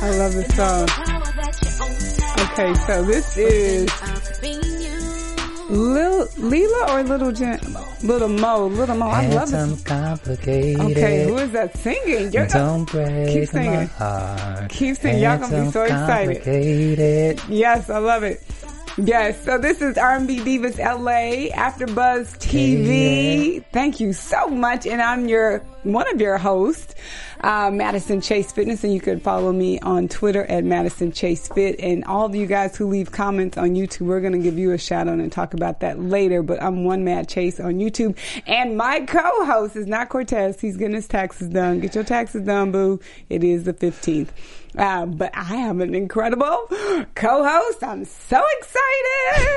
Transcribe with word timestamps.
I 0.00 0.10
love 0.16 0.32
this 0.34 0.54
song. 0.54 0.88
Okay, 2.52 2.74
so 2.86 3.02
this 3.02 3.36
is 3.36 3.88
Lil 5.70 6.26
Leela 6.28 6.88
or 6.90 7.02
Little 7.02 7.32
Jen, 7.32 7.58
Little 8.02 8.28
Mo, 8.28 8.66
Little 8.68 8.96
Mo. 8.96 9.06
I 9.08 9.26
love 9.28 9.50
this. 9.50 9.82
complicated. 9.82 10.80
Okay, 10.80 11.24
who 11.24 11.36
is 11.38 11.50
that 11.52 11.76
singing? 11.76 12.32
You're 12.32 12.46
Don't 12.46 12.90
break 12.90 13.32
Keep 13.32 13.48
singing. 13.48 13.86
heart. 13.88 14.70
Keep 14.70 14.96
singing. 14.96 15.22
Y'all 15.22 15.38
gonna 15.38 15.64
be 15.64 15.70
so 15.70 15.82
excited. 15.82 17.40
Yes, 17.48 17.90
I 17.90 17.98
love 17.98 18.22
it. 18.22 18.40
Yes, 18.98 19.44
so 19.44 19.58
this 19.58 19.80
is 19.80 19.96
R&B 19.96 20.40
Divas 20.40 20.78
LA 20.78 21.54
After 21.54 21.86
Buzz 21.86 22.32
TV. 22.38 23.62
Thank 23.72 24.00
you 24.00 24.12
so 24.12 24.48
much, 24.48 24.86
and 24.86 25.00
I'm 25.00 25.28
your 25.28 25.62
one 25.84 26.12
of 26.12 26.20
your 26.20 26.38
hosts, 26.38 26.94
uh, 27.42 27.70
Madison 27.72 28.20
Chase 28.20 28.50
Fitness, 28.52 28.84
and 28.84 28.92
you 28.92 29.00
can 29.00 29.20
follow 29.20 29.52
me 29.52 29.78
on 29.80 30.08
Twitter 30.08 30.44
at 30.46 30.64
Madison 30.64 31.12
Chase 31.12 31.48
Fit. 31.48 31.78
And 31.80 32.04
all 32.04 32.26
of 32.26 32.34
you 32.34 32.46
guys 32.46 32.76
who 32.76 32.88
leave 32.88 33.12
comments 33.12 33.56
on 33.56 33.70
YouTube, 33.70 34.02
we're 34.06 34.20
going 34.20 34.32
to 34.32 34.38
give 34.38 34.58
you 34.58 34.72
a 34.72 34.78
shout 34.78 35.08
out 35.08 35.18
and 35.18 35.30
talk 35.30 35.54
about 35.54 35.80
that 35.80 36.00
later. 36.00 36.42
But 36.42 36.62
I'm 36.62 36.84
one 36.84 37.04
Mad 37.04 37.28
Chase 37.28 37.60
on 37.60 37.74
YouTube, 37.74 38.16
and 38.46 38.76
my 38.76 39.00
co-host 39.00 39.76
is 39.76 39.86
not 39.86 40.08
Cortez. 40.08 40.60
He's 40.60 40.76
getting 40.76 40.94
his 40.94 41.08
taxes 41.08 41.48
done. 41.48 41.80
Get 41.80 41.94
your 41.94 42.04
taxes 42.04 42.42
done, 42.42 42.72
boo. 42.72 43.00
It 43.28 43.44
is 43.44 43.64
the 43.64 43.72
15th. 43.72 44.28
Uh, 44.76 45.06
but 45.06 45.30
I 45.34 45.44
have 45.44 45.80
an 45.80 45.94
incredible 45.94 46.66
co-host. 47.14 47.82
I'm 47.82 48.04
so 48.04 48.42
excited. 48.58 49.48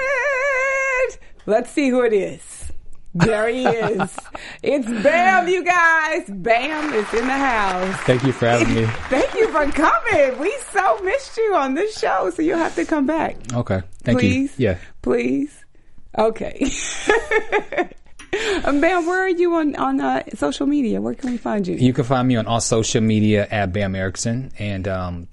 Let's 1.46 1.72
see 1.72 1.90
who 1.90 2.02
it 2.02 2.14
is. 2.14 2.61
There 3.14 3.50
he 3.50 3.66
is. 3.66 4.18
it's 4.64 4.86
Bam, 5.04 5.48
you 5.48 5.64
guys. 5.64 6.24
Bam 6.30 6.94
is 6.94 7.14
in 7.14 7.28
the 7.28 7.34
house. 7.34 7.96
Thank 8.02 8.24
you 8.24 8.32
for 8.32 8.48
having 8.48 8.74
me. 8.74 8.86
Thank 9.10 9.34
you 9.34 9.48
for 9.52 9.70
coming. 9.72 10.40
We 10.40 10.58
so 10.72 11.00
missed 11.00 11.36
you 11.36 11.56
on 11.56 11.74
this 11.74 12.00
show, 12.00 12.30
so 12.30 12.42
you'll 12.42 12.58
have 12.58 12.76
to 12.76 12.86
come 12.86 13.06
back. 13.06 13.36
Okay. 13.54 13.82
Thank 14.04 14.20
Please. 14.20 14.58
you. 14.58 14.70
Yeah. 14.70 14.78
Please. 15.02 15.66
Okay. 16.18 16.72
um, 18.64 18.80
Bam, 18.80 19.06
where 19.06 19.24
are 19.24 19.30
you 19.30 19.56
on, 19.56 19.76
on 19.76 20.00
uh, 20.00 20.24
social 20.36 20.66
media? 20.68 21.02
Where 21.02 21.14
can 21.14 21.32
we 21.32 21.38
find 21.38 21.68
you? 21.68 21.76
You 21.76 21.92
can 21.94 22.06
find 22.06 22.28
me 22.28 22.38
on 22.38 22.48
all 22.48 22.62
social 22.62 23.02
media 23.02 23.46
at 23.52 23.74
Bam 23.74 23.94
Erickson 23.94 24.52
and 24.58 24.88
um, 24.88 25.28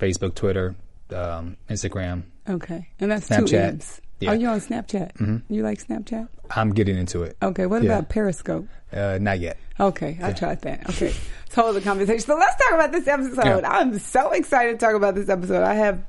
Facebook, 0.00 0.34
Twitter, 0.34 0.74
um, 1.14 1.56
Instagram. 1.68 2.24
Okay. 2.48 2.88
And 2.98 3.12
that's 3.12 3.28
two 3.28 3.34
Snapchat. 3.34 3.68
M's. 3.68 4.00
Yeah. 4.20 4.30
Are 4.30 4.36
you 4.36 4.48
on 4.48 4.60
Snapchat? 4.60 5.14
Mm-hmm. 5.14 5.52
You 5.52 5.62
like 5.62 5.84
Snapchat? 5.84 6.28
I'm 6.54 6.72
getting 6.72 6.96
into 6.96 7.22
it. 7.22 7.36
Okay. 7.42 7.66
What 7.66 7.82
Yeah. 7.82 7.92
about 7.98 8.08
Periscope? 8.10 8.66
Uh, 8.92 9.18
not 9.20 9.40
yet. 9.40 9.56
Okay, 9.78 10.18
I 10.22 10.32
tried 10.32 10.60
that. 10.62 10.90
Okay, 10.90 11.14
hold 11.54 11.74
the 11.76 11.80
conversation. 11.80 12.20
So 12.26 12.36
let's 12.36 12.54
talk 12.62 12.74
about 12.74 12.92
this 12.92 13.06
episode. 13.08 13.60
Yeah. 13.62 13.70
I'm 13.70 13.98
so 13.98 14.32
excited 14.32 14.78
to 14.78 14.84
talk 14.86 14.94
about 14.94 15.14
this 15.14 15.28
episode. 15.30 15.62
I 15.62 15.74
have, 15.74 16.02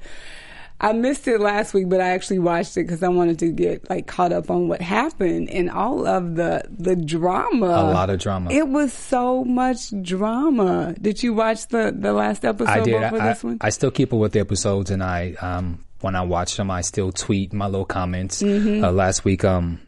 I 0.82 0.92
missed 0.94 1.26
it 1.28 1.40
last 1.40 1.74
week, 1.74 1.88
but 1.88 2.02
I 2.02 2.10
actually 2.10 2.40
watched 2.40 2.76
it 2.76 2.84
because 2.84 3.02
I 3.04 3.08
wanted 3.10 3.40
to 3.40 3.52
get 3.52 3.88
like 3.90 4.08
caught 4.08 4.34
up 4.34 4.50
on 4.50 4.68
what 4.68 4.82
happened 4.82 5.50
and 5.52 5.70
all 5.70 6.06
of 6.08 6.36
the 6.36 6.64
the 6.70 6.96
drama. 6.98 7.68
A 7.68 7.94
lot 7.94 8.10
of 8.10 8.20
drama. 8.20 8.52
It 8.52 8.68
was 8.68 8.92
so 8.92 9.46
much 9.46 9.92
drama. 10.02 10.96
Did 11.00 11.22
you 11.24 11.34
watch 11.36 11.68
the 11.68 11.96
the 11.98 12.12
last 12.14 12.44
episode 12.44 12.70
I 12.72 12.82
did. 12.82 12.96
I, 13.02 13.30
this 13.30 13.44
one? 13.44 13.58
I 13.62 13.70
still 13.70 13.92
keep 13.92 14.12
up 14.12 14.20
with 14.20 14.34
the 14.34 14.40
episodes, 14.40 14.90
and 14.92 15.02
I 15.04 15.36
um, 15.40 15.86
when 16.02 16.16
I 16.16 16.22
watch 16.22 16.58
them, 16.58 16.72
I 16.72 16.82
still 16.82 17.12
tweet 17.12 17.54
my 17.54 17.66
little 17.66 17.86
comments. 17.86 18.42
Mm-hmm. 18.42 18.84
Uh, 18.84 18.92
last 18.92 19.24
week, 19.24 19.44
um, 19.44 19.80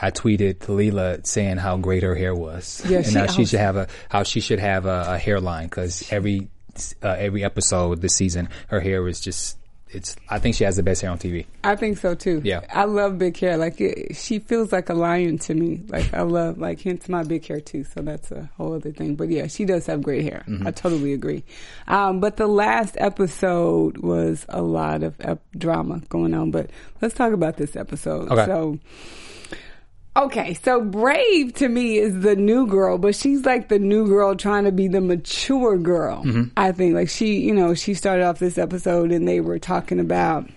I 0.00 0.10
tweeted 0.10 0.58
Leela 0.58 1.26
saying 1.26 1.58
how 1.58 1.76
great 1.76 2.02
her 2.02 2.14
hair 2.14 2.34
was, 2.34 2.82
Yeah, 2.86 2.98
and 2.98 3.06
she 3.06 3.18
how 3.18 3.26
she 3.26 3.44
should 3.44 3.60
have 3.60 3.76
a 3.76 3.88
how 4.08 4.22
she 4.22 4.40
should 4.40 4.60
have 4.60 4.86
a, 4.86 5.04
a 5.08 5.18
hairline 5.18 5.66
because 5.66 6.10
every 6.10 6.48
uh, 7.02 7.08
every 7.18 7.44
episode 7.44 8.00
this 8.00 8.16
season, 8.16 8.48
her 8.68 8.80
hair 8.80 9.06
is 9.08 9.20
just 9.20 9.58
it's. 9.92 10.16
I 10.28 10.38
think 10.38 10.54
she 10.54 10.64
has 10.64 10.76
the 10.76 10.82
best 10.82 11.02
hair 11.02 11.10
on 11.10 11.18
TV. 11.18 11.46
I 11.64 11.76
think 11.76 11.98
so 11.98 12.14
too. 12.14 12.40
Yeah. 12.44 12.60
I 12.72 12.84
love 12.84 13.18
big 13.18 13.36
hair. 13.36 13.56
Like 13.56 13.80
it, 13.80 14.16
she 14.16 14.38
feels 14.38 14.72
like 14.72 14.88
a 14.88 14.94
lion 14.94 15.38
to 15.38 15.54
me. 15.54 15.82
Like 15.88 16.12
I 16.14 16.22
love, 16.22 16.58
like 16.58 16.80
hence 16.80 17.08
my 17.08 17.22
big 17.24 17.46
hair 17.46 17.60
too. 17.60 17.84
So 17.84 18.00
that's 18.00 18.30
a 18.30 18.48
whole 18.56 18.74
other 18.74 18.92
thing. 18.92 19.16
But 19.16 19.28
yeah, 19.28 19.46
she 19.46 19.64
does 19.64 19.86
have 19.86 20.02
great 20.02 20.22
hair. 20.22 20.44
Mm-hmm. 20.46 20.66
I 20.66 20.70
totally 20.70 21.12
agree. 21.12 21.44
Um, 21.88 22.20
but 22.20 22.36
the 22.36 22.46
last 22.46 22.96
episode 22.98 23.98
was 23.98 24.46
a 24.48 24.62
lot 24.62 25.02
of 25.02 25.14
ep- 25.20 25.42
drama 25.56 26.00
going 26.08 26.34
on. 26.34 26.50
But 26.50 26.70
let's 27.00 27.14
talk 27.14 27.32
about 27.32 27.56
this 27.56 27.76
episode. 27.76 28.30
Okay. 28.30 28.46
So. 28.46 28.78
Okay, 30.16 30.54
so 30.54 30.80
Brave 30.80 31.54
to 31.54 31.68
me 31.68 31.98
is 31.98 32.20
the 32.20 32.34
new 32.34 32.66
girl, 32.66 32.98
but 32.98 33.14
she's 33.14 33.44
like 33.44 33.68
the 33.68 33.78
new 33.78 34.08
girl 34.08 34.34
trying 34.34 34.64
to 34.64 34.72
be 34.72 34.88
the 34.88 35.00
mature 35.00 35.78
girl. 35.78 36.22
I 36.56 36.72
think. 36.72 36.94
Like 36.94 37.08
she, 37.08 37.40
you 37.40 37.54
know, 37.54 37.74
she 37.74 37.94
started 37.94 38.24
off 38.24 38.38
this 38.38 38.58
episode 38.58 39.12
and 39.12 39.26
they 39.26 39.40
were 39.40 39.58
talking 39.58 40.00
about 40.00 40.48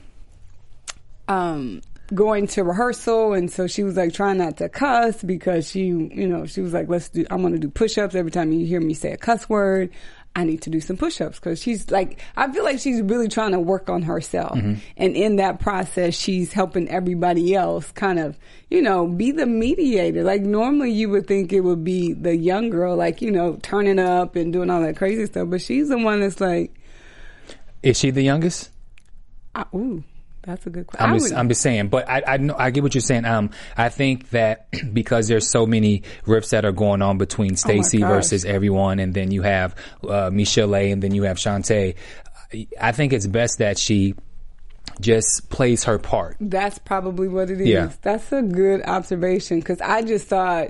um 1.27 1.81
going 2.13 2.47
to 2.47 2.63
rehearsal. 2.63 3.33
And 3.33 3.51
so 3.51 3.67
she 3.67 3.83
was 3.83 3.95
like 3.95 4.13
trying 4.13 4.37
not 4.37 4.57
to 4.57 4.69
cuss 4.69 5.23
because 5.23 5.69
she 5.69 5.85
you 5.85 6.27
know 6.27 6.45
she 6.45 6.61
was 6.61 6.73
like 6.73 6.89
let's 6.89 7.09
do 7.09 7.25
i'm 7.29 7.41
gonna 7.41 7.57
do 7.57 7.69
push-ups 7.69 8.15
every 8.15 8.31
time 8.31 8.51
you 8.51 8.65
hear 8.65 8.81
me 8.81 8.93
say 8.93 9.11
a 9.13 9.17
cuss 9.17 9.47
word 9.49 9.89
i 10.35 10.43
need 10.43 10.61
to 10.61 10.69
do 10.69 10.79
some 10.79 10.97
push-ups 10.97 11.39
because 11.39 11.61
she's 11.61 11.91
like 11.91 12.19
i 12.35 12.51
feel 12.51 12.63
like 12.63 12.79
she's 12.79 13.01
really 13.01 13.27
trying 13.27 13.51
to 13.51 13.59
work 13.59 13.89
on 13.89 14.01
herself. 14.01 14.57
Mm-hmm. 14.57 14.73
And 14.97 15.15
in 15.15 15.35
that 15.37 15.59
process 15.59 16.15
she's 16.15 16.53
helping 16.53 16.89
everybody 16.89 17.55
else 17.55 17.91
kind 17.91 18.19
of 18.19 18.37
you 18.69 18.81
know 18.81 19.07
be 19.07 19.31
the 19.31 19.45
mediator. 19.45 20.23
Like 20.23 20.41
normally 20.41 20.91
you 20.91 21.09
would 21.09 21.27
think 21.27 21.53
it 21.53 21.61
would 21.61 21.83
be 21.83 22.13
the 22.13 22.35
young 22.35 22.69
girl 22.69 22.95
like 22.95 23.21
you 23.21 23.31
know 23.31 23.57
turning 23.61 23.99
up 23.99 24.35
and 24.35 24.51
doing 24.51 24.69
all 24.69 24.81
that 24.81 24.97
crazy 24.97 25.25
stuff 25.25 25.49
but 25.49 25.61
she's 25.61 25.89
the 25.89 25.97
one 25.97 26.21
that's 26.21 26.41
like 26.41 26.73
Is 27.81 27.99
she 27.99 28.11
the 28.11 28.23
youngest? 28.23 28.69
I, 29.55 29.65
ooh 29.75 30.03
that's 30.43 30.65
a 30.65 30.69
good 30.69 30.87
question 30.87 31.09
I'm 31.09 31.19
just, 31.19 31.33
I'm 31.33 31.47
just 31.49 31.61
saying, 31.61 31.87
but 31.87 32.09
I, 32.09 32.21
I 32.27 32.37
know, 32.37 32.55
I 32.57 32.69
get 32.71 32.83
what 32.83 32.93
you're 32.93 33.01
saying. 33.01 33.25
Um, 33.25 33.49
I 33.75 33.89
think 33.89 34.29
that 34.29 34.67
because 34.93 35.27
there's 35.27 35.49
so 35.49 35.65
many 35.65 36.03
rifts 36.25 36.51
that 36.51 36.65
are 36.65 36.71
going 36.71 37.01
on 37.01 37.17
between 37.17 37.55
Stacy 37.55 37.99
gosh. 37.99 38.09
versus 38.09 38.45
everyone, 38.45 38.99
and 38.99 39.13
then 39.13 39.31
you 39.31 39.41
have 39.41 39.75
uh, 40.07 40.29
Michelle, 40.31 40.75
and 40.75 41.01
then 41.01 41.15
you 41.15 41.23
have 41.23 41.37
Chanté. 41.37 41.95
I 42.79 42.91
think 42.91 43.13
it's 43.13 43.25
best 43.25 43.59
that 43.59 43.79
she 43.79 44.15
just 44.99 45.49
plays 45.49 45.85
her 45.85 45.97
part. 45.97 46.37
That's 46.39 46.77
probably 46.77 47.27
what 47.27 47.49
it 47.49 47.61
is. 47.61 47.67
Yeah. 47.67 47.91
That's 48.01 48.31
a 48.31 48.41
good 48.41 48.83
observation 48.83 49.59
because 49.59 49.81
I 49.81 50.03
just 50.03 50.27
thought 50.27 50.69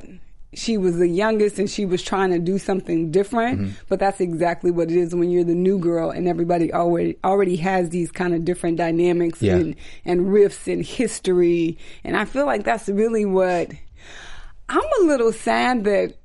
she 0.56 0.78
was 0.78 0.98
the 0.98 1.08
youngest 1.08 1.60
and 1.60 1.70
she 1.70 1.86
was 1.86 2.02
trying 2.04 2.32
to 2.32 2.40
do 2.40 2.58
something 2.58 3.12
different. 3.12 3.60
Mm-hmm. 3.60 3.72
But 3.90 4.00
that's 4.00 4.20
exactly 4.20 4.72
what 4.72 4.92
it 4.92 4.98
is 4.98 5.14
when 5.16 5.30
you're 5.30 5.44
the 5.44 5.56
new 5.56 5.80
girl 5.80 6.10
and 6.10 6.28
everybody 6.28 6.74
already 6.74 7.18
already 7.24 7.56
has 7.58 7.90
these 7.90 8.12
kind 8.12 8.34
of 8.34 8.46
different 8.46 8.78
dynamics 8.78 9.42
Yeah. 9.42 9.56
and 9.56 9.76
and 10.06 10.22
riffs 10.28 10.72
and 10.72 10.86
history. 10.86 11.78
And 12.04 12.16
I 12.18 12.26
feel 12.26 12.46
like 12.46 12.64
that's 12.64 12.88
really 12.90 13.26
what 13.26 13.72
I'm 14.70 14.82
a 15.02 15.06
little 15.06 15.32
sad 15.34 15.84
that 15.84 16.16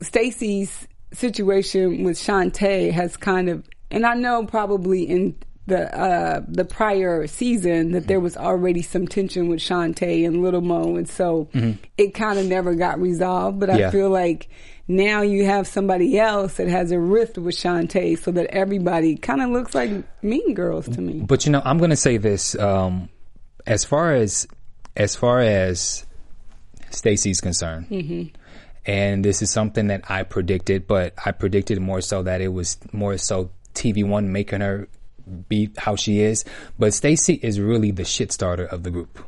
Stacy's 0.00 0.86
situation 1.12 2.04
with 2.04 2.16
Chanté 2.16 2.92
has 2.92 3.16
kind 3.16 3.48
of, 3.48 3.68
and 3.90 4.06
I 4.06 4.14
know 4.14 4.46
probably 4.46 5.02
in 5.02 5.34
the 5.68 5.96
uh, 5.98 6.40
the 6.48 6.64
prior 6.64 7.26
season 7.26 7.92
that 7.92 8.06
there 8.08 8.20
was 8.20 8.36
already 8.36 8.82
some 8.82 9.06
tension 9.06 9.48
with 9.48 9.60
Chanté 9.60 10.26
and 10.26 10.42
Little 10.42 10.60
Mo, 10.62 10.96
and 10.96 11.08
so 11.08 11.48
it 11.96 12.14
kind 12.14 12.38
of 12.38 12.46
never 12.46 12.74
got 12.74 12.98
resolved. 13.00 13.60
But 13.60 13.70
I 13.70 13.78
Yeah. 13.78 13.90
feel 13.90 14.10
like 14.10 14.48
now 14.88 15.20
you 15.22 15.44
have 15.44 15.66
somebody 15.66 16.18
else 16.18 16.54
that 16.54 16.68
has 16.68 16.90
a 16.90 16.98
rift 16.98 17.36
with 17.38 17.54
Chanté, 17.54 18.18
so 18.18 18.30
that 18.32 18.46
everybody 18.46 19.16
kind 19.16 19.42
of 19.42 19.50
looks 19.50 19.74
like 19.74 19.90
Mean 20.22 20.54
Girls 20.54 20.88
to 20.88 21.00
me. 21.00 21.20
But 21.20 21.44
you 21.46 21.52
know, 21.52 21.62
I'm 21.64 21.78
going 21.78 21.90
to 21.90 21.96
say 21.96 22.16
this: 22.16 22.58
um, 22.58 23.08
as 23.66 23.84
far 23.84 24.14
as 24.14 24.48
as 24.96 25.14
far 25.14 25.40
as 25.40 26.06
Stacy's 26.90 27.40
concerned, 27.40 28.32
and 28.86 29.24
this 29.24 29.42
is 29.42 29.50
something 29.50 29.88
that 29.88 30.10
I 30.10 30.22
predicted, 30.22 30.86
but 30.86 31.12
I 31.24 31.32
predicted 31.32 31.78
more 31.80 32.00
so 32.00 32.22
that 32.22 32.40
it 32.40 32.48
was 32.48 32.78
more 32.92 33.18
so 33.18 33.50
TV 33.74 34.02
One 34.04 34.32
making 34.32 34.60
her 34.62 34.88
be 35.48 35.70
how 35.76 35.96
she 35.96 36.20
is. 36.20 36.44
But 36.78 36.94
Stacey 36.94 37.34
is 37.34 37.60
really 37.60 37.90
the 37.90 38.04
shit 38.04 38.32
starter 38.32 38.64
of 38.64 38.82
the 38.82 38.90
group. 38.90 39.18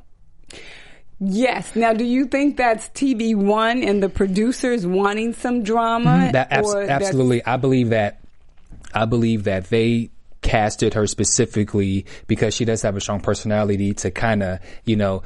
Yes. 1.21 1.77
Now, 1.77 1.93
do 1.93 2.05
you 2.05 2.25
think 2.25 2.57
that's 2.57 2.89
TV 2.89 3.35
One 3.37 3.83
and 3.83 4.03
the 4.03 4.09
producers 4.09 4.87
wanting 4.87 5.35
some 5.35 5.63
drama? 5.63 6.11
Mm-hmm. 6.11 6.33
That 6.33 6.51
abs- 6.51 6.75
absolutely, 6.75 7.45
I 7.45 7.57
believe 7.57 7.91
that. 7.91 8.21
I 8.93 9.05
believe 9.05 9.45
that 9.45 9.67
they 9.67 10.11
casted 10.43 10.95
her 10.95 11.07
specifically 11.07 12.07
because 12.27 12.55
she 12.55 12.65
does 12.65 12.83
have 12.83 12.97
a 12.97 13.01
strong 13.01 13.21
personality 13.21 13.93
to 13.93 14.11
kind 14.11 14.43
of, 14.43 14.59
you 14.85 14.97
know, 14.97 15.23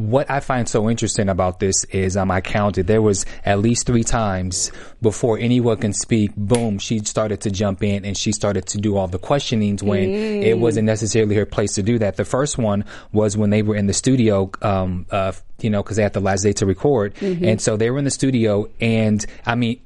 what 0.00 0.30
I 0.30 0.40
find 0.40 0.68
so 0.68 0.88
interesting 0.88 1.28
about 1.28 1.60
this 1.60 1.84
is 1.84 2.16
um, 2.16 2.30
I 2.30 2.40
counted 2.40 2.86
there 2.86 3.02
was 3.02 3.26
at 3.44 3.58
least 3.58 3.86
three 3.86 4.02
times 4.02 4.72
before 5.02 5.38
anyone 5.38 5.76
can 5.76 5.92
speak. 5.92 6.34
Boom, 6.36 6.78
she 6.78 7.00
started 7.00 7.42
to 7.42 7.50
jump 7.50 7.82
in 7.82 8.04
and 8.04 8.16
she 8.16 8.32
started 8.32 8.66
to 8.68 8.78
do 8.78 8.96
all 8.96 9.08
the 9.08 9.18
questionings 9.18 9.82
when 9.82 10.10
it 10.10 10.58
wasn't 10.58 10.86
necessarily 10.86 11.34
her 11.36 11.46
place 11.46 11.74
to 11.74 11.82
do 11.82 11.98
that. 11.98 12.16
The 12.16 12.24
first 12.24 12.58
one 12.58 12.84
was 13.12 13.36
when 13.36 13.50
they 13.50 13.62
were 13.62 13.76
in 13.76 13.86
the 13.86 13.92
studio, 13.92 14.50
um, 14.62 15.06
uh, 15.10 15.32
you 15.60 15.70
know, 15.70 15.82
because 15.82 15.96
they 15.96 16.02
had 16.02 16.14
the 16.14 16.20
last 16.20 16.42
day 16.42 16.52
to 16.54 16.66
record, 16.66 17.14
and 17.20 17.60
so 17.60 17.76
they 17.76 17.90
were 17.90 17.98
in 17.98 18.04
the 18.04 18.10
studio, 18.10 18.68
and 18.80 19.24
I 19.44 19.54
mean, 19.54 19.80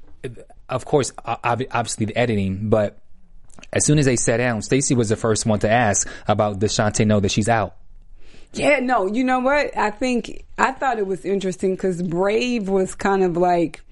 of 0.69 0.85
course, 0.85 1.13
obviously 1.25 2.07
the 2.07 2.17
editing, 2.17 2.71
but 2.71 2.99
as 3.73 3.85
soon 3.85 3.99
as 3.99 4.07
they 4.07 4.17
sat 4.17 4.39
down, 4.39 4.63
Stacy 4.63 4.95
was 4.95 5.09
the 5.09 5.17
first 5.17 5.47
one 5.47 5.59
to 5.61 5.71
ask 5.71 6.09
about 6.29 6.59
does 6.59 6.73
Chanté 6.73 7.07
know 7.07 7.21
that 7.21 7.31
she's 7.31 7.49
out. 7.49 7.77
Yeah, 8.57 8.81
no, 8.81 9.07
you 9.07 9.25
know 9.25 9.41
what? 9.41 9.77
I 9.77 9.91
think 9.91 10.45
I 10.59 10.73
thought 10.73 10.99
it 10.99 11.07
was 11.07 11.25
interesting 11.25 11.75
because 11.75 12.03
Brave 12.03 12.69
was 12.69 12.95
kind 12.95 13.23
of 13.23 13.37
like, 13.37 13.83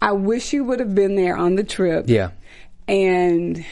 I 0.00 0.12
wish 0.12 0.52
you 0.52 0.64
would 0.64 0.80
have 0.80 0.94
been 0.94 1.16
there 1.16 1.36
on 1.36 1.56
the 1.56 1.64
trip. 1.64 2.06
Yeah. 2.08 2.30
And 2.86 3.64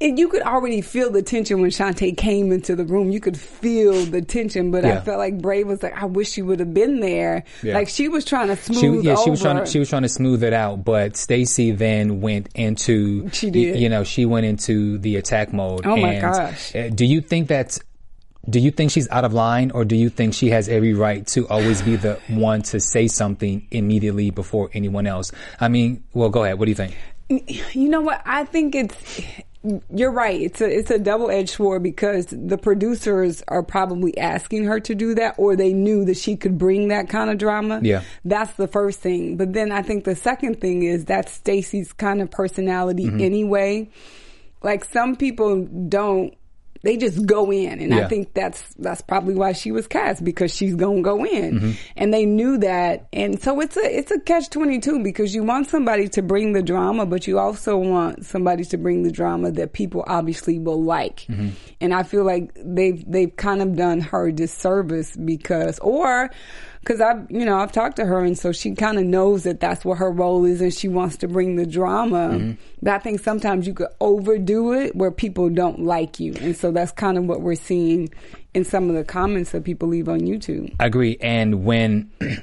it, 0.00 0.18
you 0.18 0.28
could 0.28 0.42
already 0.42 0.80
feel 0.80 1.10
the 1.10 1.22
tension 1.22 1.60
when 1.60 1.70
Chanté 1.70 2.16
came 2.16 2.50
into 2.50 2.74
the 2.74 2.84
room. 2.84 3.12
You 3.12 3.20
could 3.20 3.38
feel 3.38 4.04
the 4.04 4.20
tension, 4.20 4.72
but 4.72 4.84
I 4.84 5.00
felt 5.00 5.18
like 5.18 5.40
Brave 5.40 5.68
was 5.68 5.80
like, 5.82 5.94
I 5.94 6.06
wish 6.06 6.36
you 6.36 6.44
would 6.46 6.58
have 6.58 6.74
been 6.74 6.98
there. 6.98 7.44
Yeah. 7.62 7.74
Like 7.74 7.88
she 7.88 8.08
was 8.08 8.24
trying 8.24 8.48
to 8.48 8.56
She, 8.56 8.74
smooth 8.74 9.04
yeah, 9.04 9.14
she 9.22 9.30
was 9.30 9.40
trying 9.40 9.58
to 9.58 9.66
she 9.66 9.78
was 9.78 9.88
trying 9.88 10.02
to 10.02 10.08
smooth 10.08 10.42
it 10.42 10.52
out, 10.52 10.84
but 10.84 11.16
Stacey 11.16 11.70
then 11.70 12.20
went 12.20 12.48
into 12.56 13.30
She 13.30 13.50
did. 13.50 13.78
You, 13.78 13.88
know, 13.88 14.02
she 14.02 14.26
went 14.26 14.44
into 14.44 14.98
the 14.98 15.16
attack 15.16 15.52
mode. 15.52 15.86
Oh, 15.86 15.96
my 15.96 16.14
and, 16.14 16.20
gosh. 16.20 16.74
uh, 16.74 16.88
Do 16.88 17.06
you 17.06 17.20
think 17.20 17.46
that's 17.46 17.78
do 18.48 18.58
you 18.58 18.70
think 18.70 18.90
she's 18.90 19.08
out 19.10 19.24
of 19.24 19.32
line 19.32 19.70
or 19.70 19.84
do 19.84 19.94
you 19.96 20.08
think 20.08 20.34
she 20.34 20.50
has 20.50 20.68
every 20.68 20.94
right 20.94 21.26
to 21.28 21.46
always 21.48 21.80
be 21.82 21.96
the 21.96 22.18
one 22.28 22.62
to 22.62 22.80
say 22.80 23.06
something 23.08 23.66
immediately 23.70 24.30
before 24.30 24.68
anyone 24.72 25.06
else? 25.06 25.30
I 25.60 25.68
mean, 25.68 26.02
well, 26.12 26.28
go 26.28 26.42
ahead. 26.44 26.58
What 26.58 26.64
do 26.66 26.70
you 26.70 26.74
think? 26.74 26.96
You 27.28 27.88
know 27.88 28.00
what? 28.00 28.20
I 28.26 28.44
think 28.44 28.74
it's 28.74 29.22
you're 29.94 30.10
right. 30.10 30.40
It's 30.40 30.60
a 30.60 30.66
it's 30.68 30.90
a 30.90 30.98
double 30.98 31.30
edged 31.30 31.50
sword 31.50 31.84
because 31.84 32.26
the 32.26 32.58
producers 32.58 33.44
are 33.46 33.62
probably 33.62 34.18
asking 34.18 34.64
her 34.64 34.80
to 34.80 34.94
do 34.94 35.14
that, 35.14 35.36
or 35.38 35.54
they 35.54 35.72
knew 35.72 36.04
that 36.06 36.16
she 36.16 36.36
could 36.36 36.58
bring 36.58 36.88
that 36.88 37.08
kind 37.08 37.30
of 37.30 37.38
drama. 37.38 37.78
Yeah. 37.80 38.02
that's 38.24 38.52
the 38.54 38.66
first 38.66 38.98
thing. 38.98 39.36
But 39.36 39.52
then 39.52 39.70
I 39.70 39.82
think 39.82 40.02
the 40.04 40.16
second 40.16 40.60
thing 40.60 40.82
is 40.82 41.04
that's 41.04 41.32
Stacey's 41.32 41.92
kind 41.92 42.20
of 42.20 42.30
personality 42.30 43.04
Mm-hmm. 43.06 43.20
anyway. 43.20 43.88
Like 44.62 44.84
some 44.84 45.14
people 45.16 45.64
don't. 45.64 46.34
They 46.84 46.96
just 46.96 47.24
go 47.26 47.52
in, 47.52 47.80
and 47.80 47.94
I 47.94 48.08
think 48.08 48.34
that's 48.34 48.74
that's 48.74 49.00
probably 49.02 49.34
why 49.34 49.52
she 49.52 49.70
was 49.70 49.86
cast 49.86 50.24
because 50.24 50.52
she's 50.54 50.74
gonna 50.74 51.00
go 51.02 51.24
in, 51.24 51.54
Mm-hmm. 51.54 51.70
and 51.96 52.12
they 52.12 52.26
knew 52.26 52.58
that, 52.58 53.06
and 53.12 53.40
so 53.40 53.60
it's 53.60 53.76
a 53.76 53.98
it's 53.98 54.10
a 54.10 54.18
catch 54.18 54.50
twenty 54.50 54.80
two 54.80 55.00
because 55.02 55.32
you 55.34 55.44
want 55.44 55.68
somebody 55.68 56.08
to 56.08 56.22
bring 56.22 56.52
the 56.54 56.62
drama, 56.62 57.06
but 57.06 57.28
you 57.28 57.38
also 57.38 57.76
want 57.78 58.24
somebody 58.26 58.64
to 58.64 58.76
bring 58.78 59.04
the 59.04 59.12
drama 59.12 59.52
that 59.52 59.72
people 59.74 60.02
obviously 60.08 60.58
will 60.58 60.82
like, 60.82 61.20
Mm-hmm. 61.28 61.50
and 61.80 61.94
I 61.94 62.02
feel 62.02 62.24
like 62.24 62.50
they've 62.56 63.04
they've 63.08 63.34
kind 63.36 63.62
of 63.62 63.76
done 63.76 64.00
her 64.00 64.32
disservice 64.32 65.16
because 65.16 65.78
or 65.78 66.30
because 66.82 67.00
I've 67.00 67.30
you 67.30 67.44
know 67.44 67.56
I've 67.58 67.72
talked 67.72 67.96
to 67.96 68.04
her 68.04 68.20
and 68.24 68.36
so 68.38 68.52
she 68.52 68.74
kind 68.74 68.98
of 68.98 69.04
knows 69.04 69.44
that 69.44 69.58
that's 69.60 69.84
what 69.84 69.98
her 69.98 70.10
role 70.10 70.44
is 70.44 70.60
and 70.60 70.72
she 70.74 70.88
wants 70.88 71.16
to 71.18 71.28
bring 71.28 71.56
the 71.56 71.64
drama. 71.66 72.30
Mm-hmm. 72.32 72.52
But 72.82 72.92
I 72.94 72.98
think 72.98 73.20
sometimes 73.20 73.66
you 73.66 73.72
could 73.74 73.88
overdo 74.00 74.72
it 74.74 74.94
where 74.96 75.10
people 75.10 75.48
don't 75.48 75.80
like 75.80 76.20
you, 76.20 76.34
and 76.40 76.56
so 76.56 76.70
that's 76.72 76.92
kind 76.92 77.16
of 77.16 77.24
what 77.24 77.40
we're 77.40 77.54
seeing 77.54 78.10
in 78.54 78.64
some 78.64 78.90
of 78.90 78.96
the 78.96 79.04
comments 79.04 79.52
that 79.52 79.64
people 79.64 79.88
leave 79.88 80.08
on 80.08 80.20
YouTube. 80.20 80.74
I 80.78 80.86
agree. 80.86 81.16
And 81.20 81.64
when 81.64 82.10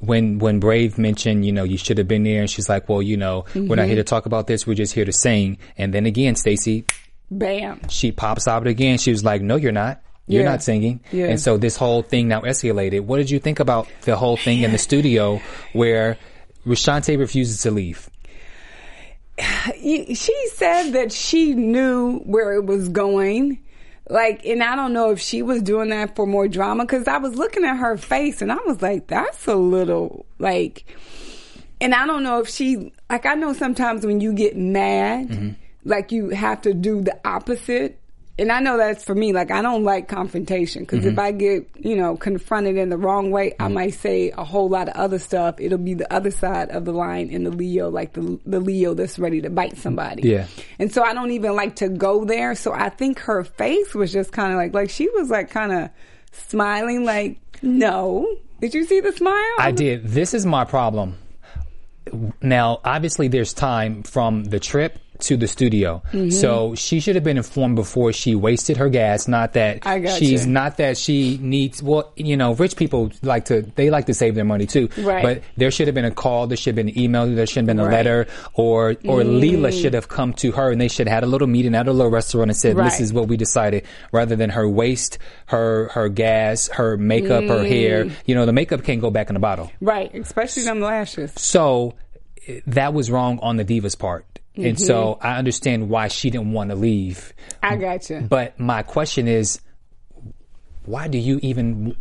when 0.00 0.38
when 0.40 0.58
Brave 0.60 0.98
mentioned, 0.98 1.46
you 1.46 1.52
know, 1.52 1.64
you 1.64 1.78
should 1.78 1.98
have 1.98 2.08
been 2.08 2.24
there, 2.24 2.40
and 2.40 2.50
she's 2.50 2.68
like, 2.68 2.88
well, 2.88 3.00
you 3.02 3.16
know, 3.16 3.44
we're 3.54 3.62
Mm-hmm. 3.62 3.74
not 3.74 3.86
here 3.86 3.96
to 3.96 4.04
talk 4.04 4.26
about 4.26 4.46
this. 4.48 4.66
We're 4.66 4.74
just 4.74 4.92
here 4.94 5.04
to 5.04 5.12
sing. 5.12 5.58
And 5.78 5.94
then 5.94 6.06
again, 6.06 6.34
Stacey, 6.34 6.84
Bam. 7.30 7.88
she 7.88 8.10
pops 8.12 8.48
out 8.48 8.66
again. 8.66 8.98
She 8.98 9.10
was 9.12 9.24
like, 9.24 9.42
no, 9.42 9.56
you're 9.56 9.72
not. 9.72 10.02
You're 10.26 10.44
Yeah. 10.44 10.50
not 10.50 10.62
singing. 10.62 11.00
Yeah. 11.10 11.26
And 11.26 11.40
so 11.40 11.56
this 11.56 11.76
whole 11.76 12.02
thing 12.02 12.28
now 12.28 12.42
escalated. 12.42 13.00
What 13.02 13.16
did 13.18 13.30
you 13.30 13.38
think 13.38 13.60
about 13.60 13.88
the 14.02 14.16
whole 14.16 14.36
thing 14.36 14.62
in 14.62 14.72
the 14.72 14.78
studio 14.78 15.40
where 15.72 16.16
Rashante 16.66 17.18
refuses 17.18 17.62
to 17.62 17.70
leave? 17.70 18.08
She 19.74 20.48
said 20.52 20.90
that 20.92 21.12
she 21.12 21.54
knew 21.54 22.18
where 22.20 22.52
it 22.54 22.64
was 22.64 22.88
going. 22.88 23.58
Like, 24.08 24.44
and 24.44 24.62
I 24.62 24.76
don't 24.76 24.92
know 24.92 25.10
if 25.10 25.20
she 25.20 25.42
was 25.42 25.62
doing 25.62 25.88
that 25.90 26.16
for 26.16 26.26
more 26.26 26.48
drama 26.48 26.84
because 26.84 27.08
I 27.08 27.18
was 27.18 27.34
looking 27.36 27.64
at 27.64 27.76
her 27.76 27.96
face 27.96 28.42
and 28.42 28.52
I 28.52 28.58
was 28.66 28.82
like, 28.82 29.06
that's 29.06 29.46
a 29.46 29.54
little 29.54 30.26
like, 30.38 30.84
and 31.80 31.94
I 31.94 32.06
don't 32.06 32.22
know 32.22 32.40
if 32.40 32.48
she, 32.48 32.92
like, 33.08 33.26
I 33.26 33.34
know 33.34 33.52
sometimes 33.54 34.04
when 34.04 34.20
you 34.20 34.32
get 34.32 34.56
mad, 34.56 35.28
mm-hmm. 35.28 35.50
like 35.84 36.12
you 36.12 36.28
have 36.30 36.62
to 36.62 36.74
do 36.74 37.00
the 37.00 37.18
opposite. 37.24 37.98
And 38.38 38.50
I 38.50 38.60
know 38.60 38.78
that's 38.78 39.04
for 39.04 39.14
me. 39.14 39.34
Like, 39.34 39.50
I 39.50 39.60
don't 39.60 39.84
like 39.84 40.08
confrontation 40.08 40.82
because 40.82 41.04
if 41.04 41.12
mm-hmm. 41.12 41.20
I 41.20 41.32
get, 41.32 41.68
you 41.76 41.96
know, 41.96 42.16
confronted 42.16 42.78
in 42.78 42.88
the 42.88 42.96
wrong 42.96 43.30
way, 43.30 43.52
I 43.60 43.64
mm-hmm. 43.64 43.74
might 43.74 43.94
say 43.94 44.30
a 44.30 44.42
whole 44.42 44.70
lot 44.70 44.88
of 44.88 44.94
other 44.94 45.18
stuff. 45.18 45.56
It'll 45.58 45.76
be 45.76 45.94
the 45.94 46.10
other 46.12 46.30
side 46.30 46.70
of 46.70 46.86
the 46.86 46.92
line 46.92 47.28
in 47.28 47.44
the 47.44 47.50
Leo, 47.50 47.90
like 47.90 48.14
the 48.14 48.40
the 48.46 48.58
Leo 48.58 48.94
that's 48.94 49.18
ready 49.18 49.42
to 49.42 49.50
bite 49.50 49.76
somebody. 49.76 50.28
Yeah. 50.28 50.46
And 50.78 50.92
so 50.92 51.02
I 51.02 51.12
don't 51.12 51.32
even 51.32 51.54
like 51.54 51.76
to 51.76 51.88
go 51.90 52.24
there. 52.24 52.54
So 52.54 52.72
I 52.72 52.88
think 52.88 53.18
her 53.20 53.44
face 53.44 53.94
was 53.94 54.10
just 54.12 54.32
kind 54.32 54.52
of 54.52 54.56
like, 54.56 54.72
like 54.72 54.88
she 54.88 55.10
was 55.10 55.28
like 55.28 55.50
kind 55.50 55.72
of 55.72 55.90
smiling, 56.32 57.04
like, 57.04 57.38
no. 57.60 58.26
Did 58.60 58.72
you 58.74 58.84
see 58.84 59.00
the 59.00 59.12
smile? 59.12 59.54
I 59.58 59.72
did. 59.72 60.08
This 60.08 60.32
is 60.32 60.46
my 60.46 60.64
problem. 60.64 61.18
Now, 62.40 62.80
obviously, 62.84 63.28
there's 63.28 63.52
time 63.52 64.02
from 64.04 64.44
the 64.44 64.58
trip 64.58 64.98
to 65.22 65.36
the 65.36 65.48
studio, 65.48 66.02
Mm-hmm. 66.12 66.30
so 66.30 66.74
she 66.74 67.00
should 67.00 67.14
have 67.14 67.24
been 67.24 67.36
informed 67.36 67.76
before 67.76 68.12
she 68.12 68.34
wasted 68.34 68.76
her 68.76 68.88
gas. 68.88 69.26
Not 69.28 69.54
that 69.54 69.82
she's 70.18 70.46
you. 70.46 70.52
not 70.52 70.76
that 70.76 70.96
she 70.98 71.38
needs. 71.40 71.82
Well, 71.82 72.12
you 72.16 72.36
know, 72.36 72.54
rich 72.54 72.76
people 72.76 73.10
like 73.22 73.46
to 73.46 73.62
they 73.76 73.90
like 73.90 74.06
to 74.06 74.14
save 74.14 74.34
their 74.34 74.44
money 74.44 74.66
too. 74.66 74.88
Right. 74.98 75.22
But 75.22 75.42
there 75.56 75.70
should 75.70 75.86
have 75.88 75.94
been 75.94 76.04
a 76.04 76.10
call. 76.10 76.46
There 76.46 76.56
should 76.56 76.76
have 76.76 76.84
been 76.86 76.88
an 76.94 76.98
email. 76.98 77.26
There 77.26 77.46
should 77.46 77.58
have 77.58 77.66
been 77.66 77.80
a 77.80 77.84
Right. 77.84 77.92
letter, 77.92 78.26
or 78.54 78.90
or 79.04 79.22
Leela 79.22 79.70
Mm. 79.72 79.80
should 79.82 79.94
have 79.94 80.08
come 80.08 80.32
to 80.34 80.52
her 80.52 80.70
and 80.70 80.80
they 80.80 80.88
should 80.88 81.06
have 81.08 81.14
had 81.14 81.24
a 81.24 81.26
little 81.26 81.48
meeting 81.48 81.74
at 81.74 81.86
a 81.88 81.92
little 81.92 82.10
restaurant 82.10 82.50
and 82.50 82.56
said, 82.56 82.76
Right. 82.76 82.84
"This 82.90 83.00
is 83.00 83.12
what 83.12 83.28
we 83.28 83.36
decided," 83.36 83.84
rather 84.12 84.36
than 84.36 84.50
her 84.50 84.68
waste 84.68 85.18
her 85.46 85.88
her 85.94 86.08
gas, 86.08 86.68
her 86.68 86.96
makeup, 86.96 87.44
her 87.44 87.64
hair. 87.64 88.04
Mm. 88.06 88.12
You 88.26 88.34
know, 88.34 88.46
the 88.46 88.52
makeup 88.52 88.82
can't 88.84 89.00
go 89.00 89.10
back 89.10 89.28
in 89.30 89.34
the 89.34 89.40
bottle. 89.40 89.70
Right, 89.80 90.10
especially 90.14 90.64
them 90.64 90.80
lashes. 90.80 91.32
So 91.36 91.94
eh, 92.48 92.60
that 92.66 92.92
was 92.94 93.10
wrong 93.10 93.38
on 93.42 93.56
the 93.56 93.64
diva's 93.64 93.94
part. 93.94 94.24
And 94.56 94.78
so 94.78 95.14
Mm-hmm. 95.14 95.26
I 95.26 95.38
understand 95.38 95.88
why 95.88 96.08
she 96.08 96.30
didn't 96.30 96.52
want 96.52 96.70
to 96.70 96.76
leave. 96.76 97.32
I 97.62 97.76
got 97.76 98.10
you. 98.10 98.20
But 98.20 98.60
my 98.60 98.82
question 98.82 99.26
is, 99.28 99.60
why 100.84 101.08
do 101.08 101.16
you 101.18 101.38
even 101.42 101.96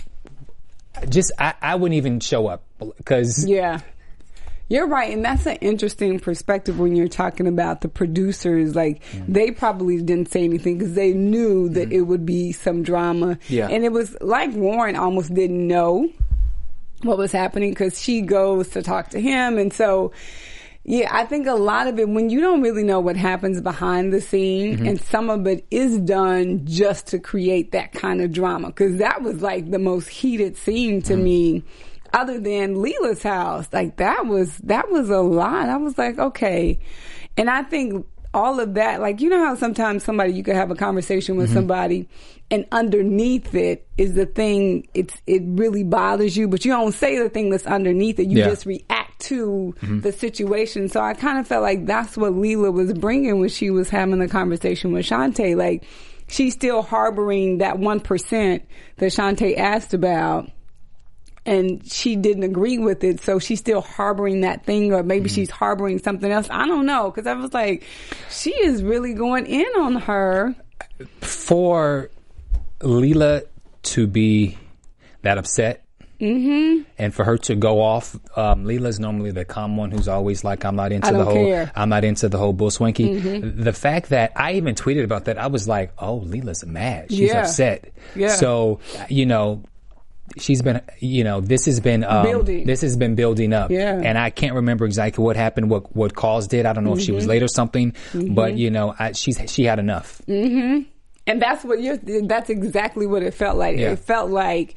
just, 1.10 1.32
I, 1.40 1.54
I 1.62 1.76
wouldn't 1.76 1.98
even 1.98 2.20
show 2.20 2.48
up 2.48 2.64
because 2.98 3.46
Yeah. 3.48 3.80
You're 4.68 4.88
right, 4.88 5.12
and 5.12 5.26
that's 5.26 5.46
an 5.48 5.58
interesting 5.58 6.18
perspective 6.18 6.80
when 6.80 6.96
you're 6.96 7.10
talking 7.10 7.46
about 7.46 7.82
the 7.82 7.90
producers. 7.90 8.74
Like 8.74 9.02
they 9.28 9.52
probably 9.52 10.02
didn't 10.02 10.32
say 10.32 10.46
anything 10.46 10.78
because 10.78 10.94
they 10.94 11.12
knew 11.12 11.68
that 11.70 11.92
it 11.92 12.04
would 12.04 12.26
be 12.26 12.54
some 12.54 12.82
drama. 12.82 13.38
Yeah. 13.50 13.68
and 13.68 13.84
it 13.84 13.92
was 13.92 14.16
like 14.22 14.54
Warren 14.54 14.96
almost 14.96 15.34
didn't 15.34 15.68
know 15.68 16.10
what 17.02 17.18
was 17.18 17.34
happening 17.34 17.72
because 17.72 18.02
she 18.02 18.22
goes 18.22 18.70
to 18.70 18.82
talk 18.82 19.10
to 19.10 19.20
him, 19.20 19.58
and 19.58 19.74
so 19.74 20.14
yeah, 20.84 21.10
I 21.12 21.26
think 21.26 21.46
a 21.46 21.54
lot 21.54 21.88
of 21.88 22.00
it 22.00 22.10
when 22.10 22.30
you 22.30 22.42
don't 22.42 22.62
really 22.62 22.84
know 22.84 23.00
what 23.00 23.16
happens 23.16 23.62
behind 23.62 24.12
the 24.12 24.20
scene, 24.20 24.78
mm-hmm. 24.78 24.88
and 24.88 25.02
some 25.02 25.30
of 25.30 25.46
it 25.46 25.66
is 25.70 26.00
done 26.00 26.66
just 26.66 27.08
to 27.08 27.20
create 27.20 27.72
that 27.74 27.92
kind 27.92 28.22
of 28.22 28.32
drama 28.32 28.68
because 28.68 28.98
that 28.98 29.22
was 29.22 29.42
like 29.42 29.70
the 29.70 29.80
most 29.80 30.08
heated 30.08 30.58
scene 30.58 31.02
to 31.04 31.14
mm-hmm. 31.14 31.24
me 31.24 31.64
other 32.14 32.40
than 32.40 32.76
Leela's 32.76 33.22
house. 33.22 33.68
Like 33.72 33.98
that 33.98 34.26
was 34.26 34.58
that 34.60 34.90
was 34.92 35.10
a 35.10 35.20
lot. 35.22 35.70
I 35.70 35.78
was 35.78 35.98
like, 35.98 36.18
okay. 36.18 36.80
And 37.38 37.50
I 37.50 37.64
think 37.64 38.06
all 38.34 38.60
of 38.60 38.76
that, 38.76 39.02
like 39.02 39.22
you 39.22 39.30
know 39.30 39.44
how 39.44 39.56
sometimes 39.56 40.04
somebody 40.04 40.34
you 40.34 40.44
could 40.44 40.56
have 40.56 40.72
a 40.72 40.76
conversation 40.76 41.36
with 41.36 41.48
mm-hmm. 41.48 41.58
somebody 41.58 42.08
and 42.50 42.66
underneath 42.72 43.56
it 43.56 43.88
is 43.98 44.14
the 44.14 44.26
thing 44.26 44.88
it's 44.94 45.16
it 45.26 45.42
really 45.46 45.84
bothers 45.84 46.36
you, 46.36 46.48
but 46.48 46.66
you 46.66 46.72
don't 46.72 46.94
say 46.94 47.18
the 47.18 47.30
thing 47.30 47.50
that's 47.50 47.66
underneath 47.66 48.20
it. 48.20 48.28
You 48.28 48.40
Yeah. 48.40 48.50
just 48.50 48.66
react 48.66 49.20
to 49.22 49.74
mm-hmm. 49.82 50.00
the 50.02 50.12
situation. 50.12 50.90
So 50.90 51.00
I 51.02 51.14
kind 51.14 51.40
of 51.40 51.48
felt 51.48 51.62
like 51.62 51.86
that's 51.86 52.18
what 52.18 52.34
Leela 52.34 52.72
was 52.74 52.94
bringing 52.94 53.40
when 53.40 53.50
she 53.50 53.70
was 53.70 53.90
having 53.90 54.20
the 54.20 54.28
conversation 54.28 54.92
with 54.92 55.06
Chanté. 55.06 55.56
Like 55.56 55.84
she's 56.28 56.54
still 56.54 56.82
harboring 56.82 57.60
that 57.60 57.80
one 57.80 58.00
percent 58.00 58.64
that 58.98 59.12
Chanté 59.14 59.58
asked 59.58 59.94
about. 59.94 60.50
And 61.46 61.84
she 61.92 62.16
didn't 62.16 62.44
agree 62.44 62.78
with 62.78 63.04
it, 63.04 63.22
so 63.22 63.40
she's 63.40 63.60
still 63.60 63.82
harboring 63.82 64.42
that 64.42 64.64
thing, 64.64 64.94
or 64.94 65.02
maybe 65.02 65.28
she's 65.28 65.50
harboring 65.50 65.98
something 65.98 66.32
else. 66.32 66.48
I 66.52 66.68
don't 66.68 66.86
know, 66.86 67.10
because 67.10 67.26
I 67.26 67.34
was 67.34 67.52
like, 67.54 67.84
she 68.30 68.52
is 68.52 68.84
really 68.84 69.14
going 69.16 69.48
in 69.48 69.66
on 69.80 69.96
her. 69.96 70.54
for 71.22 72.10
Leela 72.80 73.44
to 73.84 74.08
be 74.08 74.58
that 75.24 75.38
upset 75.38 75.84
Mm-hmm. 76.20 76.84
and 77.00 77.12
for 77.16 77.24
her 77.24 77.36
to 77.40 77.56
go 77.56 77.82
off, 77.82 78.14
um, 78.38 78.66
Leela's 78.66 79.00
normally 79.00 79.32
the 79.32 79.44
calm 79.44 79.76
one 79.76 79.90
who's 79.90 80.08
always 80.08 80.44
like, 80.44 80.64
I'm 80.66 80.76
not 80.76 80.92
into 80.92 81.12
the 81.12 81.26
whole, 81.26 81.34
care. 81.34 81.66
Mm-hmm. 81.66 81.80
I'm 81.80 81.90
not 81.90 82.04
into 82.04 82.30
the 82.30 82.38
whole 82.38 82.54
bull 82.54 82.70
swanky. 82.70 83.18
The 83.40 83.74
fact 83.74 84.10
that 84.10 84.32
I 84.36 84.54
even 84.54 84.76
tweeted 84.76 85.04
about 85.04 85.26
that, 85.26 85.40
I 85.40 85.48
was 85.48 85.68
like, 85.68 85.94
oh, 85.98 86.20
Leela's 86.20 86.64
mad. 86.64 87.08
She's 87.10 87.22
Yeah. 87.32 87.42
upset. 87.42 87.92
Yeah. 88.16 88.36
So, 88.36 88.82
you 89.10 89.26
know, 89.26 89.64
she's 90.38 90.62
been, 90.62 90.82
you 91.00 91.24
know, 91.24 91.42
this 91.42 91.66
has 91.66 91.80
been, 91.80 92.04
um, 92.04 92.24
Building. 92.26 92.66
this 92.66 92.82
has 92.82 92.96
been 92.98 93.16
building 93.16 93.54
up. 93.54 93.72
Yeah. 93.72 94.00
And 94.04 94.18
I 94.18 94.30
can't 94.30 94.54
remember 94.56 94.86
exactly 94.86 95.24
what 95.24 95.36
happened, 95.36 95.70
what, 95.70 95.96
what 95.96 96.16
caused 96.16 96.54
it. 96.54 96.66
I 96.66 96.74
don't 96.74 96.84
know 96.84 96.94
if 96.94 97.02
she 97.02 97.08
Mm-hmm. 97.08 97.16
was 97.16 97.28
late 97.28 97.44
or 97.44 97.48
something, 97.48 97.94
but 98.14 98.58
you 98.58 98.70
know, 98.72 98.96
I, 98.98 99.12
she's, 99.14 99.40
she 99.48 99.64
had 99.66 99.80
enough. 99.80 100.22
And 100.28 100.86
that's 101.42 101.64
what 101.64 101.82
you're, 101.82 101.98
that's 101.98 102.50
exactly 102.50 103.06
what 103.08 103.24
it 103.24 103.34
felt 103.34 103.58
like. 103.58 103.78
Yeah. 103.78 103.92
It 103.92 104.00
felt 104.00 104.32
like 104.32 104.76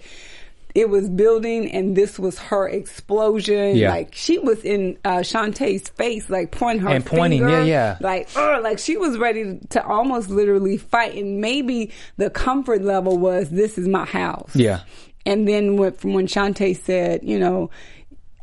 it 0.75 0.89
was 0.91 1.09
building 1.09 1.71
and 1.71 1.97
this 1.97 2.19
was 2.19 2.37
her 2.39 2.69
explosion. 2.69 3.77
Yeah. 3.77 3.91
Like 3.91 4.15
she 4.15 4.39
was 4.39 4.63
in 4.65 4.99
uh, 5.05 5.19
Chanté's 5.19 5.89
face, 5.91 6.29
like 6.29 6.51
pointing 6.51 6.83
her 6.83 6.91
And 6.91 7.07
pointing, 7.07 7.41
finger, 7.43 7.61
yeah, 7.65 7.65
yeah. 7.65 7.97
Like, 8.01 8.29
"Ugh," 8.37 8.63
like 8.63 8.81
she 8.81 8.97
was 8.97 9.17
ready 9.17 9.61
to 9.71 9.87
almost 9.87 10.31
literally 10.31 10.77
fight. 10.77 11.15
And 11.15 11.41
maybe 11.41 11.93
the 12.17 12.29
comfort 12.29 12.83
level 12.83 13.17
was, 13.19 13.51
this 13.51 13.79
is 13.79 13.87
my 13.87 14.05
house. 14.05 14.51
Yeah. 14.55 14.81
And 15.27 15.49
then 15.49 15.77
when, 15.77 15.93
from 15.93 16.13
when 16.15 16.27
Chanté 16.27 16.77
said, 16.77 17.23
you 17.25 17.39
know, 17.39 17.71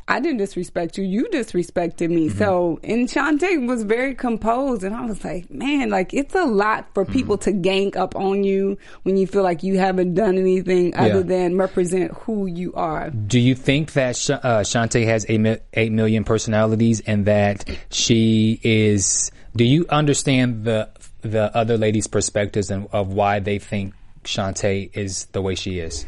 I 0.08 0.18
didn't 0.18 0.38
disrespect 0.38 0.98
you, 0.98 1.04
you 1.04 1.28
disrespected 1.32 2.10
me. 2.10 2.28
Mm-hmm. 2.28 2.38
So, 2.38 2.80
and 2.82 3.08
Chanté 3.08 3.64
was 3.66 3.84
very 3.84 4.16
composed, 4.16 4.82
and 4.82 4.94
I 4.96 5.06
was 5.06 5.24
like, 5.24 5.48
man, 5.48 5.90
like 5.90 6.12
it's 6.12 6.34
a 6.34 6.44
lot 6.44 6.86
for 6.92 7.04
Mm-hmm. 7.04 7.12
people 7.12 7.38
to 7.38 7.52
gang 7.52 7.96
up 7.96 8.16
on 8.16 8.42
you 8.42 8.76
when 9.04 9.16
you 9.16 9.28
feel 9.28 9.44
like 9.44 9.62
you 9.62 9.78
haven't 9.78 10.14
done 10.14 10.36
anything 10.38 10.94
other 10.96 11.18
Yeah. 11.18 11.22
than 11.22 11.56
represent 11.56 12.10
who 12.12 12.46
you 12.46 12.74
are. 12.74 13.10
Do 13.10 13.38
you 13.38 13.54
think 13.54 13.92
that 13.92 14.16
Sh- 14.16 14.30
uh, 14.30 14.62
Chanté 14.64 15.04
has 15.06 15.24
eight, 15.28 15.38
mi- 15.40 15.58
eight 15.74 15.92
million 15.92 16.24
personalities 16.24 17.00
and 17.06 17.24
that 17.26 17.64
she 17.90 18.60
is? 18.64 19.30
Do 19.54 19.64
you 19.64 19.86
understand 19.88 20.64
the 20.64 20.90
the 21.22 21.56
other 21.56 21.78
ladies' 21.78 22.08
perspectives 22.08 22.70
and 22.72 22.88
of 22.92 23.12
why 23.12 23.38
they 23.38 23.60
think 23.60 23.94
Chanté 24.24 24.90
is 24.96 25.26
the 25.26 25.40
way 25.40 25.54
she 25.54 25.78
is? 25.78 26.04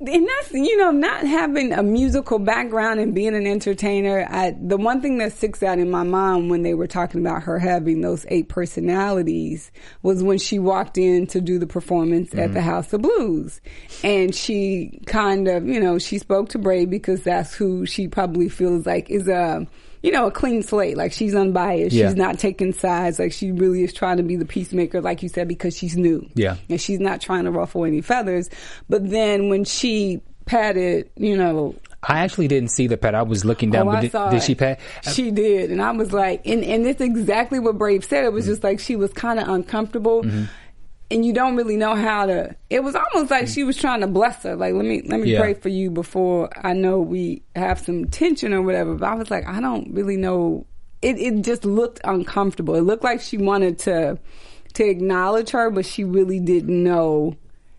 And 0.00 0.26
that's 0.26 0.52
you 0.52 0.76
know 0.76 0.90
not 0.90 1.26
having 1.26 1.72
a 1.72 1.82
musical 1.82 2.38
background 2.38 3.00
and 3.00 3.14
being 3.14 3.34
an 3.34 3.46
entertainer 3.46 4.26
I, 4.28 4.54
the 4.60 4.76
one 4.76 5.00
thing 5.00 5.18
that 5.18 5.32
sticks 5.32 5.62
out 5.62 5.78
in 5.78 5.90
my 5.90 6.02
mind 6.04 6.50
when 6.50 6.62
they 6.62 6.74
were 6.74 6.86
talking 6.86 7.20
about 7.20 7.42
her 7.42 7.58
having 7.58 8.00
those 8.00 8.24
eight 8.28 8.48
personalities 8.48 9.70
was 10.02 10.22
when 10.22 10.38
she 10.38 10.58
walked 10.58 10.98
in 10.98 11.26
to 11.28 11.40
do 11.40 11.58
the 11.58 11.66
performance 11.66 12.34
at 12.34 12.52
the 12.52 12.60
mm-hmm. 12.60 12.68
house 12.68 12.92
of 12.92 13.02
blues. 13.02 13.60
And 14.02 14.34
she 14.34 15.00
kind 15.06 15.48
of 15.48 15.66
you 15.66 15.80
know 15.80 15.98
she 15.98 16.18
spoke 16.18 16.50
to 16.50 16.58
Bray 16.58 16.84
because 16.84 17.24
that's 17.24 17.54
who 17.54 17.86
she 17.86 18.08
probably 18.08 18.48
feels 18.48 18.86
like 18.86 19.10
is 19.10 19.28
a 19.28 19.66
you 20.02 20.12
know, 20.12 20.26
a 20.26 20.30
clean 20.30 20.62
slate. 20.62 20.96
Like 20.96 21.12
she's 21.12 21.34
unbiased. 21.34 21.94
Yeah. 21.94 22.08
She's 22.08 22.16
not 22.16 22.38
taking 22.38 22.72
sides. 22.72 23.18
Like 23.18 23.32
she 23.32 23.52
really 23.52 23.82
is 23.82 23.92
trying 23.92 24.18
to 24.18 24.22
be 24.22 24.36
the 24.36 24.44
peacemaker, 24.44 25.00
like 25.00 25.22
you 25.22 25.28
said, 25.28 25.48
because 25.48 25.76
she's 25.76 25.96
new. 25.96 26.28
Yeah. 26.34 26.56
And 26.68 26.80
she's 26.80 27.00
not 27.00 27.20
trying 27.20 27.44
to 27.44 27.50
ruffle 27.50 27.84
any 27.84 28.00
feathers. 28.00 28.48
But 28.88 29.08
then 29.10 29.48
when 29.48 29.64
she 29.64 30.20
patted, 30.46 31.10
you 31.16 31.36
know, 31.36 31.74
I 32.02 32.20
actually 32.20 32.46
didn't 32.46 32.70
see 32.70 32.86
the 32.86 32.96
pat. 32.96 33.16
I 33.16 33.22
was 33.22 33.44
looking 33.44 33.70
down, 33.70 33.88
oh, 33.88 33.90
but 33.90 33.96
I 33.96 34.00
did, 34.02 34.12
saw 34.12 34.30
did 34.30 34.42
she 34.44 34.54
pat? 34.54 34.78
She 35.12 35.32
did, 35.32 35.72
and 35.72 35.82
I 35.82 35.90
was 35.90 36.12
like, 36.12 36.46
and 36.46 36.62
and 36.62 36.86
it's 36.86 37.00
exactly 37.00 37.58
what 37.58 37.76
Brave 37.76 38.04
said. 38.04 38.24
It 38.24 38.32
was 38.32 38.44
Mm-hmm. 38.44 38.52
just 38.52 38.62
like 38.64 38.78
she 38.78 38.94
was 38.94 39.12
kind 39.12 39.40
of 39.40 39.48
uncomfortable. 39.48 40.24
And 41.10 41.24
you 41.24 41.32
don't 41.32 41.56
really 41.56 41.76
know 41.78 41.94
how 41.94 42.26
to. 42.26 42.54
It 42.68 42.84
was 42.84 42.94
almost 42.94 43.30
like 43.30 43.48
she 43.48 43.64
was 43.64 43.78
trying 43.78 44.00
to 44.02 44.06
bless 44.06 44.42
her. 44.42 44.54
Like, 44.56 44.74
let 44.74 44.84
me 44.84 45.00
let 45.06 45.20
me 45.20 45.32
Yeah. 45.32 45.40
pray 45.40 45.54
for 45.54 45.70
you 45.70 45.90
before 45.90 46.50
I 46.54 46.74
know 46.74 47.00
we 47.00 47.42
have 47.56 47.78
some 47.78 48.06
tension 48.08 48.52
or 48.52 48.60
whatever. 48.60 48.94
But 48.94 49.08
I 49.08 49.14
was 49.14 49.30
like, 49.30 49.46
I 49.46 49.60
don't 49.60 49.94
really 49.94 50.18
know. 50.18 50.66
It 51.00 51.18
it 51.18 51.40
just 51.42 51.64
looked 51.64 52.00
uncomfortable. 52.04 52.74
It 52.74 52.82
looked 52.82 53.04
like 53.04 53.22
she 53.22 53.38
wanted 53.38 53.78
to 53.80 54.18
to 54.74 54.84
acknowledge 54.86 55.50
her, 55.50 55.70
but 55.70 55.86
she 55.86 56.04
really 56.04 56.40
didn't 56.40 56.82
know 56.84 57.36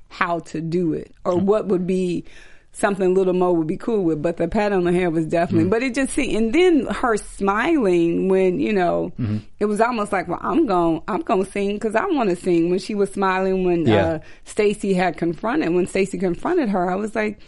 how 0.08 0.40
to 0.40 0.60
do 0.60 0.94
it 0.94 1.14
or 1.24 1.38
what 1.38 1.68
would 1.68 1.86
be 1.86 2.26
something 2.72 3.14
little 3.14 3.34
Mo 3.34 3.52
would 3.54 3.68
be 3.68 3.78
cool 3.78 4.04
with. 4.04 4.22
But 4.22 4.38
the 4.38 4.48
pat 4.48 4.72
on 4.72 4.84
the 4.84 4.94
head 4.94 5.12
was 5.14 5.26
definitely. 5.26 5.66
Mm. 5.68 5.70
But 5.72 5.84
it 5.84 5.96
just 5.96 6.14
see, 6.14 6.36
and 6.36 6.54
then 6.54 6.86
her 6.88 7.18
smiling 7.18 8.28
when 8.30 8.60
you 8.60 8.74
know 8.74 9.12
Mm-hmm. 9.20 9.38
it 9.60 9.66
was 9.66 9.82
almost 9.82 10.12
like, 10.12 10.28
well, 10.28 10.40
I'm 10.42 10.66
going, 10.66 11.02
I'm 11.08 11.22
going 11.22 11.44
to 11.46 11.52
sing 11.52 11.74
because 11.74 11.96
I 11.96 12.06
want 12.06 12.30
to 12.30 12.36
sing. 12.36 12.70
When 12.70 12.80
she 12.80 12.96
was 12.96 13.12
smiling 13.12 13.64
when 13.66 13.86
Yeah. 13.86 14.06
uh, 14.06 14.20
Stacy 14.46 14.94
had 14.94 15.18
confronted, 15.18 15.74
when 15.74 15.88
Stacy 15.88 16.18
confronted 16.18 16.70
her, 16.70 16.90
I 16.90 16.96
was 16.96 17.16
like. 17.16 17.40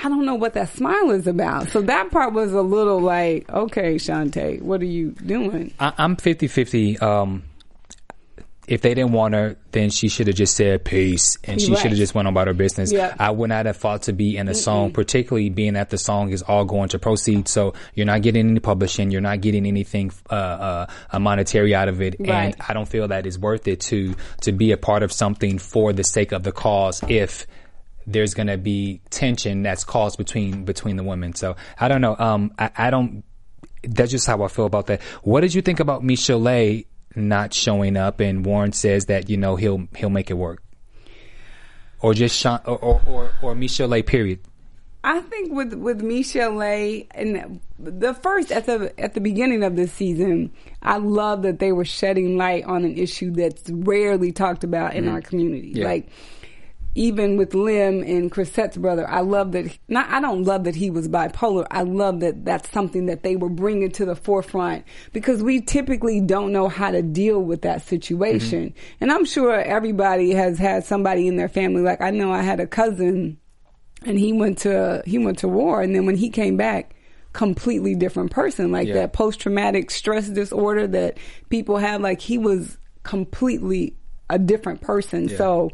I 0.00 0.08
don't 0.08 0.24
know 0.26 0.36
what 0.36 0.54
that 0.54 0.68
smile 0.68 1.10
is 1.10 1.26
about. 1.26 1.70
So 1.70 1.80
that 1.82 2.12
part 2.12 2.32
was 2.32 2.52
a 2.52 2.62
little 2.62 3.00
like, 3.00 3.50
okay, 3.50 3.96
Chanté, 3.96 4.62
what 4.62 4.80
are 4.80 4.84
you 4.84 5.10
doing? 5.10 5.74
I, 5.80 5.92
I'm 5.98 6.14
50 6.14 6.46
50. 6.46 6.98
Um, 7.00 7.42
if 8.68 8.82
they 8.82 8.94
didn't 8.94 9.12
want 9.12 9.34
her, 9.34 9.56
then 9.72 9.90
she 9.90 10.08
should 10.08 10.26
have 10.26 10.36
just 10.36 10.54
said 10.54 10.84
peace 10.84 11.38
and 11.44 11.60
she 11.60 11.70
Right. 11.72 11.78
should 11.80 11.90
have 11.90 11.98
just 11.98 12.14
went 12.14 12.28
on 12.28 12.34
about 12.34 12.46
her 12.48 12.54
business. 12.54 12.92
Yeah. 12.92 13.14
I 13.18 13.30
would 13.30 13.48
not 13.48 13.66
have 13.66 13.76
fought 13.76 14.02
to 14.02 14.12
be 14.12 14.36
in 14.36 14.46
a 14.48 14.54
song, 14.54 14.92
particularly 14.92 15.48
being 15.50 15.72
that 15.74 15.90
the 15.90 15.98
song 15.98 16.30
is 16.30 16.42
all 16.42 16.64
going 16.64 16.90
to 16.90 16.98
proceed. 16.98 17.48
So 17.48 17.74
you're 17.94 18.06
not 18.06 18.22
getting 18.22 18.48
any 18.50 18.60
publishing, 18.60 19.10
you're 19.10 19.20
not 19.22 19.40
getting 19.40 19.66
anything 19.66 20.12
uh, 20.30 20.86
uh, 21.12 21.18
monetary 21.18 21.74
out 21.74 21.88
of 21.88 22.00
it, 22.02 22.16
Right. 22.20 22.28
and 22.30 22.56
I 22.68 22.74
don't 22.74 22.88
feel 22.88 23.08
that 23.08 23.26
it's 23.26 23.38
worth 23.38 23.66
it 23.66 23.80
to 23.80 24.14
to 24.42 24.52
be 24.52 24.72
a 24.72 24.76
part 24.76 25.02
of 25.02 25.12
something 25.12 25.58
for 25.58 25.92
the 25.92 26.04
sake 26.04 26.32
of 26.32 26.42
the 26.42 26.52
cause. 26.52 27.02
If 27.08 27.46
there's 28.06 28.32
going 28.32 28.46
to 28.46 28.56
be 28.56 29.00
tension 29.10 29.62
that's 29.62 29.84
caused 29.84 30.16
between 30.18 30.64
between 30.64 30.96
the 30.96 31.02
women. 31.02 31.34
So 31.34 31.56
I 31.78 31.88
don't 31.88 32.00
know. 32.00 32.16
Um, 32.18 32.52
I, 32.58 32.70
I 32.76 32.90
don't. 32.90 33.22
That's 33.82 34.10
just 34.10 34.26
how 34.26 34.42
I 34.42 34.48
feel 34.48 34.64
about 34.66 34.86
that. 34.86 35.02
What 35.22 35.42
did 35.42 35.54
you 35.54 35.62
think 35.62 35.78
about 35.78 36.02
Michel'le 36.02 36.84
not 37.18 37.52
showing 37.52 37.96
up? 37.96 38.20
And 38.20 38.44
Warren 38.44 38.72
says 38.72 39.06
that 39.06 39.28
you 39.28 39.36
know 39.36 39.56
he'll 39.56 39.88
he'll 39.96 40.10
make 40.10 40.30
it 40.30 40.34
work, 40.34 40.62
or 42.00 42.14
just 42.14 42.38
Sean, 42.38 42.60
or 42.64 42.78
or 42.78 43.00
or, 43.06 43.30
or 43.42 43.54
Michel'le. 43.54 44.06
Period. 44.06 44.40
I 45.04 45.20
think 45.20 45.52
with 45.52 45.74
with 45.74 46.02
Michelle 46.02 46.60
and 46.60 47.60
the 47.78 48.14
first 48.14 48.50
at 48.50 48.66
the 48.66 48.92
at 48.98 49.14
the 49.14 49.20
beginning 49.20 49.62
of 49.62 49.76
this 49.76 49.92
season, 49.92 50.52
I 50.82 50.98
love 50.98 51.42
that 51.42 51.60
they 51.60 51.72
were 51.72 51.84
shedding 51.84 52.36
light 52.36 52.64
on 52.64 52.84
an 52.84 52.98
issue 52.98 53.30
that's 53.30 53.70
rarely 53.70 54.32
talked 54.32 54.64
about 54.64 54.94
in 54.94 55.04
mm-hmm. 55.04 55.14
our 55.14 55.20
community. 55.20 55.72
Yeah. 55.74 55.84
Like 55.84 56.08
even 56.98 57.36
with 57.36 57.54
Lim 57.54 58.02
and 58.02 58.30
Chrisette's 58.30 58.76
brother, 58.76 59.08
I 59.08 59.20
love 59.20 59.52
that. 59.52 59.78
Not 59.86 60.08
I 60.10 60.20
don't 60.20 60.42
love 60.42 60.64
that 60.64 60.74
he 60.74 60.90
was 60.90 61.08
bipolar. 61.08 61.64
I 61.70 61.82
love 61.82 62.20
that 62.20 62.44
that's 62.44 62.68
something 62.70 63.06
that 63.06 63.22
they 63.22 63.36
were 63.36 63.48
bringing 63.48 63.92
to 63.92 64.04
the 64.04 64.16
forefront 64.16 64.84
because 65.12 65.40
we 65.40 65.60
typically 65.60 66.20
don't 66.20 66.50
know 66.52 66.68
how 66.68 66.90
to 66.90 67.00
deal 67.00 67.40
with 67.40 67.62
that 67.62 67.82
situation. 67.82 68.70
Mm-hmm. 68.70 68.96
And 69.00 69.12
I'm 69.12 69.24
sure 69.24 69.60
everybody 69.60 70.32
has 70.32 70.58
had 70.58 70.84
somebody 70.84 71.28
in 71.28 71.36
their 71.36 71.48
family. 71.48 71.82
Like 71.82 72.00
I 72.00 72.10
know 72.10 72.32
I 72.32 72.42
had 72.42 72.58
a 72.58 72.66
cousin 72.66 73.38
and 74.04 74.18
he 74.18 74.32
went 74.32 74.58
to 74.58 75.02
he 75.06 75.18
went 75.18 75.38
to 75.38 75.48
war 75.48 75.80
and 75.82 75.94
then 75.94 76.04
when 76.04 76.16
he 76.16 76.30
came 76.30 76.56
back 76.56 76.94
completely 77.32 77.94
different 77.94 78.30
person 78.32 78.72
like 78.72 78.88
Yeah. 78.88 78.94
that 78.94 79.12
post 79.12 79.38
traumatic 79.40 79.90
stress 79.90 80.28
disorder 80.28 80.86
that 80.88 81.18
people 81.48 81.76
have 81.76 82.00
like 82.00 82.20
he 82.20 82.38
was 82.38 82.78
completely 83.02 83.94
a 84.30 84.38
different 84.38 84.80
person 84.80 85.28
so 85.28 85.70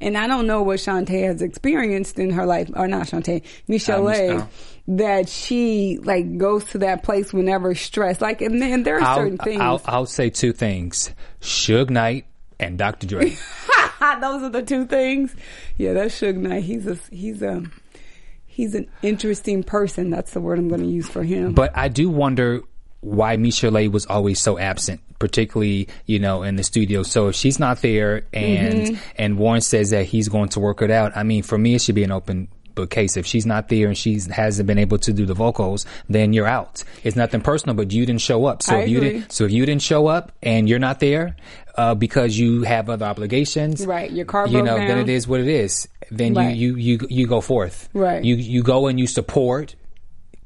and 0.00 0.16
I 0.16 0.26
don't 0.26 0.46
know 0.46 0.62
what 0.62 0.78
Chanté 0.78 1.24
has 1.24 1.42
experienced 1.42 2.18
in 2.18 2.30
her 2.30 2.46
life 2.46 2.70
or 2.74 2.86
not 2.86 3.06
Chanté 3.06 3.42
Michelle 3.68 4.06
uh, 4.08 4.10
Mich- 4.10 4.44
that 4.86 5.28
she 5.28 5.98
like 6.02 6.36
goes 6.36 6.64
to 6.66 6.78
that 6.78 7.02
place 7.02 7.32
whenever 7.32 7.74
stressed 7.74 8.20
like 8.20 8.42
and 8.42 8.60
then 8.60 8.82
there 8.82 8.98
are 8.98 9.02
I'll, 9.02 9.16
certain 9.16 9.38
things 9.38 9.60
I'll 9.60 9.80
I'll 9.86 10.06
say 10.06 10.30
two 10.30 10.52
things: 10.52 11.10
Suge 11.40 11.90
Knight 11.90 12.26
and 12.58 12.78
Dr. 12.78 13.06
Dre. 13.06 13.30
those 14.20 14.42
are 14.42 14.50
the 14.50 14.62
two 14.62 14.86
things. 14.86 15.34
Yeah, 15.76 15.92
that's 15.92 16.20
Suge 16.20 16.36
Knight. 16.36 16.64
He's 16.64 16.86
a 16.86 16.98
he's 17.10 17.42
a 17.42 17.62
he's 18.46 18.74
an 18.74 18.88
interesting 19.02 19.62
person. 19.62 20.10
That's 20.10 20.32
the 20.32 20.40
word 20.40 20.58
I'm 20.58 20.68
going 20.68 20.82
to 20.82 20.86
use 20.86 21.08
for 21.08 21.22
him. 21.22 21.52
But 21.52 21.76
I 21.76 21.88
do 21.88 22.10
wonder 22.10 22.62
why 23.04 23.36
Michel'le 23.36 23.90
was 23.92 24.06
always 24.06 24.40
so 24.40 24.58
absent, 24.58 25.00
particularly, 25.18 25.88
you 26.06 26.18
know, 26.18 26.42
in 26.42 26.56
the 26.56 26.62
studio. 26.62 27.02
So 27.02 27.28
if 27.28 27.34
she's 27.34 27.58
not 27.58 27.82
there 27.82 28.24
and 28.32 28.74
Mm-hmm. 28.74 28.94
and 29.16 29.38
Warren 29.38 29.60
says 29.60 29.90
that 29.90 30.06
he's 30.06 30.28
going 30.28 30.48
to 30.50 30.60
work 30.60 30.80
it 30.82 30.90
out, 30.90 31.12
I 31.16 31.22
mean, 31.22 31.42
for 31.42 31.58
me 31.58 31.74
it 31.74 31.82
should 31.82 31.94
be 31.94 32.04
an 32.04 32.12
open 32.12 32.48
but 32.74 32.90
case. 32.90 33.16
If 33.16 33.24
she's 33.26 33.46
not 33.46 33.68
there 33.68 33.86
and 33.88 33.96
she 33.96 34.18
hasn't 34.30 34.66
been 34.66 34.78
able 34.78 34.98
to 34.98 35.12
do 35.12 35.26
the 35.26 35.34
vocals, 35.34 35.86
then 36.08 36.32
you're 36.32 36.46
out. 36.48 36.82
It's 37.04 37.14
nothing 37.14 37.40
personal, 37.40 37.76
but 37.76 37.92
you 37.92 38.04
didn't 38.04 38.20
show 38.22 38.46
up. 38.46 38.62
So 38.64 38.74
I 38.74 38.80
if 38.80 38.88
you 38.88 39.00
didn't, 39.00 39.30
so 39.32 39.44
if 39.44 39.52
you 39.52 39.64
didn't 39.64 39.82
show 39.82 40.06
up 40.08 40.32
and 40.42 40.68
you're 40.68 40.80
not 40.80 40.98
there 40.98 41.36
uh, 41.76 41.94
because 41.94 42.36
you 42.36 42.62
have 42.62 42.90
other 42.90 43.04
obligations, 43.06 43.86
Right, 43.86 44.10
your 44.10 44.24
car 44.26 44.48
you 44.48 44.60
know, 44.62 44.76
then 44.76 44.98
it 44.98 45.08
is 45.08 45.28
what 45.28 45.40
it 45.40 45.46
is. 45.48 45.86
Then 46.10 46.34
Right. 46.34 46.56
you, 46.56 46.74
you 46.74 46.96
you 46.98 47.06
you 47.10 47.26
go 47.28 47.40
forth. 47.40 47.88
Right. 47.94 48.24
You 48.24 48.34
you 48.34 48.62
go 48.64 48.88
and 48.88 48.98
you 48.98 49.06
support, 49.06 49.74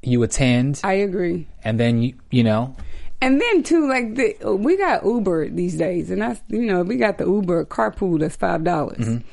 you 0.02 0.23
attend, 0.23 0.81
I 0.85 0.95
agree. 0.95 1.47
and 1.64 1.78
then 1.78 2.02
you 2.02 2.14
you 2.31 2.45
know. 2.45 2.76
And 3.21 3.40
then 3.40 3.64
too, 3.64 3.88
like 3.88 4.14
the, 4.14 4.55
we 4.55 4.76
got 4.76 5.05
Uber 5.05 5.49
these 5.49 5.76
days, 5.76 6.11
and 6.11 6.23
that's 6.23 6.40
you 6.49 6.62
know 6.67 6.83
we 6.83 6.97
got 6.97 7.19
the 7.19 7.26
Uber 7.26 7.64
carpool 7.64 8.21
that's 8.21 8.37
five 8.37 8.62
dollars. 8.64 8.99
Mm-hmm. 8.99 9.28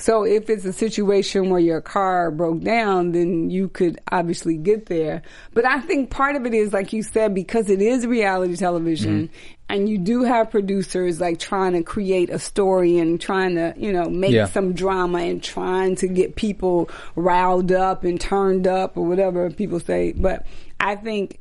So 0.00 0.24
if 0.24 0.48
it's 0.48 0.64
a 0.64 0.72
situation 0.72 1.50
where 1.50 1.60
your 1.60 1.80
car 1.80 2.30
broke 2.30 2.60
down, 2.62 3.12
then 3.12 3.50
you 3.50 3.68
could 3.68 4.00
obviously 4.10 4.56
get 4.56 4.86
there. 4.86 5.22
But 5.54 5.64
I 5.66 5.80
think 5.80 6.10
part 6.10 6.36
of 6.36 6.46
it 6.46 6.54
is 6.54 6.72
like 6.72 6.92
you 6.92 7.02
said 7.02 7.34
because 7.34 7.68
it 7.68 7.82
is 7.82 8.06
reality 8.06 8.56
television, 8.56 9.28
Mm-hmm. 9.28 9.34
and 9.70 9.88
you 9.88 9.98
do 9.98 10.22
have 10.22 10.50
producers 10.50 11.20
like 11.20 11.38
trying 11.38 11.72
to 11.72 11.82
create 11.82 12.30
a 12.30 12.38
story 12.38 12.98
and 12.98 13.20
trying 13.20 13.56
to 13.56 13.74
you 13.76 13.92
know 13.92 14.08
make 14.08 14.32
Yeah. 14.32 14.46
some 14.46 14.72
drama 14.72 15.18
and 15.18 15.42
trying 15.42 15.96
to 15.96 16.08
get 16.08 16.36
people 16.36 16.88
riled 17.16 17.72
up 17.72 18.04
and 18.04 18.20
turned 18.20 18.66
up 18.66 18.96
or 18.96 19.04
whatever 19.06 19.50
people 19.50 19.80
say. 19.80 20.12
But 20.16 20.46
I 20.80 20.94
think 20.96 21.38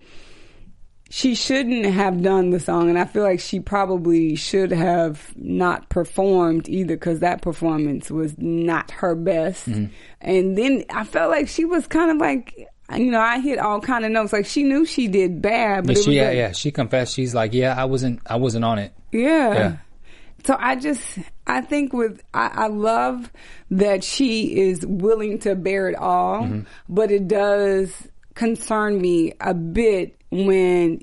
she 1.09 1.35
shouldn't 1.35 1.85
have 1.85 2.21
done 2.21 2.49
the 2.49 2.59
song, 2.59 2.89
and 2.89 2.99
I 2.99 3.05
feel 3.05 3.23
like 3.23 3.39
she 3.39 3.59
probably 3.59 4.35
should 4.35 4.71
have 4.71 5.31
not 5.37 5.87
performed 5.89 6.67
either 6.67 6.95
because 6.95 7.19
that 7.19 7.41
performance 7.41 8.11
was 8.11 8.37
not 8.37 8.91
her 8.91 9.15
best. 9.15 9.69
Mm-hmm. 9.69 9.85
And 10.21 10.57
then 10.57 10.83
I 10.89 11.03
felt 11.05 11.29
like 11.31 11.47
she 11.47 11.63
was 11.65 11.87
kind 11.87 12.11
of 12.11 12.17
like, 12.17 12.67
you 12.95 13.11
know, 13.11 13.19
I 13.21 13.39
hit 13.39 13.59
all 13.59 13.79
kind 13.81 14.03
of 14.05 14.11
notes. 14.11 14.33
Like 14.33 14.45
she 14.45 14.63
knew 14.63 14.85
she 14.85 15.07
did 15.07 15.41
bad, 15.41 15.87
but 15.87 15.95
Yeah, 15.97 16.01
she 16.03 16.11
yeah, 16.15 16.27
like, 16.27 16.35
yeah 16.37 16.51
she 16.51 16.71
confessed. 16.71 17.13
She's 17.13 17.33
like, 17.35 17.53
yeah, 17.53 17.75
I 17.77 17.85
wasn't 17.85 18.19
I 18.25 18.35
wasn't 18.37 18.65
on 18.65 18.79
it. 18.79 18.93
yeah. 19.11 19.53
Yeah. 19.53 19.77
So 20.45 20.55
I 20.57 20.75
just, 20.77 21.03
I 21.45 21.59
think 21.61 21.91
with, 21.91 22.23
I, 22.33 22.47
I 22.53 22.67
love 22.67 23.29
that 23.71 24.03
she 24.03 24.57
is 24.57 24.85
willing 24.85 25.39
to 25.39 25.55
bear 25.55 25.89
it 25.89 25.95
all, 25.95 26.43
Mm-hmm. 26.43 26.61
but 26.87 27.11
it 27.11 27.27
does 27.27 27.91
concern 28.35 29.01
me 29.01 29.33
a 29.41 29.53
bit 29.53 30.16
when 30.31 31.01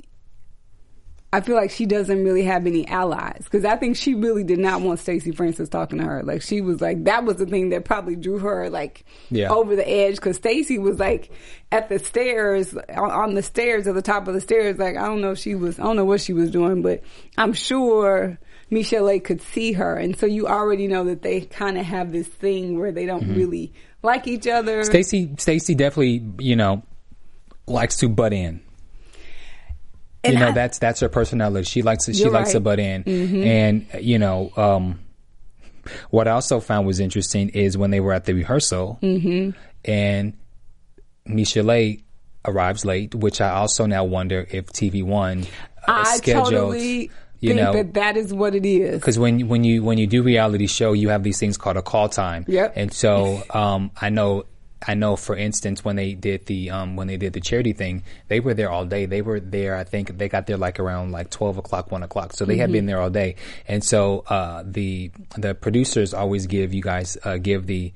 I 1.33 1.40
feel 1.40 1.57
like 1.57 1.73
she 1.73 1.85
doesn't 1.85 2.23
really 2.23 2.45
have 2.45 2.64
any 2.64 2.87
allies 2.87 3.40
because 3.43 3.64
I 3.64 3.76
think 3.76 3.97
she 3.97 4.14
really 4.14 4.45
did 4.45 4.61
not 4.61 4.83
want 4.83 5.00
Stacey 5.00 5.33
Francis 5.33 5.69
talking 5.69 5.99
to 5.99 6.04
her. 6.04 6.23
Like 6.23 6.43
she 6.43 6.61
was 6.61 6.81
like 6.81 7.04
that 7.04 7.25
was 7.25 7.37
the 7.38 7.47
thing 7.47 7.71
that 7.71 7.85
probably 7.85 8.14
drew 8.14 8.38
her 8.38 8.71
like 8.71 9.04
Yeah. 9.31 9.50
over 9.50 9.75
the 9.75 9.88
edge 9.88 10.14
because 10.14 10.37
Stacey 10.37 10.78
was 10.78 11.00
like 11.00 11.33
at 11.73 11.88
the 11.88 11.99
stairs 11.99 12.73
on, 12.97 13.35
the 13.35 13.43
stairs 13.43 13.88
at 13.88 13.97
the 13.97 14.02
top 14.02 14.28
of 14.28 14.35
the 14.35 14.40
stairs. 14.40 14.78
Like 14.78 14.97
I 14.97 15.07
don't 15.07 15.21
know 15.21 15.33
if 15.33 15.38
she 15.38 15.57
was 15.57 15.81
I 15.81 15.83
don't 15.83 15.97
know 15.97 16.04
what 16.04 16.21
she 16.21 16.33
was 16.33 16.52
doing, 16.52 16.83
but 16.83 17.02
I'm 17.37 17.52
sure 17.52 18.38
Michelle 18.71 19.19
could 19.19 19.43
see 19.43 19.73
her, 19.73 19.97
and 19.97 20.16
so 20.16 20.26
you 20.26 20.47
already 20.47 20.87
know 20.87 21.04
that 21.04 21.23
they 21.23 21.40
kind 21.43 21.76
of 21.78 21.85
have 21.85 22.12
this 22.12 22.26
thing 22.28 22.78
where 22.78 22.93
they 22.93 23.07
don't 23.07 23.35
really 23.35 23.73
like 24.02 24.26
each 24.28 24.47
other. 24.47 24.83
Mm-hmm. 24.83 24.90
Stacy 24.90 25.35
Stacy 25.38 25.75
definitely 25.75 26.25
you 26.38 26.54
know 26.54 26.83
likes 27.66 27.97
to 27.99 28.09
butt 28.09 28.33
in. 28.33 28.61
And 30.25 30.33
you 30.35 30.38
know 30.40 30.49
I- 30.49 30.52
that's 30.52 30.78
that's 30.78 31.00
her 31.00 31.09
personality. 31.09 31.64
She 31.64 31.83
likes 31.83 32.07
to, 32.07 32.14
she 32.14 32.28
likes 32.28 32.52
to 32.52 32.59
right. 32.61 33.04
Mm-hmm. 33.04 33.35
butt 33.35 33.43
in, 33.43 33.43
and 33.45 33.87
you 34.00 34.19
know 34.19 34.50
um, 34.57 34.99
what 36.11 36.26
I 36.28 36.33
also 36.33 36.61
found 36.61 36.87
was 36.87 36.99
interesting 37.00 37.50
is 37.50 37.76
when 37.76 37.90
they 37.90 38.00
were 38.00 38.12
at 38.12 38.25
the 38.25 38.33
rehearsal, 38.35 38.99
Mm-hmm. 39.02 39.50
and 39.85 40.33
Michelle 41.26 41.95
arrives 42.47 42.85
late, 42.85 43.14
which 43.14 43.40
I 43.40 43.50
also 43.50 43.87
now 43.87 44.04
wonder 44.04 44.47
if 44.50 44.66
TV 44.66 45.02
One 45.02 45.43
uh, 45.87 46.02
I 46.07 46.16
scheduled. 46.16 46.50
totally 46.50 47.11
you 47.40 47.50
think 47.54 47.61
know, 47.61 47.73
that 47.75 47.95
that 47.95 48.16
is 48.16 48.33
what 48.33 48.54
it 48.54 48.64
is. 48.64 48.99
because 49.00 49.19
when 49.19 49.49
when 49.49 49.64
you 49.64 49.83
when 49.83 49.99
you 49.99 50.07
do 50.07 50.23
reality 50.23 50.66
show, 50.66 50.93
you 50.95 51.11
have 51.11 51.23
these 51.23 51.38
things 51.38 51.57
called 51.59 51.77
a 51.77 51.83
call 51.83 52.09
time. 52.09 52.44
Yep. 52.49 52.72
And 52.77 52.92
so 52.92 53.42
um, 53.51 53.90
I 54.01 54.09
know 54.09 54.44
I 54.87 54.94
know 54.94 55.16
for 55.16 55.37
instance 55.37 55.85
when 55.85 55.97
they 55.97 56.14
did 56.14 56.47
the 56.47 56.70
um, 56.70 56.97
when 56.97 57.07
they 57.07 57.16
did 57.16 57.33
the 57.33 57.40
charity 57.40 57.73
thing, 57.73 58.03
they 58.29 58.40
were 58.40 58.55
there 58.55 58.70
all 58.70 58.85
day. 58.85 59.07
They 59.07 59.23
were 59.23 59.40
there. 59.40 59.77
I 59.77 59.85
think 59.85 60.18
they 60.18 60.29
got 60.29 60.47
there 60.47 60.57
like 60.57 60.79
around 60.79 61.12
like 61.12 61.31
twelve 61.31 61.59
o'clock, 61.59 61.90
one 61.90 62.03
o'clock. 62.03 62.33
So 62.33 62.44
they 62.44 62.57
had 62.57 62.73
been 62.73 62.87
there 62.87 63.01
all 63.01 63.11
day. 63.11 63.37
And 63.66 63.83
so 63.83 64.25
uh, 64.29 64.62
the 64.66 65.11
the 65.37 65.55
producers 65.55 66.14
always 66.14 66.47
give 66.47 66.75
you 66.75 66.83
guys 66.83 67.16
uh, 67.25 67.38
give 67.38 67.66
the 67.66 67.92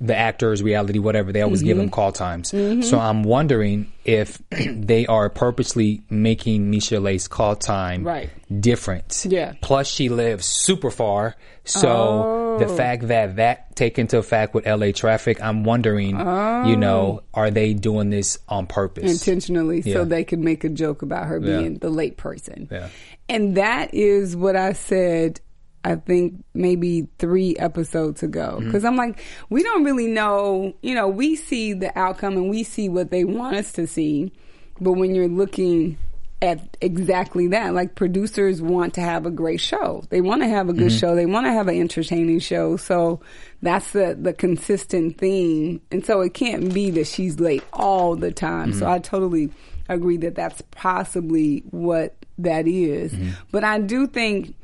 the 0.00 0.16
actors, 0.16 0.62
reality, 0.62 0.98
whatever, 1.00 1.32
they 1.32 1.42
always 1.42 1.62
give 1.62 1.76
Mm-hmm. 1.76 1.86
them 1.86 1.90
call 1.90 2.12
times. 2.12 2.50
So 2.88 2.98
I'm 3.00 3.22
wondering 3.24 3.92
if 4.04 4.40
they 4.50 5.06
are 5.06 5.28
purposely 5.28 6.02
making 6.08 6.70
Michelle 6.70 7.08
A's 7.08 7.26
call 7.28 7.56
time 7.56 8.04
Right. 8.04 8.30
different. 8.60 9.26
Yeah. 9.28 9.54
Plus, 9.60 9.88
she 9.88 10.08
lives 10.08 10.46
super 10.46 10.90
far. 10.90 11.34
So 11.64 12.56
the 12.58 12.66
Oh. 12.66 12.76
fact 12.76 13.08
that 13.08 13.36
that 13.36 13.74
take 13.76 13.98
into 13.98 14.22
fact 14.22 14.54
with 14.54 14.66
LA 14.66 14.92
traffic, 14.92 15.42
I'm 15.42 15.64
wondering, 15.64 16.10
you 16.10 16.76
know, 16.76 17.22
are 17.34 17.50
they 17.50 17.74
doing 17.74 18.10
this 18.10 18.38
on 18.48 18.66
purpose? 18.66 19.10
intentionally 19.12 19.82
Yeah. 19.84 19.94
so 19.94 20.04
they 20.04 20.24
could 20.24 20.38
make 20.40 20.64
a 20.64 20.68
joke 20.68 21.02
about 21.02 21.26
her 21.26 21.38
Yeah. 21.38 21.58
being 21.58 21.78
the 21.78 21.90
late 21.90 22.16
person. 22.16 22.68
Yeah. 22.70 22.88
And 23.28 23.56
that 23.56 23.92
is 23.94 24.34
what 24.36 24.56
I 24.56 24.72
said 24.72 25.40
I 25.88 25.96
think 25.96 26.44
maybe 26.54 27.08
3 27.18 27.56
episodes 27.56 28.22
ago 28.22 28.58
Mm-hmm. 28.58 28.70
cuz 28.70 28.84
I'm 28.84 28.96
like 28.96 29.20
we 29.50 29.62
don't 29.62 29.84
really 29.84 30.06
know, 30.06 30.74
you 30.82 30.94
know, 30.94 31.08
we 31.08 31.36
see 31.36 31.72
the 31.72 31.96
outcome 31.98 32.36
and 32.36 32.50
we 32.50 32.62
see 32.62 32.88
what 32.88 33.10
they 33.10 33.24
want 33.24 33.56
us 33.56 33.72
to 33.72 33.86
see, 33.86 34.32
but 34.80 34.92
when 34.92 35.14
you're 35.14 35.28
looking 35.28 35.96
at 36.40 36.76
exactly 36.80 37.48
that. 37.48 37.74
Like 37.74 37.94
producers 37.94 38.62
want 38.62 38.94
to 38.94 39.00
have 39.00 39.26
a 39.26 39.30
great 39.30 39.60
show. 39.60 40.04
They 40.10 40.20
want 40.20 40.42
to 40.42 40.48
have 40.48 40.68
a 40.68 40.72
good 40.72 40.88
mm-hmm. 40.88 40.98
show. 40.98 41.14
They 41.14 41.26
want 41.26 41.46
to 41.46 41.52
have 41.52 41.68
an 41.68 41.78
entertaining 41.78 42.38
show. 42.38 42.76
So 42.76 43.20
that's 43.62 43.92
the 43.92 44.16
the 44.20 44.32
consistent 44.32 45.18
theme. 45.18 45.80
And 45.90 46.04
so 46.04 46.20
it 46.20 46.34
can't 46.34 46.72
be 46.72 46.90
that 46.90 47.06
she's 47.06 47.40
late 47.40 47.64
all 47.72 48.14
the 48.14 48.30
time. 48.30 48.72
So 48.72 48.84
mm-hmm. 48.84 48.94
I 48.94 48.98
totally 49.00 49.50
agree 49.88 50.18
that 50.18 50.34
that's 50.34 50.62
possibly 50.70 51.64
what 51.70 52.14
that 52.38 52.68
is. 52.68 53.12
Mm-hmm. 53.12 53.30
But 53.50 53.64
I 53.64 53.80
do 53.80 54.06
think 54.06 54.54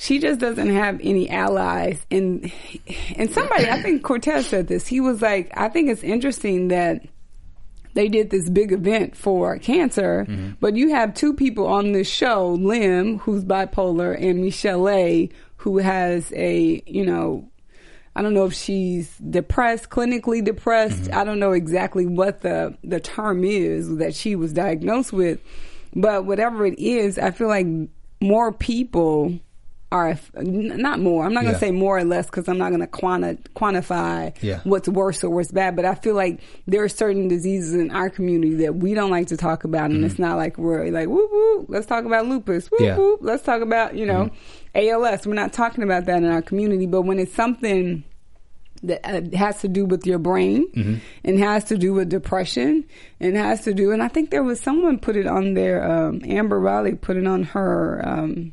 she 0.00 0.20
just 0.20 0.38
doesn't 0.38 0.70
have 0.70 1.00
any 1.02 1.28
allies 1.28 1.98
and 2.08 2.52
and 3.16 3.30
somebody 3.32 3.68
I 3.68 3.82
think 3.82 4.04
Cortez 4.04 4.46
said 4.46 4.68
this. 4.68 4.86
He 4.86 5.00
was 5.00 5.20
like, 5.20 5.50
I 5.56 5.68
think 5.68 5.90
it's 5.90 6.04
interesting 6.04 6.68
that 6.68 7.02
they 7.94 8.08
did 8.08 8.30
this 8.30 8.48
big 8.48 8.70
event 8.70 9.16
for 9.16 9.58
cancer, 9.58 10.24
mm-hmm. 10.28 10.52
but 10.60 10.76
you 10.76 10.90
have 10.90 11.14
two 11.14 11.34
people 11.34 11.66
on 11.66 11.90
this 11.90 12.08
show, 12.08 12.52
Lim, 12.52 13.18
who's 13.18 13.44
bipolar, 13.44 14.16
and 14.16 14.40
Michelle 14.40 14.88
A, 14.88 15.28
who 15.56 15.78
has 15.78 16.32
a, 16.32 16.80
you 16.86 17.04
know, 17.04 17.50
I 18.14 18.22
don't 18.22 18.34
know 18.34 18.44
if 18.44 18.54
she's 18.54 19.16
depressed, 19.18 19.90
clinically 19.90 20.44
depressed. 20.44 21.04
Mm-hmm. 21.04 21.18
I 21.18 21.24
don't 21.24 21.40
know 21.40 21.52
exactly 21.52 22.06
what 22.06 22.42
the 22.42 22.78
the 22.84 23.00
term 23.00 23.42
is 23.42 23.96
that 23.96 24.14
she 24.14 24.36
was 24.36 24.52
diagnosed 24.52 25.12
with, 25.12 25.40
but 25.92 26.24
whatever 26.24 26.64
it 26.66 26.78
is, 26.78 27.18
I 27.18 27.32
feel 27.32 27.48
like 27.48 27.66
more 28.20 28.52
people 28.52 29.40
are 29.90 30.18
not 30.34 31.00
more. 31.00 31.24
I'm 31.24 31.32
not 31.32 31.44
going 31.44 31.54
Yeah. 31.54 31.60
to 31.60 31.64
say 31.66 31.70
more 31.70 31.96
or 31.96 32.04
less 32.04 32.26
because 32.26 32.46
I'm 32.46 32.58
not 32.58 32.68
going 32.68 32.82
to 32.82 32.86
quanti- 32.86 33.38
quantify 33.56 34.34
Yeah. 34.42 34.60
what's 34.64 34.86
worse 34.88 35.24
or 35.24 35.30
what's 35.30 35.50
bad. 35.50 35.76
But 35.76 35.86
I 35.86 35.94
feel 35.94 36.14
like 36.14 36.40
there 36.66 36.82
are 36.84 36.90
certain 36.90 37.26
diseases 37.26 37.72
in 37.74 37.90
our 37.90 38.10
community 38.10 38.54
that 38.56 38.74
we 38.76 38.92
don't 38.92 39.10
like 39.10 39.28
to 39.28 39.36
talk 39.38 39.64
about, 39.64 39.90
and 39.90 40.04
it's 40.04 40.18
not 40.18 40.36
like 40.36 40.58
we're 40.58 40.90
like 40.90 41.08
whoop 41.08 41.30
whoop. 41.32 41.66
Let's 41.70 41.86
talk 41.86 42.04
about 42.04 42.26
lupus. 42.26 42.70
Whoop 42.70 42.80
Yeah. 42.82 42.96
whoop. 42.98 43.20
Let's 43.22 43.42
talk 43.42 43.62
about 43.62 43.96
you 43.96 44.04
know 44.04 44.28
ALS. 44.74 45.26
We're 45.26 45.32
not 45.34 45.54
talking 45.54 45.82
about 45.82 46.04
that 46.04 46.18
in 46.18 46.26
our 46.26 46.42
community. 46.42 46.84
But 46.86 47.02
when 47.02 47.18
it's 47.18 47.32
something 47.34 48.04
that 48.82 49.00
uh, 49.04 49.36
has 49.36 49.60
to 49.62 49.68
do 49.68 49.84
with 49.86 50.06
your 50.06 50.18
brain 50.20 51.00
and 51.24 51.38
has 51.40 51.64
to 51.64 51.76
do 51.78 51.92
with 51.94 52.08
depression 52.10 52.84
and 53.18 53.36
has 53.36 53.62
to 53.62 53.74
do 53.74 53.90
and 53.90 54.00
I 54.00 54.06
think 54.06 54.30
there 54.30 54.44
was 54.44 54.60
someone 54.60 54.98
put 55.00 55.16
it 55.16 55.26
on 55.26 55.54
their 55.54 55.82
um, 55.82 56.20
Amber 56.24 56.60
Riley 56.60 56.94
put 56.94 57.16
it 57.16 57.26
on 57.26 57.42
her 57.42 58.00
um, 58.06 58.52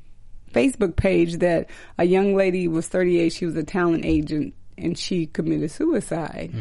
Facebook 0.55 0.95
page 0.95 1.33
that 1.39 1.69
a 1.97 2.05
young 2.05 2.35
lady 2.35 2.67
was 2.67 2.87
38 2.87 3.29
she 3.33 3.45
was 3.45 3.55
a 3.55 3.63
talent 3.63 4.05
agent 4.05 4.53
and 4.77 4.97
she 4.97 5.25
committed 5.27 5.69
suicide 5.71 6.51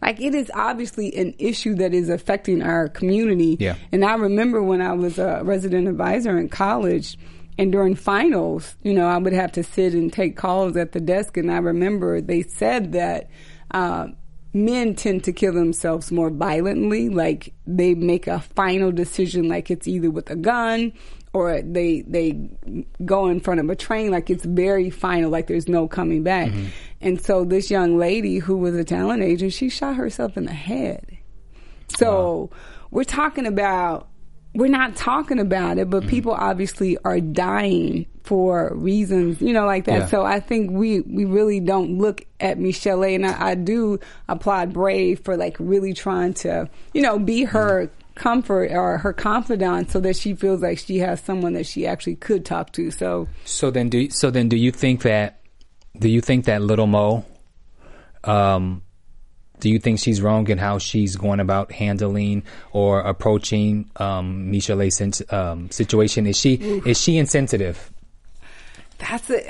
like 0.00 0.20
it 0.20 0.34
is 0.34 0.50
obviously 0.54 1.14
an 1.16 1.34
issue 1.38 1.74
that 1.76 1.92
is 1.94 2.08
affecting 2.08 2.62
our 2.62 2.88
community 2.88 3.56
Yeah. 3.60 3.76
and 3.92 4.04
I 4.04 4.14
remember 4.14 4.62
when 4.62 4.80
I 4.82 4.92
was 4.94 5.18
a 5.18 5.42
resident 5.44 5.88
advisor 5.88 6.38
in 6.38 6.48
college 6.48 7.18
and 7.58 7.70
during 7.70 7.94
finals, 7.96 8.74
you 8.82 8.94
know, 8.94 9.06
I 9.06 9.18
would 9.18 9.34
have 9.34 9.52
to 9.52 9.62
sit 9.62 9.92
and 9.92 10.10
take 10.10 10.36
calls 10.38 10.74
at 10.74 10.92
the 10.92 11.00
desk. 11.00 11.36
And 11.36 11.52
I 11.52 11.58
remember 11.58 12.22
they 12.22 12.40
said 12.42 12.92
that 12.92 13.28
uh, 13.70 14.06
men 14.52 14.94
tend 14.94 15.24
to 15.24 15.32
kill 15.32 15.52
themselves 15.52 16.12
more 16.12 16.30
violently. 16.30 17.08
Like 17.08 17.54
they 17.66 17.94
make 17.94 18.26
a 18.26 18.40
final 18.40 18.92
decision, 18.92 19.48
like 19.48 19.70
it's 19.70 19.88
either 19.88 20.10
with 20.10 20.30
a 20.30 20.36
gun 20.36 20.92
or 21.32 21.62
they 21.62 22.02
they 22.02 22.50
go 23.04 23.28
in 23.28 23.40
front 23.40 23.60
of 23.60 23.70
a 23.70 23.76
train. 23.76 24.10
Like 24.10 24.30
it's 24.30 24.44
very 24.44 24.90
final. 24.90 25.30
Like 25.30 25.46
there's 25.46 25.68
no 25.68 25.88
coming 25.88 26.22
back. 26.22 26.48
Mm-hmm. 26.48 26.66
And 27.00 27.20
so 27.20 27.44
this 27.44 27.70
young 27.70 27.98
lady 27.98 28.38
who 28.38 28.56
was 28.56 28.74
a 28.74 28.84
talent 28.84 29.22
agent, 29.22 29.52
she 29.52 29.68
shot 29.68 29.96
herself 29.96 30.36
in 30.36 30.44
the 30.44 30.52
head. 30.52 31.18
So 31.96 32.50
we're 32.90 33.04
talking 33.04 33.46
about 33.46 34.08
we're 34.54 34.68
not 34.68 34.96
talking 34.96 35.38
about 35.38 35.78
it, 35.78 35.82
Mm-hmm. 35.88 35.90
but 35.90 36.06
people 36.08 36.32
obviously 36.32 36.98
are 37.04 37.20
dying 37.20 38.06
for 38.22 38.72
reasons, 38.76 39.40
you 39.40 39.52
know, 39.52 39.66
like 39.66 39.86
that. 39.86 39.98
Yeah. 40.00 40.06
So 40.06 40.24
I 40.24 40.40
think 40.40 40.70
we 40.70 41.00
we 41.00 41.24
really 41.24 41.58
don't 41.60 41.98
look 41.98 42.24
at 42.38 42.58
Michelle, 42.58 43.02
and 43.02 43.26
I, 43.26 43.50
I 43.50 43.54
do 43.54 43.98
applaud 44.28 44.72
Brave 44.72 45.20
for 45.24 45.36
like 45.36 45.56
really 45.58 45.92
trying 45.92 46.34
to, 46.34 46.68
you 46.94 47.02
know, 47.02 47.18
be 47.18 47.44
her 47.44 47.90
comfort 48.14 48.70
or 48.70 48.98
her 48.98 49.12
confidant, 49.12 49.90
so 49.90 49.98
that 50.00 50.14
she 50.16 50.34
feels 50.34 50.60
like 50.60 50.78
she 50.78 50.98
has 50.98 51.20
someone 51.20 51.54
that 51.54 51.66
she 51.66 51.86
actually 51.86 52.16
could 52.16 52.44
talk 52.44 52.70
to. 52.72 52.90
So 52.90 53.26
So 53.44 53.70
then, 53.70 53.88
do 53.88 54.10
so 54.10 54.30
then 54.30 54.48
do 54.48 54.56
you 54.56 54.70
think 54.70 55.02
that 55.02 55.40
do 55.98 56.08
you 56.08 56.20
think 56.20 56.44
that 56.44 56.62
little 56.62 56.86
Mo, 56.86 57.24
um, 58.24 58.82
do 59.62 59.70
you 59.70 59.78
think 59.78 60.00
she's 60.00 60.20
wrong 60.20 60.48
in 60.50 60.58
how 60.58 60.78
she's 60.78 61.14
going 61.14 61.38
about 61.38 61.70
handling 61.70 62.42
or 62.72 62.98
approaching 62.98 63.88
um, 63.94 64.50
Michelle's 64.50 64.96
sin- 64.96 65.12
um, 65.30 65.70
situation? 65.70 66.26
Is 66.26 66.36
she 66.36 66.54
is 66.84 67.00
she 67.00 67.16
insensitive? 67.16 67.92
That's 68.98 69.30
it. 69.30 69.48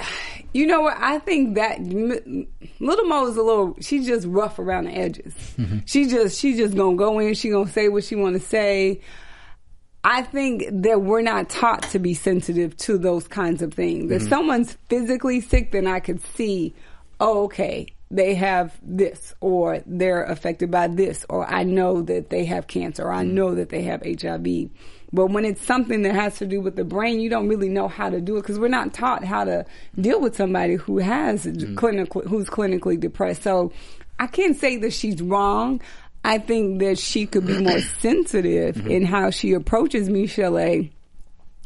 You 0.53 0.67
know 0.67 0.83
what? 0.83 0.99
I 0.99 1.19
think 1.19 1.55
that 1.55 1.79
M- 1.79 2.47
Little 2.79 3.07
Mo 3.07 3.27
is 3.27 3.39
a 3.39 3.43
little. 3.43 3.75
She's 3.81 4.07
just 4.07 4.27
rough 4.27 4.59
around 4.59 4.85
the 4.85 4.91
edges. 4.93 5.35
She 5.87 6.07
just 6.07 6.39
she 6.39 6.57
just 6.59 6.77
gonna 6.77 6.95
go 6.97 7.19
in. 7.19 7.33
She 7.33 7.49
gonna 7.49 7.71
say 7.71 7.89
what 7.89 8.05
she 8.05 8.15
want 8.15 8.35
to 8.35 8.47
say. 8.47 9.01
I 10.05 10.21
think 10.21 10.65
that 10.83 11.01
we're 11.01 11.23
not 11.23 11.49
taught 11.49 11.85
to 11.93 11.99
be 11.99 12.13
sensitive 12.13 12.77
to 12.79 12.99
those 12.99 13.27
kinds 13.29 13.63
of 13.63 13.73
things. 13.73 14.11
If 14.11 14.29
someone's 14.29 14.77
physically 14.91 15.41
sick, 15.41 15.71
then 15.71 15.87
I 15.87 16.01
could 16.01 16.21
see, 16.35 16.75
oh, 17.21 17.45
okay, 17.45 17.87
they 18.13 18.35
have 18.35 18.79
this, 18.83 19.35
or 19.41 19.83
they're 19.87 20.23
affected 20.25 20.71
by 20.71 20.87
this, 20.87 21.25
or 21.31 21.51
I 21.51 21.63
know 21.63 22.03
that 22.03 22.29
they 22.29 22.45
have 22.45 22.67
cancer, 22.67 23.05
or 23.05 23.13
I 23.13 23.25
mm. 23.25 23.33
know 23.33 23.55
that 23.55 23.71
they 23.71 23.83
have 23.83 24.03
HIV. 24.05 24.69
But 25.15 25.27
when 25.27 25.45
it's 25.45 25.65
something 25.65 26.03
that 26.03 26.15
has 26.15 26.39
to 26.39 26.47
do 26.47 26.61
with 26.61 26.77
the 26.77 26.85
brain, 26.85 27.21
you 27.21 27.31
don't 27.31 27.49
really 27.49 27.71
know 27.71 27.89
how 27.89 28.11
to 28.11 28.21
do 28.21 28.37
it 28.37 28.43
because 28.43 28.59
we're 28.59 28.69
not 28.69 28.93
taught 28.93 29.25
how 29.25 29.45
to 29.45 29.65
deal 29.99 30.21
with 30.21 30.37
somebody 30.37 30.75
who 30.75 30.99
has 30.99 31.47
mm. 31.47 31.77
clinical, 31.77 32.21
who's 32.23 32.49
clinically 32.49 33.01
depressed. 33.01 33.43
So 33.43 33.73
I 34.19 34.27
can't 34.27 34.57
say 34.57 34.77
that 34.77 34.93
she's 34.93 35.21
wrong. 35.23 35.81
I 36.25 36.39
think 36.39 36.81
that 36.81 36.99
she 36.99 37.27
could 37.27 37.47
be 37.47 37.59
more 37.59 37.81
sensitive 38.01 38.77
mm-hmm. 38.77 38.91
in 38.91 39.05
how 39.07 39.31
she 39.31 39.55
approaches 39.55 40.09
Michelle 40.09 40.57
and 40.57 40.91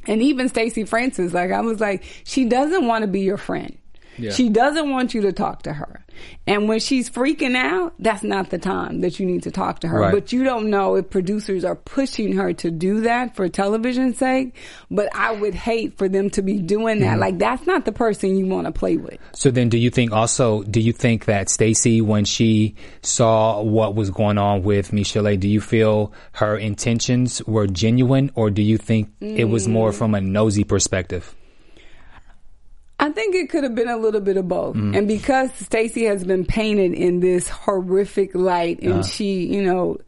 even 0.07 0.49
Stacey 0.49 0.85
Francis. 0.85 1.33
Like 1.35 1.51
I 1.51 1.61
was 1.61 1.81
like, 1.81 2.05
she 2.25 2.45
doesn't 2.45 2.87
want 2.87 3.03
to 3.03 3.09
be 3.09 3.21
your 3.21 3.37
friend. 3.37 3.77
Yeah. 4.18 4.33
She 4.33 4.48
doesn't 4.48 4.90
want 4.90 5.14
you 5.14 5.22
to 5.22 5.33
talk 5.33 5.62
to 5.62 5.72
her. 5.72 6.05
And 6.46 6.68
when 6.68 6.81
she's 6.81 7.11
freaking 7.11 7.57
out, 7.57 7.94
that's 7.98 8.22
not 8.22 8.50
the 8.50 8.59
time 8.59 9.00
that 9.00 9.20
you 9.20 9.26
need 9.26 9.42
to 9.42 9.50
talk 9.50 9.81
to 9.81 9.88
her. 9.88 10.00
Right. 10.00 10.14
But 10.14 10.33
you 10.33 10.44
don't 10.44 10.70
know 10.70 10.94
if 10.94 11.11
producers 11.11 11.64
are 11.64 11.74
pushing 11.74 12.37
her 12.37 12.52
to 12.55 12.70
do 12.70 13.02
that 13.02 13.37
for 13.37 13.48
television's 13.48 14.16
sake. 14.18 14.57
But 14.90 15.14
I 15.14 15.33
would 15.33 15.55
hate 15.55 15.98
for 15.98 16.09
them 16.09 16.31
to 16.31 16.42
be 16.42 16.59
doing 16.59 17.00
that. 17.00 17.12
Mm-hmm. 17.12 17.20
Like 17.20 17.38
that's 17.38 17.66
not 17.66 17.85
the 17.85 17.92
person 17.92 18.37
you 18.38 18.46
want 18.46 18.66
to 18.66 18.72
play 18.72 18.96
with. 18.96 19.18
So 19.35 19.50
then, 19.50 19.68
do 19.68 19.79
you 19.79 19.90
think 19.90 20.12
also? 20.12 20.62
Do 20.62 20.81
you 20.81 20.92
think 20.92 21.26
that 21.26 21.50
Stacy, 21.50 22.00
when 22.00 22.24
she 22.24 22.76
saw 23.02 23.62
what 23.62 23.94
was 23.94 24.11
going 24.11 24.38
on 24.38 24.62
with 24.62 24.92
Michelle, 24.92 25.37
do 25.37 25.48
you 25.48 25.61
feel 25.61 26.12
her 26.33 26.57
intentions 26.57 27.42
were 27.44 27.66
genuine, 27.66 28.31
or 28.35 28.50
do 28.50 28.62
you 28.62 28.79
think 28.79 29.11
it 29.20 29.44
was 29.44 29.68
more 29.68 29.90
mm. 29.90 29.94
from 29.94 30.14
a 30.14 30.20
nosy 30.20 30.64
perspective? 30.64 31.35
I 32.99 33.11
think 33.11 33.35
it 33.35 33.51
could 33.51 33.63
have 33.63 33.75
been 33.75 33.89
a 33.89 33.97
little 33.97 34.21
bit 34.21 34.37
of 34.37 34.49
both. 34.49 34.77
Mm. 34.77 34.97
And 34.97 35.09
because 35.09 35.53
Stacey 35.55 36.05
has 36.05 36.25
been 36.25 36.47
painted 36.47 36.95
in 36.95 37.21
this 37.21 37.49
horrific 37.49 38.35
light 38.35 38.81
and 38.81 39.05
she, 39.05 39.47
you 39.47 39.63
know, 39.63 39.99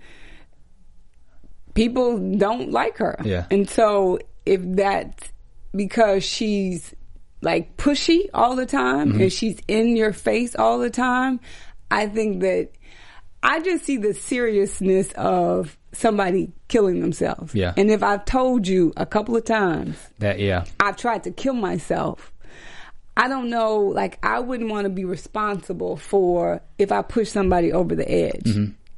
people 1.74 2.18
don't 2.36 2.70
like 2.70 2.96
her. 2.98 3.18
Yeah. 3.22 3.46
And 3.50 3.68
so 3.68 4.18
if 4.46 4.60
that's 4.64 5.30
because 5.74 6.24
she's 6.24 6.94
like 7.42 7.76
pushy 7.76 8.28
all 8.32 8.56
the 8.56 8.66
time 8.66 9.10
mm-hmm. 9.10 9.20
and 9.22 9.32
she's 9.32 9.60
in 9.68 9.96
your 9.96 10.12
face 10.12 10.56
all 10.56 10.78
the 10.78 10.90
time, 10.90 11.40
I 11.90 12.06
think 12.06 12.40
that 12.40 12.70
I 13.42 13.60
just 13.60 13.84
see 13.84 13.98
the 13.98 14.14
seriousness 14.14 15.12
of 15.12 15.78
somebody 15.92 16.52
killing 16.68 17.00
themselves. 17.00 17.54
Yeah. 17.54 17.74
And 17.76 17.90
if 17.90 18.02
I've 18.02 18.24
told 18.24 18.66
you 18.66 18.92
a 18.96 19.06
couple 19.06 19.36
of 19.36 19.44
times 19.44 19.96
That 20.18 20.38
yeah, 20.38 20.64
I've 20.80 20.96
tried 20.96 21.24
to 21.24 21.30
kill 21.30 21.54
myself. 21.54 22.32
I 23.18 23.28
don't 23.28 23.50
know, 23.50 23.78
like, 23.78 24.18
I 24.24 24.38
wouldn't 24.40 24.70
want 24.70 24.84
to 24.84 24.90
be 24.90 25.04
responsible 25.04 25.96
for 25.96 26.62
if 26.78 26.92
I 26.92 27.02
push 27.02 27.28
somebody 27.28 27.72
over 27.72 27.94
the 27.96 28.08
edge 28.10 28.46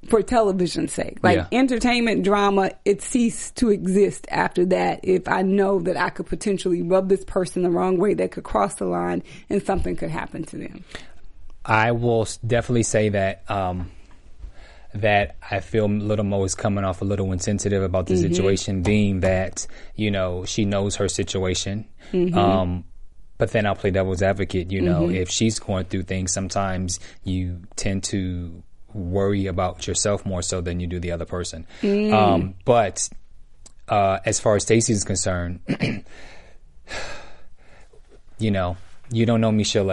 for 0.09 0.22
television's 0.22 0.92
sake. 0.92 1.18
Like, 1.22 1.38
Mm-hmm. 1.38 1.54
Yeah. 1.54 1.59
entertainment 1.61 2.22
drama, 2.22 2.72
it 2.85 3.00
ceased 3.02 3.56
to 3.56 3.70
exist 3.70 4.26
after 4.30 4.64
that 4.66 5.00
if 5.04 5.26
I 5.26 5.42
know 5.42 5.80
that 5.80 5.96
I 5.96 6.11
could 6.11 6.26
potentially 6.26 6.83
rub 6.83 7.09
this 7.09 7.24
person 7.24 7.62
the 7.62 7.70
wrong 7.70 7.96
way, 7.98 8.14
that 8.14 8.30
could 8.30 8.44
cross 8.44 8.74
the 8.74 8.85
line 8.87 9.22
and 9.48 9.62
something 9.62 9.96
could 9.96 10.11
happen 10.11 10.44
to 10.44 10.56
them. 10.59 10.85
I 11.64 11.92
will 11.92 12.26
definitely 12.46 12.83
say 12.85 13.11
that 13.11 13.48
um, 13.50 13.90
that 14.94 15.37
I 15.50 15.61
feel 15.61 15.87
Little 15.88 16.24
Mo 16.24 16.42
is 16.44 16.54
coming 16.54 16.85
off 16.85 17.00
a 17.00 17.04
little 17.04 17.30
insensitive 17.33 17.83
about 17.83 18.06
the 18.06 18.16
situation, 18.16 18.83
being 18.83 19.20
that 19.20 19.66
you 19.94 20.11
know 20.11 20.44
she 20.44 20.64
knows 20.64 20.96
her 20.96 21.09
situation. 21.09 21.87
Um, 22.35 22.85
but 23.40 23.50
then 23.53 23.64
I'll 23.66 23.74
play 23.74 23.90
devil's 23.90 24.22
advocate. 24.22 24.70
You 24.70 24.83
know, 24.83 25.09
if 25.11 25.31
she's 25.31 25.59
going 25.59 25.87
through 25.87 26.03
things, 26.03 26.33
sometimes 26.33 27.00
you 27.24 27.62
tend 27.74 28.05
to 28.05 28.62
worry 28.92 29.46
about 29.46 29.87
yourself 29.87 30.26
more 30.26 30.42
so 30.42 30.61
than 30.61 30.79
you 30.79 30.87
do 30.87 31.00
the 31.00 31.11
other 31.12 31.24
person. 31.24 31.66
Um, 31.83 32.55
but 32.66 33.09
uh, 33.88 34.18
as 34.26 34.38
far 34.40 34.57
as 34.57 34.62
Stacey 34.64 34.92
is 34.92 35.05
concerned, 35.05 35.61
you 38.38 38.50
know, 38.50 38.76
you 39.11 39.26
don't 39.26 39.40
know 39.40 39.53
Michelle. 39.53 39.90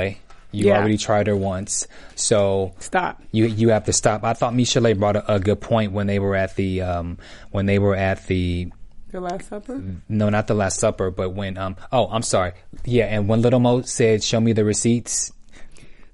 You 0.52 0.68
Yeah. 0.68 0.78
already 0.78 0.98
tried 0.98 1.28
her 1.28 1.36
once, 1.36 1.88
so 2.16 2.74
Stop. 2.80 3.22
you 3.32 3.46
you 3.48 3.70
have 3.70 3.84
to 3.86 3.94
stop. 3.94 4.24
I 4.24 4.34
thought 4.34 4.56
Michelle 4.56 4.94
brought 4.96 5.18
a, 5.18 5.34
a 5.36 5.40
good 5.40 5.60
point 5.60 5.92
when 5.92 6.08
they 6.08 6.20
were 6.20 6.36
at 6.36 6.56
the 6.56 6.82
um, 6.82 7.18
when 7.52 7.66
they 7.66 7.80
were 7.80 7.96
at 7.96 8.26
the 8.28 8.72
The 9.12 9.22
Last 9.22 9.48
Supper? 9.50 9.82
no, 10.10 10.30
not 10.30 10.48
the 10.48 10.54
Last 10.54 10.80
Supper, 10.80 11.12
but 11.12 11.30
when 11.32 11.58
um 11.58 11.76
oh 11.92 12.08
I'm 12.08 12.24
sorry 12.24 12.54
yeah, 12.86 13.06
and 13.06 13.28
when 13.28 13.42
Little 13.42 13.60
Mo 13.60 13.82
said, 13.82 14.24
"Show 14.24 14.40
me 14.40 14.54
the 14.54 14.64
receipts," 14.64 15.32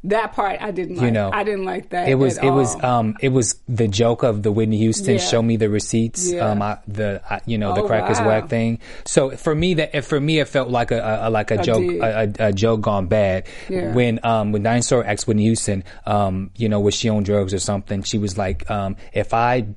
That 0.05 0.33
part 0.33 0.61
I 0.61 0.71
didn't 0.71 0.97
like. 0.97 1.05
you 1.05 1.11
know, 1.11 1.29
I 1.31 1.43
didn't 1.43 1.63
like 1.63 1.89
that. 1.89 2.09
It 2.09 2.15
was 2.15 2.37
it 2.37 2.49
was 2.49 2.81
um 2.83 3.15
it 3.21 3.29
was 3.29 3.55
the 3.69 3.87
joke 3.87 4.23
of 4.23 4.43
the 4.43 4.51
Whitney 4.51 4.77
Houston 4.77 5.13
Yeah. 5.15 5.19
"Show 5.21 5.41
me 5.41 5.55
the 5.57 5.69
receipts," 5.69 6.31
Yeah. 6.31 6.49
um 6.51 6.61
I, 6.61 6.77
the 6.87 7.21
I, 7.29 7.39
you 7.45 7.57
know 7.57 7.73
the 7.73 7.83
Oh, 7.83 7.87
crack 7.87 8.11
is 8.11 8.19
wow. 8.19 8.27
whack 8.27 8.49
thing. 8.49 8.79
So 9.05 9.31
for 9.31 9.55
me 9.55 9.75
that 9.75 10.03
for 10.03 10.19
me 10.19 10.39
it 10.39 10.47
felt 10.49 10.69
like 10.69 10.91
a, 10.91 11.19
a, 11.23 11.29
like 11.29 11.51
a, 11.51 11.59
A 11.59 11.63
joke 11.63 11.83
a, 11.91 12.33
a, 12.39 12.51
joke 12.53 12.81
gone 12.81 13.07
bad. 13.07 13.45
Yeah. 13.69 13.93
When 13.93 14.19
um 14.25 14.51
when 14.51 14.63
Diane 14.63 14.81
Sawyer 14.81 15.05
asked 15.05 15.25
Whitney 15.27 15.43
Houston 15.43 15.83
um 16.05 16.51
you 16.57 16.67
know 16.67 16.79
was 16.81 16.95
she 16.95 17.07
on 17.09 17.23
drugs 17.23 17.53
or 17.53 17.59
something, 17.59 18.03
she 18.03 18.17
was 18.17 18.37
like 18.37 18.69
um 18.69 18.97
if 19.13 19.33
I 19.33 19.67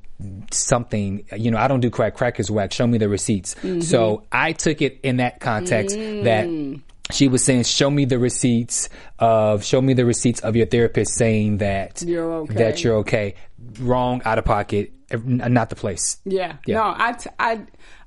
something 0.51 1.25
you 1.37 1.51
know 1.51 1.59
I 1.59 1.69
don't 1.69 1.81
do 1.81 1.91
crack 1.91 2.15
crack 2.17 2.41
is 2.41 2.51
whack. 2.51 2.73
Show 2.73 2.87
me 2.87 2.99
the 2.99 3.09
receipts. 3.09 3.55
Mm-hmm. 3.57 3.81
So 3.83 4.25
I 4.33 4.53
took 4.53 4.83
it 4.83 4.99
in 5.03 5.19
that 5.19 5.41
context 5.41 5.97
Mm. 5.97 6.25
that 6.25 6.81
she 7.13 7.29
was 7.29 7.45
saying, 7.45 7.65
"Show 7.65 7.91
me 7.91 8.05
the 8.05 8.19
receipts 8.19 8.89
of 9.19 9.65
show 9.65 9.81
me 9.81 9.95
the 9.95 10.05
receipts 10.05 10.41
of 10.41 10.57
your 10.57 10.67
therapist 10.67 11.15
saying 11.15 11.59
that 11.59 12.03
You're 12.03 12.33
okay. 12.33 12.55
that 12.55 12.85
you're 12.85 12.97
okay." 12.97 13.35
Wrong, 13.81 14.23
out 14.25 14.39
of 14.39 14.45
pocket, 14.45 14.93
uh, 15.13 15.19
not 15.25 15.71
the 15.71 15.77
place. 15.77 16.19
Yeah. 16.25 16.57
Yeah. 16.67 16.77
No, 16.77 16.95
I, 16.97 17.13
t- 17.13 17.31
I, 17.39 17.61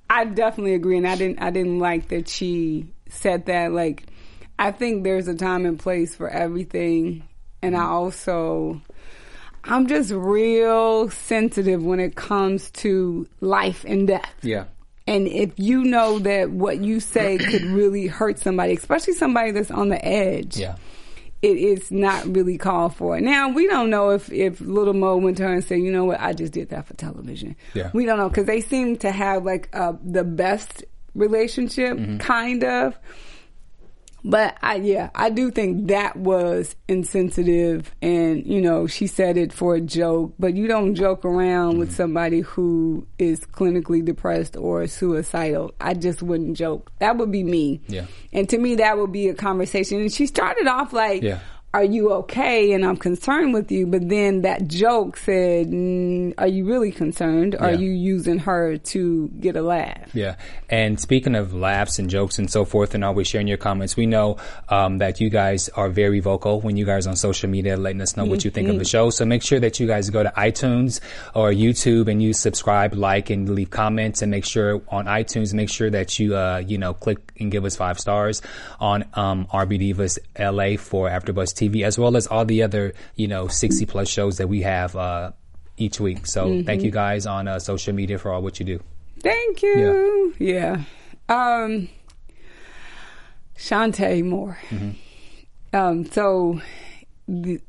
I 0.09 0.25
definitely 0.25 0.73
agree, 0.73 0.97
and 0.97 1.07
I 1.07 1.15
didn't, 1.15 1.41
I 1.41 1.49
didn't 1.51 1.79
like 1.79 2.07
that 2.09 2.27
she 2.27 2.93
said 3.09 3.45
that. 3.47 3.71
Like, 3.71 4.03
I 4.57 4.71
think 4.71 5.03
there's 5.03 5.27
a 5.27 5.35
time 5.35 5.65
and 5.65 5.77
place 5.77 6.15
for 6.15 6.29
everything, 6.29 7.23
and 7.61 7.75
I 7.75 7.83
also, 7.83 8.81
I'm 9.63 9.87
just 9.87 10.11
real 10.11 11.09
sensitive 11.09 11.83
when 11.83 11.99
it 11.99 12.15
comes 12.15 12.71
to 12.71 13.27
life 13.41 13.85
and 13.85 14.07
death. 14.07 14.33
Yeah, 14.41 14.65
And 15.09 15.27
if 15.27 15.51
you 15.57 15.83
know 15.83 16.19
that 16.19 16.51
what 16.51 16.81
you 16.81 16.99
say 16.99 17.37
could 17.37 17.63
really 17.63 18.05
hurt 18.07 18.37
somebody, 18.39 18.73
especially 18.75 19.13
somebody 19.13 19.51
that's 19.51 19.71
on 19.71 19.89
the 19.89 20.03
edge, 20.05 20.55
yeah, 20.57 20.75
it 21.41 21.57
is 21.57 21.89
not 21.89 22.25
really 22.27 22.57
called 22.57 22.95
for. 22.95 23.19
Now 23.19 23.49
we 23.49 23.65
don't 23.67 23.89
know 23.89 24.11
if 24.11 24.31
if 24.31 24.61
Little 24.61 24.93
Mo 24.93 25.17
went 25.17 25.37
to 25.37 25.43
her 25.43 25.53
and 25.53 25.63
said, 25.63 25.79
"You 25.79 25.91
know 25.91 26.05
what? 26.05 26.19
I 26.21 26.33
just 26.33 26.53
did 26.53 26.69
that 26.69 26.85
for 26.85 26.93
television." 26.93 27.55
Yeah. 27.73 27.89
we 27.93 28.05
don't 28.05 28.17
know 28.19 28.29
because 28.29 28.45
they 28.45 28.61
seem 28.61 28.97
to 28.97 29.11
have 29.11 29.43
like 29.45 29.69
uh, 29.73 29.93
the 30.03 30.23
best 30.23 30.83
relationship, 31.15 31.97
Mm-hmm. 31.97 32.17
kind 32.17 32.63
of. 32.63 32.97
But 34.23 34.57
I, 34.61 34.75
yeah, 34.75 35.09
I 35.15 35.29
do 35.29 35.49
think 35.51 35.87
that 35.87 36.15
was 36.17 36.75
insensitive, 36.87 37.93
and 38.01 38.45
you 38.45 38.61
know, 38.61 38.87
she 38.87 39.07
said 39.07 39.37
it 39.37 39.51
for 39.53 39.75
a 39.75 39.81
joke. 39.81 40.33
But 40.39 40.55
you 40.55 40.67
don't 40.67 40.95
joke 40.95 41.25
around 41.25 41.69
Mm-hmm. 41.69 41.79
with 41.79 41.95
somebody 41.95 42.39
who 42.41 43.05
is 43.17 43.41
clinically 43.41 44.03
depressed 44.03 44.55
or 44.55 44.85
suicidal. 44.87 45.73
I 45.81 45.93
just 45.93 46.21
wouldn't 46.21 46.55
joke. 46.57 46.91
That 46.99 47.17
would 47.17 47.31
be 47.31 47.43
me. 47.43 47.81
Yeah. 47.87 48.05
And 48.33 48.47
to 48.49 48.57
me, 48.57 48.75
that 48.75 48.97
would 48.97 49.11
be 49.11 49.27
a 49.29 49.33
conversation. 49.33 49.99
And 49.99 50.11
she 50.11 50.25
started 50.25 50.67
off 50.67 50.93
like, 50.93 51.21
Yeah. 51.23 51.39
"Are 51.73 51.83
you 51.83 52.11
okay?" 52.13 52.71
And 52.73 52.85
I'm 52.85 52.97
concerned 52.97 53.53
with 53.53 53.71
you. 53.71 53.85
But 53.87 54.09
then 54.09 54.41
that 54.41 54.67
joke 54.67 55.17
said, 55.17 55.67
mm, 55.71 56.33
"Are 56.37 56.47
you 56.47 56.65
really 56.65 56.91
concerned? 56.91 57.55
Are 57.59 57.71
Yeah. 57.71 57.79
you 57.79 57.91
using 57.91 58.39
her 58.39 58.77
to 58.77 59.29
get 59.39 59.55
a 59.55 59.61
laugh?" 59.61 60.09
Yeah. 60.13 60.35
And 60.69 60.99
speaking 60.99 61.35
of 61.35 61.53
laughs 61.53 61.99
and 61.99 62.09
jokes 62.09 62.39
and 62.39 62.49
so 62.49 62.65
forth 62.65 62.93
and 62.95 63.03
always 63.03 63.27
sharing 63.27 63.47
your 63.47 63.57
comments, 63.57 63.95
we 63.97 64.05
know 64.05 64.37
um, 64.69 64.97
that 64.99 65.19
you 65.19 65.29
guys 65.29 65.69
are 65.69 65.89
very 65.89 66.19
vocal 66.19 66.61
when 66.61 66.77
you 66.77 66.85
guys 66.85 67.07
on 67.07 67.15
social 67.15 67.49
media 67.49 67.77
letting 67.77 68.01
us 68.01 68.15
know 68.17 68.25
what 68.25 68.43
you 68.45 68.51
think 68.51 68.69
of 68.69 68.77
the 68.79 68.85
show. 68.85 69.09
So 69.09 69.25
make 69.25 69.41
sure 69.43 69.59
that 69.59 69.79
you 69.79 69.87
guys 69.87 70.09
go 70.09 70.23
to 70.23 70.31
iTunes 70.37 70.99
or 71.35 71.51
YouTube 71.51 72.07
and 72.07 72.21
you 72.21 72.33
subscribe, 72.33 72.93
like, 72.93 73.29
and 73.29 73.49
leave 73.49 73.69
comments 73.69 74.21
and 74.21 74.29
make 74.31 74.45
sure 74.45 74.81
on 74.89 75.05
iTunes, 75.05 75.53
make 75.53 75.69
sure 75.69 75.89
that 75.89 76.19
you, 76.19 76.35
uh, 76.35 76.61
you 76.65 76.77
know, 76.77 76.93
click 76.93 77.19
and 77.39 77.51
give 77.51 77.65
us 77.65 77.75
five 77.75 77.99
stars 77.99 78.41
on 78.79 79.05
um, 79.13 79.47
RB 79.53 79.79
Divas 79.79 80.19
LA 80.37 80.77
for 80.77 81.09
AfterBuzz 81.09 81.53
TV, 81.59 81.83
as 81.83 81.97
well 81.99 82.15
as 82.15 82.27
all 82.27 82.45
the 82.45 82.63
other, 82.63 82.93
you 83.15 83.27
know, 83.27 83.47
60 83.47 83.85
plus 83.85 84.09
shows 84.09 84.37
that 84.37 84.47
we 84.47 84.61
have 84.61 84.95
uh, 84.95 85.31
each 85.77 85.99
week. 85.99 86.25
So 86.25 86.63
thank 86.63 86.83
you 86.83 86.91
guys 86.91 87.25
on 87.25 87.47
uh, 87.47 87.59
social 87.59 87.93
media 87.93 88.17
for 88.17 88.31
all 88.31 88.41
what 88.41 88.59
you 88.59 88.65
do. 88.65 88.79
Thank 89.21 89.61
you. 89.61 90.33
Yeah. 90.39 90.83
Um, 91.27 91.89
Chanté 93.57 94.23
Moore. 94.23 94.57
Um, 95.73 96.05
so 96.05 96.61
the 97.27 97.61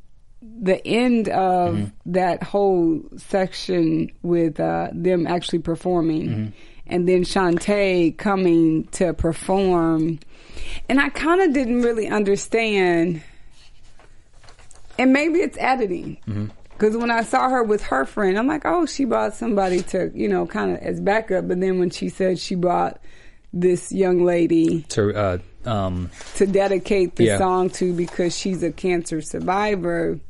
the 0.43 0.85
end 0.87 1.29
of 1.29 1.93
that 2.07 2.43
whole 2.43 3.03
section 3.19 4.11
with 4.23 4.59
uh, 4.59 4.89
them 4.93 5.27
actually 5.27 5.59
performing, 5.59 6.55
and 6.87 7.07
then 7.07 7.25
Shantae 7.25 8.17
coming 8.17 8.85
to 8.93 9.13
perform, 9.13 10.19
and 10.89 10.99
I 10.99 11.11
kind 11.11 11.43
of 11.43 11.53
didn't 11.53 11.83
really 11.83 12.09
understand. 12.09 13.23
And 15.01 15.13
maybe 15.13 15.39
it's 15.41 15.57
editing. 15.59 16.51
Because 16.73 16.97
when 16.97 17.11
I 17.11 17.23
saw 17.23 17.49
her 17.49 17.63
with 17.63 17.83
her 17.85 18.05
friend, 18.05 18.39
I'm 18.39 18.47
like, 18.47 18.63
oh, 18.65 18.87
she 18.87 19.05
brought 19.05 19.35
somebody 19.35 19.83
to, 19.85 20.11
you 20.15 20.29
know, 20.29 20.47
kind 20.47 20.73
of 20.73 20.79
as 20.79 21.01
backup. 21.01 21.49
But 21.49 21.61
then 21.61 21.79
when 21.79 21.91
she 21.91 22.09
said 22.09 22.39
she 22.39 22.55
brought 22.55 23.01
this 23.53 23.91
young 23.93 24.25
lady 24.25 24.83
to 24.91 25.15
uh, 25.15 25.39
um, 25.65 26.11
to 26.37 26.47
dedicate 26.47 27.17
the 27.17 27.25
Yeah. 27.25 27.39
song 27.39 27.71
to 27.71 27.93
because 27.93 28.37
she's 28.37 28.63
a 28.63 28.71
cancer 28.73 29.21
survivor, 29.21 30.21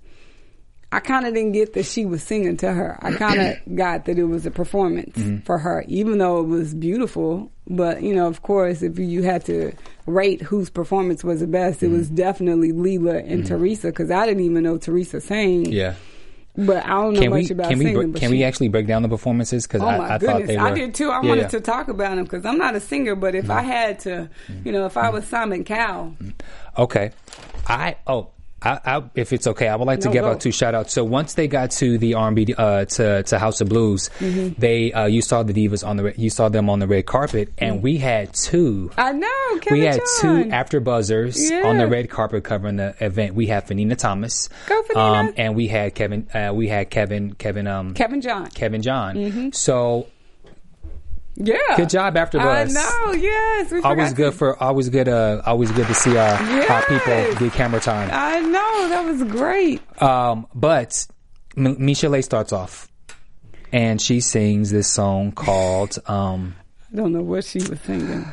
I 0.92 0.98
kind 1.00 1.24
of 1.24 1.34
didn't 1.34 1.52
get 1.52 1.74
that 1.74 1.84
she 1.86 2.04
was 2.04 2.22
singing 2.22 2.56
to 2.58 2.72
her. 2.72 2.98
I 3.00 3.12
kind 3.12 3.40
of 3.40 3.56
got 3.76 4.06
that 4.06 4.18
it 4.18 4.24
was 4.24 4.44
a 4.46 4.50
performance 4.50 5.16
Mm-hmm. 5.16 5.38
for 5.44 5.58
her, 5.58 5.84
even 5.86 6.18
though 6.18 6.40
it 6.40 6.46
was 6.48 6.74
beautiful. 6.74 7.50
But, 7.68 8.02
you 8.02 8.12
know, 8.14 8.26
of 8.26 8.42
course, 8.42 8.82
if 8.82 8.98
you 8.98 9.22
had 9.22 9.44
to 9.46 9.72
rate 10.06 10.42
whose 10.42 10.68
performance 10.70 11.22
was 11.22 11.38
the 11.40 11.46
best, 11.46 11.82
it 11.84 11.88
was 11.88 12.06
Mm-hmm. 12.06 12.14
definitely 12.16 12.72
Leela 12.72 13.24
and 13.24 13.46
Teresa 13.46 13.88
because 13.88 14.10
I 14.10 14.26
didn't 14.26 14.42
even 14.42 14.64
know 14.64 14.78
Teresa 14.78 15.20
sang. 15.20 15.66
yeah. 15.66 15.94
But 16.56 16.84
I 16.84 16.88
don't 16.88 17.14
know 17.14 17.20
Can 17.20 17.30
much 17.30 17.44
we 17.44 17.50
about 17.54 17.68
can 17.70 17.78
singing. 17.78 18.10
but 18.12 18.20
can 18.20 18.30
she- 18.30 18.36
we 18.38 18.42
actually 18.42 18.68
break 18.68 18.88
down 18.88 19.02
the 19.02 19.08
performances? 19.08 19.68
Because 19.68 19.82
Oh 19.82 19.86
I, 19.88 19.98
my 19.98 20.14
I 20.14 20.18
goodness, 20.18 20.38
thought 20.40 20.46
they 20.48 20.56
were. 20.56 20.62
I 20.66 20.74
did 20.74 20.94
too. 20.96 21.08
I 21.10 21.22
Yeah, 21.22 21.28
wanted 21.28 21.40
yeah. 21.42 21.48
to 21.48 21.60
talk 21.60 21.86
about 21.86 22.16
them 22.16 22.24
because 22.24 22.44
I'm 22.44 22.58
not 22.58 22.74
a 22.74 22.80
singer, 22.80 23.14
but 23.14 23.36
if 23.36 23.48
I 23.50 23.62
had 23.62 24.00
to, 24.00 24.28
you 24.64 24.72
know, 24.72 24.84
if 24.84 24.96
I 24.96 25.10
was 25.10 25.24
Simon 25.28 25.62
Cowell, 25.62 26.16
Okay, 26.76 27.12
I 27.68 27.96
oh. 28.08 28.30
I, 28.62 28.78
I, 28.84 29.02
if 29.14 29.32
it's 29.32 29.46
okay, 29.46 29.68
I 29.68 29.76
would 29.76 29.86
like 29.86 30.00
to 30.00 30.10
give 30.10 30.22
go. 30.24 30.30
out 30.32 30.40
two 30.40 30.52
shout 30.52 30.74
outs. 30.74 30.92
So 30.92 31.02
once 31.04 31.34
they 31.34 31.48
got 31.48 31.70
to 31.72 31.96
the 31.98 32.14
R&B, 32.14 32.54
uh, 32.58 32.84
to, 32.84 33.22
to 33.22 33.38
House 33.38 33.60
of 33.60 33.68
Blues, 33.68 34.10
Mm-hmm. 34.18 34.60
they, 34.60 34.92
uh, 34.92 35.06
you 35.06 35.22
saw 35.22 35.42
the 35.42 35.52
divas 35.54 35.86
on 35.86 35.96
the, 35.96 36.12
you 36.16 36.28
saw 36.30 36.48
them 36.50 36.68
on 36.68 36.78
the 36.78 36.86
red 36.86 37.06
carpet 37.06 37.52
and 37.58 37.82
we 37.82 37.96
had 37.96 38.34
two, 38.34 38.90
I 38.98 39.12
know 39.12 39.58
Kevin 39.60 39.78
we 39.78 39.84
had 39.86 40.00
John. 40.20 40.44
two 40.44 40.50
after 40.50 40.80
buzzers 40.80 41.50
Yeah. 41.50 41.66
on 41.66 41.78
the 41.78 41.86
red 41.86 42.10
carpet 42.10 42.44
covering 42.44 42.76
the 42.76 42.94
event. 43.00 43.34
We 43.34 43.46
had 43.46 43.66
Fanina 43.66 43.96
Thomas. 43.96 44.48
Go, 44.66 44.82
Fanina. 44.82 44.96
Um, 45.28 45.34
and 45.38 45.54
we 45.56 45.66
had 45.68 45.94
Kevin, 45.94 46.28
uh, 46.34 46.52
we 46.54 46.68
had 46.68 46.90
Kevin, 46.90 47.32
Kevin, 47.34 47.66
um, 47.66 47.94
Kevin 47.94 48.20
John. 48.20 48.48
Kevin 48.50 48.82
John. 48.82 49.16
Mm-hmm. 49.16 49.48
So 49.52 50.06
Yeah. 51.36 51.56
Good 51.76 51.88
job, 51.90 52.14
AfterBuzz. 52.16 52.40
I 52.40 52.64
know. 52.64 53.12
Yes. 53.12 53.70
We 53.72 53.80
always 53.80 54.12
good 54.12 54.32
to- 54.32 54.36
for 54.38 54.62
always 54.62 54.88
good 54.90 55.08
uh 55.08 55.40
always 55.46 55.70
good 55.72 55.86
to 55.86 55.94
see 55.94 56.16
our, 56.16 56.34
our 56.70 56.82
people 56.86 57.34
get 57.38 57.52
camera 57.52 57.80
time 57.80 58.10
I 58.12 58.40
know 58.40 58.88
that 58.90 59.04
was 59.04 59.22
great. 59.24 59.80
um 60.02 60.46
but 60.54 61.06
M- 61.56 61.76
Michelle 61.78 62.20
starts 62.22 62.52
off 62.52 62.88
and 63.72 64.00
she 64.02 64.20
sings 64.20 64.70
this 64.70 64.88
song 64.88 65.32
called 65.32 65.98
um 66.06 66.56
I 66.92 66.96
don't 66.96 67.12
know 67.12 67.22
what 67.22 67.44
she 67.44 67.58
was 67.60 67.80
singing. 67.82 68.26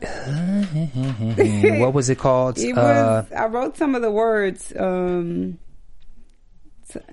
what 1.80 1.92
was 1.94 2.08
it 2.10 2.18
called 2.18 2.58
It 2.58 2.76
uh 2.76 3.24
was. 3.28 3.32
I 3.32 3.46
wrote 3.46 3.76
some 3.76 3.94
of 3.94 4.02
the 4.02 4.10
words. 4.10 4.72
Um, 4.78 5.58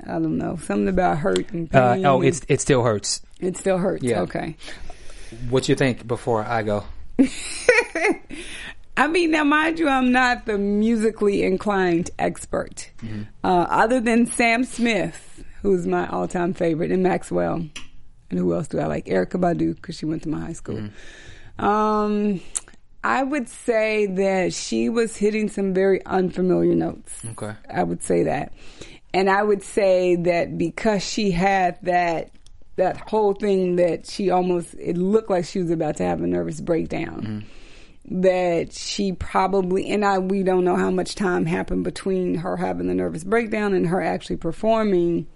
I 0.08 0.14
don't 0.14 0.38
know 0.38 0.56
something 0.58 0.88
about 0.88 1.20
hurt 1.20 1.52
and 1.52 1.74
uh, 1.76 1.94
pain. 1.96 2.06
oh 2.06 2.22
it's 2.22 2.42
it 2.48 2.62
still 2.62 2.82
hurts 2.84 3.22
it 3.40 3.58
still 3.58 3.78
hurts. 3.78 4.04
Yeah. 4.04 4.22
Okay. 4.22 4.56
What 5.50 5.68
you 5.70 5.76
think 5.76 6.08
before 6.08 6.44
I 6.44 6.64
go 6.64 6.84
I 8.98 9.08
mean, 9.08 9.32
now 9.32 9.44
mind 9.44 9.80
you, 9.80 9.88
I'm 9.88 10.12
not 10.12 10.46
the 10.46 10.58
musically 10.58 11.44
inclined 11.44 12.10
expert. 12.18 12.92
Mm-hmm. 13.02 13.24
Uh, 13.44 13.68
other 13.70 14.00
than 14.00 14.26
Sam 14.26 14.64
Smith, 14.64 15.44
who's 15.62 15.86
my 15.86 16.08
all-time 16.08 16.54
favorite, 16.54 16.92
and 16.92 17.04
Maxwell, 17.04 17.66
and 18.30 18.40
who 18.40 18.54
else 18.54 18.68
do 18.68 18.80
I 18.80 18.88
like? 18.88 19.06
Erykah 19.06 19.40
Badu, 19.40 19.76
because 19.76 19.98
she 19.98 20.06
went 20.06 20.24
to 20.24 20.30
my 20.30 20.40
high 20.40 20.54
school. 20.54 20.78
Mm-hmm. 20.78 21.66
Um, 21.66 22.42
I 23.04 23.24
would 23.24 23.48
say 23.50 24.08
that 24.08 24.54
she 24.54 24.90
was 24.90 25.16
hitting 25.16 25.50
some 25.50 25.74
very 25.74 26.04
unfamiliar 26.06 26.76
notes. 26.76 27.24
Okay. 27.32 27.54
I 27.72 27.84
would 27.84 28.02
say 28.04 28.24
that, 28.24 28.52
and 29.14 29.30
I 29.30 29.44
would 29.44 29.64
say 29.64 30.16
that 30.16 30.58
because 30.58 31.04
she 31.04 31.32
had 31.32 31.78
that 31.84 32.32
that 32.78 33.10
whole 33.10 33.34
thing 33.34 33.76
that 33.76 34.08
she 34.08 34.30
almost 34.30 34.74
it 34.80 34.98
looked 34.98 35.30
like 35.30 35.46
she 35.46 35.62
was 35.62 35.72
about 35.72 35.98
to 35.98 36.04
have 36.04 36.22
a 36.22 36.28
nervous 36.28 36.62
breakdown. 36.62 37.22
Mm-hmm. 37.22 38.22
That 38.22 38.72
she 38.72 39.12
probably 39.12 39.90
and 39.90 40.06
I 40.06 40.20
we 40.20 40.44
don't 40.44 40.64
know 40.64 40.78
how 40.78 40.92
much 40.92 41.16
time 41.16 41.46
happened 41.46 41.84
between 41.84 42.36
her 42.36 42.56
having 42.56 42.88
the 42.88 42.94
nervous 42.94 43.24
breakdown 43.24 43.74
and 43.74 43.88
her 43.88 44.02
actually 44.02 44.38
performing. 44.38 45.28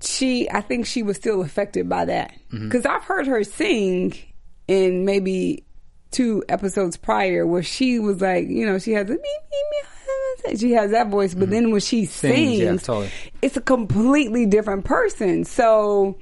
She, 0.00 0.48
I 0.50 0.60
think 0.60 0.86
she 0.86 1.02
was 1.02 1.16
still 1.16 1.40
affected 1.40 1.88
by 1.88 2.04
that. 2.04 2.32
Mm-hmm. 2.52 2.68
Because 2.68 2.86
I've 2.86 3.02
heard 3.02 3.26
her 3.26 3.42
sing 3.42 4.14
in 4.68 5.04
maybe 5.06 5.64
two 6.10 6.44
episodes 6.48 6.96
prior 6.96 7.46
where 7.46 7.62
she 7.62 7.98
was 7.98 8.20
like, 8.20 8.46
you 8.46 8.66
know, 8.66 8.78
she 8.78 8.92
has 8.92 9.08
a 9.08 9.12
me, 9.12 9.16
me, 9.16 9.62
me, 9.70 9.88
she 10.56 10.72
has 10.72 10.90
that 10.90 11.08
voice, 11.08 11.34
but 11.34 11.50
then 11.50 11.70
when 11.70 11.80
she 11.80 12.04
sings, 12.04 12.58
yeah, 12.58 12.76
totally. 12.76 13.10
it's 13.42 13.56
a 13.56 13.60
completely 13.60 14.46
different 14.46 14.84
person. 14.84 15.44
So 15.44 16.18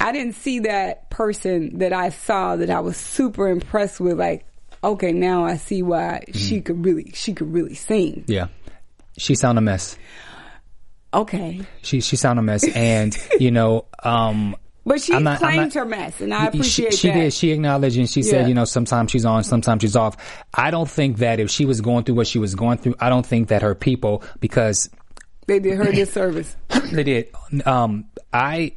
I 0.00 0.12
didn't 0.12 0.34
see 0.34 0.60
that 0.60 1.10
person 1.10 1.78
that 1.78 1.92
I 1.92 2.10
saw 2.10 2.56
that 2.56 2.70
I 2.70 2.80
was 2.80 2.96
super 2.96 3.48
impressed 3.48 4.00
with. 4.00 4.18
Like, 4.18 4.46
okay, 4.82 5.12
now 5.12 5.44
I 5.44 5.56
see 5.56 5.82
why 5.82 6.24
she 6.32 6.60
could 6.60 6.84
really, 6.84 7.12
she 7.14 7.34
could 7.34 7.52
really 7.52 7.74
sing. 7.74 8.24
yeah 8.26 8.48
she 9.18 9.34
sound 9.34 9.58
a 9.58 9.60
mess 9.60 9.98
Okay, 11.12 11.62
she 11.80 12.02
she 12.02 12.16
sound 12.16 12.38
a 12.38 12.42
mess 12.42 12.68
and 12.68 13.16
you 13.40 13.50
know 13.50 13.86
um 14.02 14.54
but 14.88 15.00
she 15.00 15.18
not- 15.18 15.38
claimed 15.38 15.56
not- 15.56 15.74
her 15.74 15.84
mess, 15.84 16.20
and 16.20 16.32
I 16.34 16.46
appreciate 16.46 16.94
she, 16.94 17.08
that. 17.08 17.14
She 17.14 17.20
did. 17.20 17.32
She 17.32 17.50
acknowledged 17.52 17.98
and 17.98 18.08
she 18.08 18.22
said, 18.22 18.48
you 18.48 18.54
know, 18.54 18.64
sometimes 18.64 19.10
she's 19.10 19.24
on, 19.24 19.44
sometimes 19.44 19.82
she's 19.82 19.96
off. 19.96 20.16
I 20.54 20.70
don't 20.70 20.88
think 20.88 21.18
that 21.18 21.40
if 21.40 21.50
she 21.50 21.64
was 21.64 21.80
going 21.80 22.04
through 22.04 22.16
what 22.16 22.26
she 22.26 22.38
was 22.38 22.54
going 22.54 22.78
through, 22.78 22.96
I 22.98 23.08
don't 23.08 23.24
think 23.26 23.48
that 23.48 23.62
her 23.62 23.74
people, 23.74 24.22
because 24.40 24.90
they 25.46 25.58
did 25.58 25.78
her 25.78 25.92
disservice. 25.92 26.56
they 26.92 27.04
did. 27.04 27.28
Um, 27.64 28.06
I, 28.32 28.74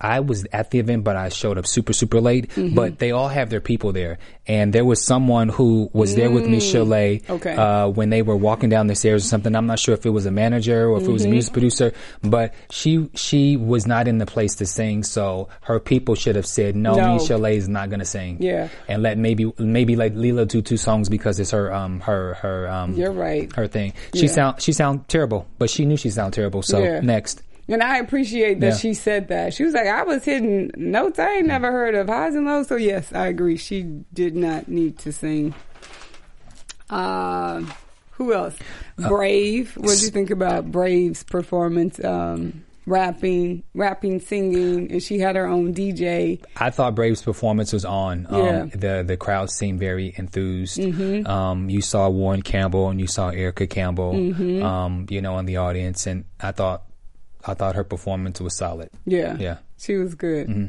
I 0.00 0.20
was 0.20 0.46
at 0.52 0.70
the 0.70 0.78
event, 0.78 1.04
but 1.04 1.16
I 1.16 1.28
showed 1.28 1.58
up 1.58 1.66
super, 1.66 1.92
super 1.92 2.20
late. 2.20 2.48
Mm-hmm. 2.50 2.74
But 2.74 2.98
they 2.98 3.10
all 3.10 3.28
have 3.28 3.50
their 3.50 3.60
people 3.60 3.92
there, 3.92 4.18
and 4.46 4.72
there 4.72 4.84
was 4.84 5.02
someone 5.02 5.48
who 5.48 5.90
was 5.92 6.14
there 6.14 6.30
with 6.30 6.46
Michelle 6.48 6.86
Mm. 6.86 7.28
Okay. 7.30 7.54
uh, 7.54 7.88
when 7.88 8.10
they 8.10 8.22
were 8.22 8.36
walking 8.36 8.70
down 8.70 8.86
the 8.86 8.94
stairs 8.94 9.24
or 9.24 9.28
something. 9.28 9.54
I'm 9.54 9.66
not 9.66 9.78
sure 9.78 9.94
if 9.94 10.06
it 10.06 10.10
was 10.10 10.24
a 10.26 10.30
manager 10.30 10.88
or 10.88 10.96
if 10.98 11.04
it 11.06 11.10
was 11.10 11.22
a 11.22 11.26
Mm-hmm. 11.26 11.32
music 11.32 11.52
producer, 11.52 11.92
but 12.22 12.54
she 12.70 13.08
she 13.14 13.56
was 13.56 13.86
not 13.86 14.08
in 14.08 14.18
the 14.18 14.26
place 14.26 14.54
to 14.56 14.66
sing, 14.66 15.02
so 15.02 15.48
her 15.62 15.78
people 15.78 16.14
should 16.14 16.36
have 16.36 16.46
said, 16.46 16.74
"No, 16.76 16.94
No. 16.94 17.14
Michelle 17.14 17.44
is 17.44 17.68
not 17.68 17.90
going 17.90 18.00
to 18.00 18.06
sing." 18.06 18.38
Yeah. 18.40 18.68
and 18.88 19.02
let 19.02 19.18
maybe 19.18 19.52
maybe 19.58 19.96
let 19.96 20.14
Leela 20.14 20.46
do 20.48 20.62
two 20.62 20.76
songs 20.76 21.08
because 21.08 21.38
it's 21.38 21.50
her 21.50 21.72
um 21.72 22.00
her 22.00 22.34
her 22.34 22.68
um 22.70 22.94
You're 22.94 23.12
right. 23.12 23.54
her 23.56 23.66
thing. 23.66 23.92
She 24.14 24.22
Yeah. 24.26 24.32
sound 24.32 24.62
she 24.62 24.72
sound 24.72 25.08
terrible, 25.08 25.46
but 25.58 25.68
she 25.70 25.84
knew 25.84 25.96
she 25.96 26.10
sound 26.10 26.32
terrible. 26.32 26.62
So 26.62 26.78
Yeah. 26.82 27.00
next. 27.00 27.42
And 27.70 27.82
I 27.82 27.98
appreciate 27.98 28.60
that 28.60 28.66
Yeah. 28.72 28.76
she 28.76 28.94
said 28.94 29.28
that. 29.28 29.54
She 29.54 29.64
was 29.64 29.72
like, 29.74 29.86
I 29.86 30.02
was 30.02 30.24
hitting 30.24 30.70
notes 30.76 31.18
I 31.18 31.36
ain't 31.36 31.46
never 31.46 31.70
heard 31.70 31.94
of 31.94 32.08
highs 32.08 32.34
and 32.34 32.44
lows. 32.44 32.66
So 32.68 32.76
yes, 32.76 33.12
I 33.12 33.28
agree. 33.28 33.56
She 33.56 33.82
did 34.12 34.34
not 34.36 34.68
need 34.68 34.98
to 35.00 35.12
sing. 35.12 35.54
Uh, 36.88 37.62
who 38.12 38.34
else? 38.34 38.56
Brave. 38.96 39.76
What 39.76 39.90
did 39.90 40.02
you 40.02 40.08
think 40.10 40.30
about 40.30 40.70
Brave's 40.70 41.22
performance? 41.22 42.02
Um, 42.04 42.64
rapping, 42.86 43.62
rapping, 43.74 44.18
singing, 44.20 44.90
and 44.90 45.02
she 45.02 45.20
had 45.20 45.36
her 45.36 45.46
own 45.46 45.72
DJ. 45.72 46.42
I 46.56 46.70
thought 46.70 46.94
Brave's 46.96 47.22
performance 47.22 47.72
was 47.72 47.84
on. 47.84 48.26
Um, 48.28 48.44
Yeah. 48.44 48.64
The 48.74 49.04
the 49.06 49.16
crowd 49.16 49.50
seemed 49.50 49.78
very 49.78 50.12
enthused. 50.16 50.78
Mm-hmm. 50.78 51.26
Um, 51.30 51.70
you 51.70 51.80
saw 51.82 52.08
Warren 52.08 52.42
Campbell 52.42 52.88
and 52.88 53.00
you 53.00 53.06
saw 53.06 53.28
Erica 53.30 53.66
Campbell. 53.68 54.12
Mm-hmm. 54.14 54.62
Um, 54.64 55.06
you 55.08 55.22
know, 55.22 55.38
in 55.38 55.46
the 55.46 55.58
audience, 55.58 56.06
and 56.06 56.24
I 56.40 56.50
thought 56.52 56.82
I 57.46 57.54
thought 57.54 57.74
her 57.74 57.84
performance 57.84 58.40
was 58.40 58.56
solid. 58.56 58.90
Yeah, 59.06 59.36
Yeah. 59.38 59.58
she 59.78 59.96
was 59.96 60.14
good. 60.14 60.48
Mm-hmm. 60.48 60.66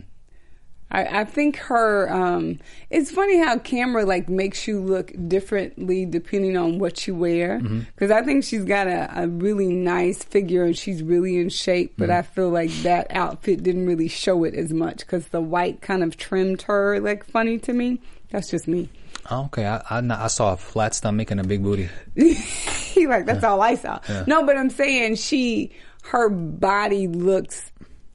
I, 0.94 1.22
I 1.22 1.24
think 1.24 1.56
her. 1.56 2.12
Um, 2.12 2.60
it's 2.90 3.12
funny 3.12 3.38
how 3.40 3.58
camera 3.60 4.04
like 4.04 4.28
makes 4.28 4.68
you 4.68 4.82
look 4.82 5.14
differently 5.30 6.06
depending 6.06 6.58
on 6.58 6.80
what 6.80 7.08
you 7.08 7.16
wear. 7.16 7.60
Mm-hmm. 7.60 7.80
Because 7.96 8.12
I 8.12 8.24
think 8.24 8.44
she's 8.44 8.66
got 8.66 8.88
a, 8.88 9.10
a 9.22 9.28
really 9.30 9.70
nice 9.70 10.22
figure 10.22 10.66
and 10.66 10.78
she's 10.78 11.02
really 11.02 11.38
in 11.38 11.48
shape. 11.48 11.94
But 11.98 12.10
Mm-hmm. 12.10 12.20
I 12.20 12.22
feel 12.24 12.50
like 12.50 12.72
that 12.84 13.08
outfit 13.12 13.64
didn't 13.64 13.86
really 13.86 14.10
show 14.10 14.44
it 14.44 14.54
as 14.54 14.74
much 14.74 15.00
because 15.00 15.28
the 15.28 15.40
white 15.40 15.80
kind 15.82 16.04
of 16.04 16.18
trimmed 16.18 16.64
her 16.64 17.00
like 17.00 17.24
funny 17.26 17.58
to 17.60 17.72
me. 17.72 18.02
That's 18.32 18.50
just 18.50 18.68
me. 18.68 18.90
Oh, 19.30 19.46
okay, 19.46 19.66
I, 19.66 19.78
I 19.90 20.24
I 20.26 20.28
saw 20.28 20.52
a 20.54 20.58
flat 20.58 20.94
stomach 20.96 21.32
and 21.32 21.40
a 21.40 21.44
big 21.46 21.64
booty. 21.64 21.88
like 22.18 23.26
that's 23.26 23.44
all 23.44 23.62
I 23.62 23.76
saw. 23.76 24.00
No, 24.28 24.46
but 24.46 24.58
I'm 24.58 24.70
saying 24.70 25.16
she 25.16 25.72
her 26.04 26.30
body 26.30 27.08
looks 27.08 27.72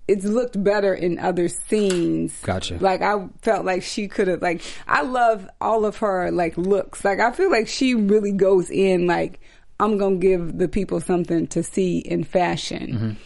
it's 0.09 0.25
looked 0.25 0.63
better 0.63 0.95
in 0.95 1.19
other 1.19 1.49
scenes. 1.49 2.33
Gotcha. 2.43 2.77
Like 2.81 3.03
I 3.03 3.29
felt 3.43 3.65
like 3.65 3.83
she 3.83 4.07
could 4.07 4.29
have 4.29 4.41
like 4.43 4.63
I 4.87 5.03
love 5.03 5.49
all 5.61 5.85
of 5.85 5.97
her 5.99 6.31
like 6.31 6.57
looks. 6.57 7.05
Like 7.05 7.19
I 7.19 7.33
feel 7.33 7.51
like 7.51 7.67
she 7.69 7.95
really 7.95 8.31
goes 8.33 8.71
in 8.71 9.07
like 9.09 9.41
I'm 9.81 9.99
gonna 9.99 10.17
give 10.17 10.59
the 10.59 10.69
people 10.69 11.01
something 11.01 11.49
to 11.49 11.63
see 11.65 11.99
in 11.99 12.23
fashion. 12.25 13.17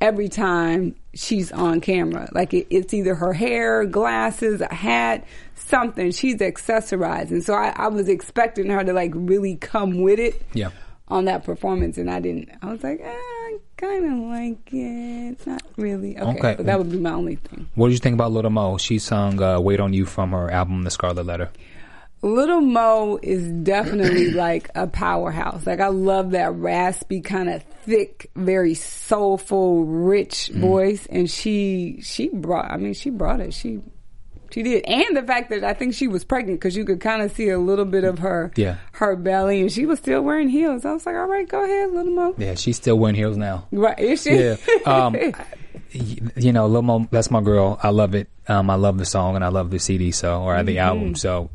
Every 0.00 0.28
time 0.28 0.96
she's 1.14 1.52
on 1.52 1.80
camera, 1.80 2.28
like 2.32 2.52
it, 2.52 2.66
it's 2.68 2.92
either 2.92 3.14
her 3.14 3.32
hair, 3.32 3.84
glasses, 3.86 4.60
a 4.60 4.74
hat, 4.74 5.24
something. 5.54 6.10
She's 6.10 6.36
accessorizing. 6.36 7.42
so 7.42 7.54
I, 7.54 7.68
I 7.76 7.88
was 7.88 8.08
expecting 8.08 8.68
her 8.70 8.82
to 8.82 8.92
like 8.92 9.12
really 9.14 9.56
come 9.56 10.02
with 10.02 10.18
it 10.18 10.42
Yeah. 10.52 10.70
on 11.08 11.26
that 11.26 11.44
performance, 11.44 11.96
and 11.96 12.10
I 12.10 12.20
didn't. 12.20 12.50
I 12.60 12.66
was 12.72 12.82
like, 12.82 13.00
eh, 13.02 13.56
kind 13.76 14.04
of 14.04 14.18
like 14.30 14.72
it, 14.72 15.32
It's 15.32 15.46
not 15.46 15.62
really. 15.76 16.18
Okay, 16.18 16.30
Okay. 16.38 16.54
but 16.56 16.66
that 16.66 16.78
would 16.78 16.90
be 16.90 16.98
my 16.98 17.12
only 17.12 17.36
thing. 17.36 17.68
What 17.74 17.88
did 17.88 17.94
you 17.94 17.98
think 18.00 18.14
about 18.14 18.32
Little 18.32 18.50
Mo? 18.50 18.78
She 18.78 18.98
sung 18.98 19.40
uh, 19.42 19.60
"Wait 19.60 19.80
on 19.80 19.92
You" 19.92 20.04
from 20.06 20.30
her 20.32 20.50
album 20.50 20.82
"The 20.84 20.90
Scarlet 20.90 21.26
Letter." 21.26 21.50
Little 22.22 22.62
Mo 22.62 23.18
is 23.22 23.46
definitely 23.64 24.30
like 24.46 24.70
a 24.74 24.86
powerhouse. 24.86 25.66
Like 25.66 25.80
I 25.80 25.88
love 25.88 26.30
that 26.30 26.54
raspy 26.54 27.20
kind 27.20 27.50
of 27.50 27.62
thick, 27.82 28.30
very 28.34 28.74
soulful, 28.74 29.84
rich 29.84 30.50
Mm. 30.54 30.60
voice, 30.60 31.06
and 31.06 31.28
she 31.30 31.98
she 32.02 32.28
brought. 32.28 32.70
I 32.70 32.76
mean, 32.78 32.94
she 32.94 33.10
brought 33.10 33.40
it. 33.40 33.52
She 33.52 33.80
she 34.54 34.62
did, 34.62 34.84
and 34.84 35.16
the 35.16 35.22
fact 35.24 35.50
that 35.50 35.64
I 35.64 35.74
think 35.74 35.94
she 35.94 36.06
was 36.06 36.22
pregnant 36.22 36.60
because 36.60 36.76
you 36.76 36.84
could 36.84 37.00
kind 37.00 37.22
of 37.22 37.32
see 37.32 37.48
a 37.48 37.58
little 37.58 37.84
bit 37.84 38.04
of 38.04 38.20
her 38.20 38.52
Yeah. 38.54 38.76
her 38.92 39.16
belly, 39.16 39.60
and 39.62 39.72
she 39.72 39.84
was 39.84 39.98
still 39.98 40.22
wearing 40.22 40.48
heels. 40.48 40.84
I 40.84 40.92
was 40.92 41.04
like, 41.04 41.16
all 41.16 41.26
right, 41.26 41.48
go 41.48 41.64
ahead, 41.64 41.90
Little 41.92 42.12
Mo. 42.12 42.34
Yeah, 42.38 42.54
she's 42.54 42.76
still 42.76 42.96
wearing 42.96 43.16
heels 43.16 43.36
now. 43.36 43.66
Right? 43.72 43.98
Is 43.98 44.22
she? 44.22 44.36
Yeah. 44.36 44.56
Um, 44.86 45.16
you 46.36 46.52
know, 46.52 46.66
little 46.66 46.82
Mo, 46.82 47.08
that's 47.10 47.30
my 47.32 47.40
girl. 47.40 47.78
I 47.82 47.90
love 47.90 48.14
it. 48.14 48.28
Um, 48.46 48.70
I 48.70 48.76
love 48.76 48.98
the 48.98 49.04
song 49.06 49.34
and 49.36 49.44
I 49.44 49.48
love 49.48 49.70
the 49.70 49.78
CD, 49.80 50.10
so 50.12 50.42
or 50.42 50.62
the 50.62 50.76
Mm-hmm. 50.76 50.78
album. 50.78 51.14
So 51.16 51.50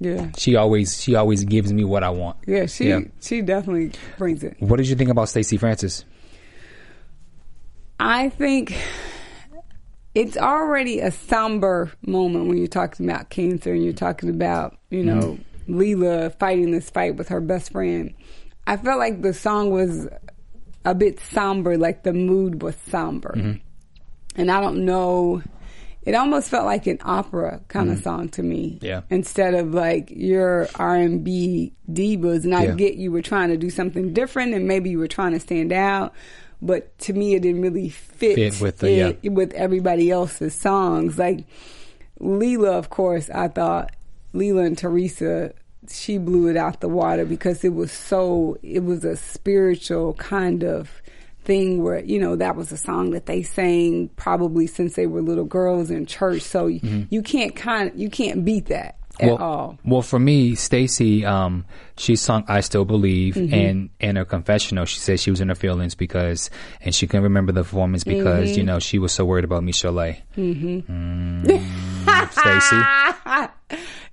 yeah, 0.00 0.30
she 0.36 0.54
always 0.56 1.00
she 1.02 1.14
always 1.16 1.44
gives 1.44 1.72
me 1.72 1.84
what 1.84 2.02
I 2.04 2.10
want. 2.10 2.36
yeah. 2.46 2.66
She 2.66 2.88
Yeah. 2.88 3.00
she 3.20 3.42
definitely 3.42 3.92
brings 4.16 4.42
it. 4.44 4.56
What 4.60 4.76
did 4.78 4.88
you 4.88 4.94
think 4.96 5.10
about 5.10 5.28
Stacey 5.28 5.56
Francis? 5.58 6.04
I 8.00 8.28
think 8.28 8.76
it's 10.14 10.36
already 10.36 11.00
a 11.00 11.10
somber 11.10 11.92
moment 12.06 12.46
when 12.46 12.58
you're 12.58 12.66
talking 12.66 13.08
about 13.08 13.30
cancer 13.30 13.72
and 13.72 13.84
you're 13.84 13.92
talking 13.92 14.30
about, 14.30 14.76
you 14.90 15.04
know, 15.04 15.38
mm-hmm. 15.68 15.78
Leela 15.78 16.34
fighting 16.38 16.72
this 16.72 16.90
fight 16.90 17.16
with 17.16 17.28
her 17.28 17.40
best 17.40 17.72
friend. 17.72 18.14
I 18.66 18.76
felt 18.76 18.98
like 18.98 19.22
the 19.22 19.34
song 19.34 19.70
was 19.70 20.08
a 20.84 20.94
bit 20.94 21.20
somber, 21.20 21.76
like 21.76 22.02
the 22.02 22.12
mood 22.12 22.62
was 22.62 22.76
somber. 22.88 23.34
Mm-hmm. 23.36 23.58
And 24.36 24.50
I 24.50 24.60
don't 24.60 24.84
know, 24.84 25.42
it 26.02 26.14
almost 26.14 26.48
felt 26.48 26.64
like 26.64 26.86
an 26.86 26.98
opera 27.02 27.60
kind 27.68 27.90
of 27.90 27.96
mm-hmm. 27.96 28.04
song 28.04 28.28
to 28.30 28.42
me. 28.42 28.78
Yeah. 28.80 29.02
Instead 29.10 29.54
of 29.54 29.74
like 29.74 30.10
your 30.10 30.68
R&B 30.74 31.74
divas. 31.90 32.44
And 32.44 32.54
I 32.54 32.64
Yeah. 32.64 32.74
get 32.74 32.94
you 32.94 33.12
were 33.12 33.22
trying 33.22 33.50
to 33.50 33.56
do 33.56 33.68
something 33.68 34.12
different 34.14 34.54
and 34.54 34.66
maybe 34.66 34.90
you 34.90 34.98
were 34.98 35.08
trying 35.08 35.32
to 35.32 35.40
stand 35.40 35.72
out. 35.72 36.14
But 36.60 36.98
to 37.00 37.12
me, 37.12 37.34
it 37.34 37.42
didn't 37.42 37.62
really 37.62 37.88
fit, 37.88 38.34
Fit 38.34 38.60
with 38.60 38.78
the- 38.78 38.88
it- 38.88 39.18
yeah. 39.22 39.30
with 39.30 39.52
everybody 39.54 40.10
else's 40.10 40.54
songs. 40.54 41.18
Like 41.18 41.44
Leela, 42.20 42.72
of 42.72 42.90
course, 42.90 43.30
I 43.30 43.48
thought 43.48 43.94
Leela 44.34 44.66
and 44.66 44.76
Teresa, 44.76 45.52
she 45.88 46.18
blew 46.18 46.48
it 46.48 46.56
out 46.56 46.80
the 46.80 46.88
water 46.88 47.24
because 47.24 47.64
it 47.64 47.74
was 47.74 47.92
so, 47.92 48.58
it 48.62 48.84
was 48.84 49.04
a 49.04 49.16
spiritual 49.16 50.14
kind 50.14 50.64
of 50.64 50.90
thing 51.44 51.82
where, 51.82 52.00
you 52.04 52.18
know, 52.18 52.36
that 52.36 52.56
was 52.56 52.72
a 52.72 52.76
song 52.76 53.12
that 53.12 53.26
they 53.26 53.42
sang 53.42 54.08
probably 54.16 54.66
since 54.66 54.94
they 54.94 55.06
were 55.06 55.22
little 55.22 55.44
girls 55.44 55.90
in 55.90 56.04
church. 56.04 56.42
So 56.42 56.68
mm-hmm. 56.68 57.04
you 57.08 57.22
can't 57.22 57.54
kind 57.56 57.90
of, 57.90 57.98
you 57.98 58.10
can't 58.10 58.44
beat 58.44 58.66
that 58.66 58.97
at 59.20 59.26
Mm-hmm. 59.28 59.28
well, 59.28 59.36
all. 59.42 59.78
well, 59.84 60.02
for 60.02 60.18
me, 60.18 60.54
Stacy, 60.54 61.24
um, 61.24 61.64
she 61.96 62.14
sung 62.16 62.44
"I 62.48 62.60
Still 62.60 62.84
Believe," 62.84 63.34
Mm-hmm. 63.34 63.54
and 63.54 63.90
in 64.00 64.16
her 64.16 64.24
confessional, 64.24 64.84
she 64.84 64.98
said 65.00 65.18
she 65.20 65.30
was 65.30 65.40
in 65.40 65.48
her 65.48 65.54
feelings 65.54 65.94
because, 65.94 66.50
and 66.80 66.94
she 66.94 67.06
couldn't 67.06 67.24
remember 67.24 67.52
the 67.52 67.62
performance 67.62 68.04
because 68.04 68.50
Mm-hmm. 68.50 68.58
you 68.58 68.64
know 68.64 68.78
she 68.78 68.98
was 68.98 69.12
so 69.12 69.24
worried 69.24 69.44
about 69.44 69.62
Michel'le. 69.64 70.16
Mm-hmm. 70.36 71.46
Stacey, 72.30 72.82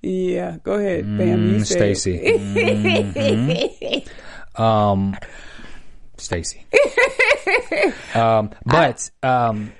Yeah, 0.02 0.58
go 0.63 0.74
ahead, 0.74 1.04
Bam. 1.18 1.50
You 1.50 1.56
Mm. 1.60 1.65
Stacey. 1.65 2.20
Mhm. 2.20 4.10
Um, 4.60 5.18
Stacey. 6.18 6.65
um, 8.15 8.52
but 8.65 9.10
um, 9.24 9.72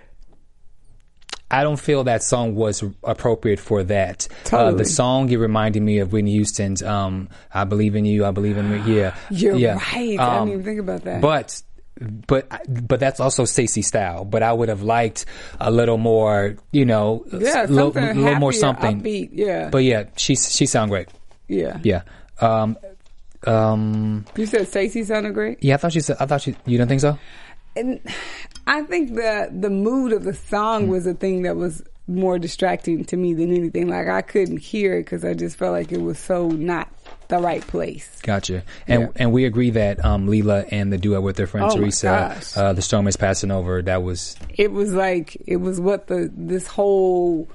I 1.51 1.63
don't 1.63 1.79
feel 1.79 2.03
that 2.05 2.23
song 2.23 2.55
was 2.55 2.84
appropriate 3.03 3.60
for 3.60 3.84
that. 3.84 4.27
Uh, 4.31 4.49
Totally. 4.49 4.77
the 4.79 4.86
song 4.86 5.29
it 5.29 5.38
reminded 5.38 5.84
me 5.84 5.99
of 5.99 6.12
Whitney 6.12 6.31
Houston's 6.31 6.81
um, 6.81 7.29
"I 7.53 7.63
Believe 7.65 7.95
in 7.95 8.03
You, 8.05 8.25
I 8.25 8.31
Believe 8.31 8.58
in 8.58 8.69
Me." 8.71 8.95
Yeah, 8.95 9.15
You're 9.29 9.55
yeah. 9.55 9.73
right. 9.75 10.19
I 10.19 10.38
Um, 10.39 10.47
didn't 10.47 10.62
even 10.62 10.65
think 10.65 10.79
about 10.79 11.03
that. 11.03 11.21
But 11.21 11.62
but 12.27 12.49
but 12.88 12.99
that's 12.99 13.19
also 13.19 13.45
Stacey 13.45 13.81
style. 13.84 14.25
But 14.25 14.43
I 14.43 14.51
would 14.51 14.69
have 14.69 14.81
liked 14.81 15.25
a 15.60 15.69
little 15.71 15.97
more, 15.97 16.55
you 16.71 16.84
know, 16.86 17.23
Yeah, 17.31 17.65
a 17.65 17.67
little, 17.67 17.91
little 17.91 18.36
more 18.36 18.51
something. 18.51 19.01
upbeat, 19.01 19.29
yeah. 19.31 19.69
But 19.69 19.84
yeah, 19.84 20.05
she 20.17 20.36
she 20.36 20.65
sound 20.65 20.89
great. 20.91 21.10
yeah. 21.47 21.79
Yeah. 21.84 22.01
Um. 22.41 22.75
Um. 23.45 24.25
You 24.36 24.45
said 24.47 24.67
Stacey 24.67 25.03
sounded 25.03 25.34
great. 25.36 25.63
Yeah, 25.63 25.75
I 25.75 25.77
thought 25.77 25.93
she 25.93 25.99
said. 26.01 26.17
I 26.19 26.25
thought 26.25 26.41
she. 26.41 26.55
You 26.65 26.77
don't 26.77 26.88
think 26.88 27.01
so? 27.01 27.17
and 27.77 27.99
I 28.67 28.82
think 28.84 29.15
the 29.15 29.49
the 29.51 29.69
mood 29.69 30.12
of 30.12 30.23
the 30.23 30.34
song 30.34 30.88
was 30.88 31.06
a 31.06 31.13
thing 31.13 31.43
that 31.43 31.56
was 31.56 31.84
more 32.08 32.38
distracting 32.38 33.04
to 33.06 33.17
me 33.17 33.34
than 33.34 33.51
anything. 33.56 33.88
Like 33.88 34.08
I 34.08 34.21
couldn't 34.21 34.58
hear 34.58 34.97
it 34.97 35.04
because 35.04 35.25
I 35.25 35.34
just 35.34 35.58
felt 35.58 35.71
like 35.73 35.91
it 35.91 36.01
was 36.01 36.19
so 36.19 36.49
not 36.49 36.88
the 37.28 37.39
right 37.39 37.65
place. 37.65 38.19
Gotcha. 38.21 38.63
And 38.88 39.01
Yeah. 39.01 39.08
and 39.15 39.32
we 39.32 39.45
agree 39.45 39.71
that 39.71 40.04
um 40.06 40.28
Leela 40.28 40.67
and 40.71 40.93
the 40.93 40.97
duet 40.97 41.23
with 41.23 41.36
their 41.36 41.47
friend 41.47 41.67
Oh 41.69 41.75
Teresa, 41.75 42.38
uh, 42.56 42.73
the 42.73 42.82
storm 42.82 43.08
is 43.08 43.17
passing 43.17 43.51
over. 43.51 43.82
That 43.82 44.04
was 44.04 44.36
It 44.56 44.71
was 44.71 44.93
like 44.93 45.38
it 45.47 45.58
was 45.58 45.80
what 45.80 46.08
the 46.08 46.32
this 46.36 46.67
whole 46.67 47.47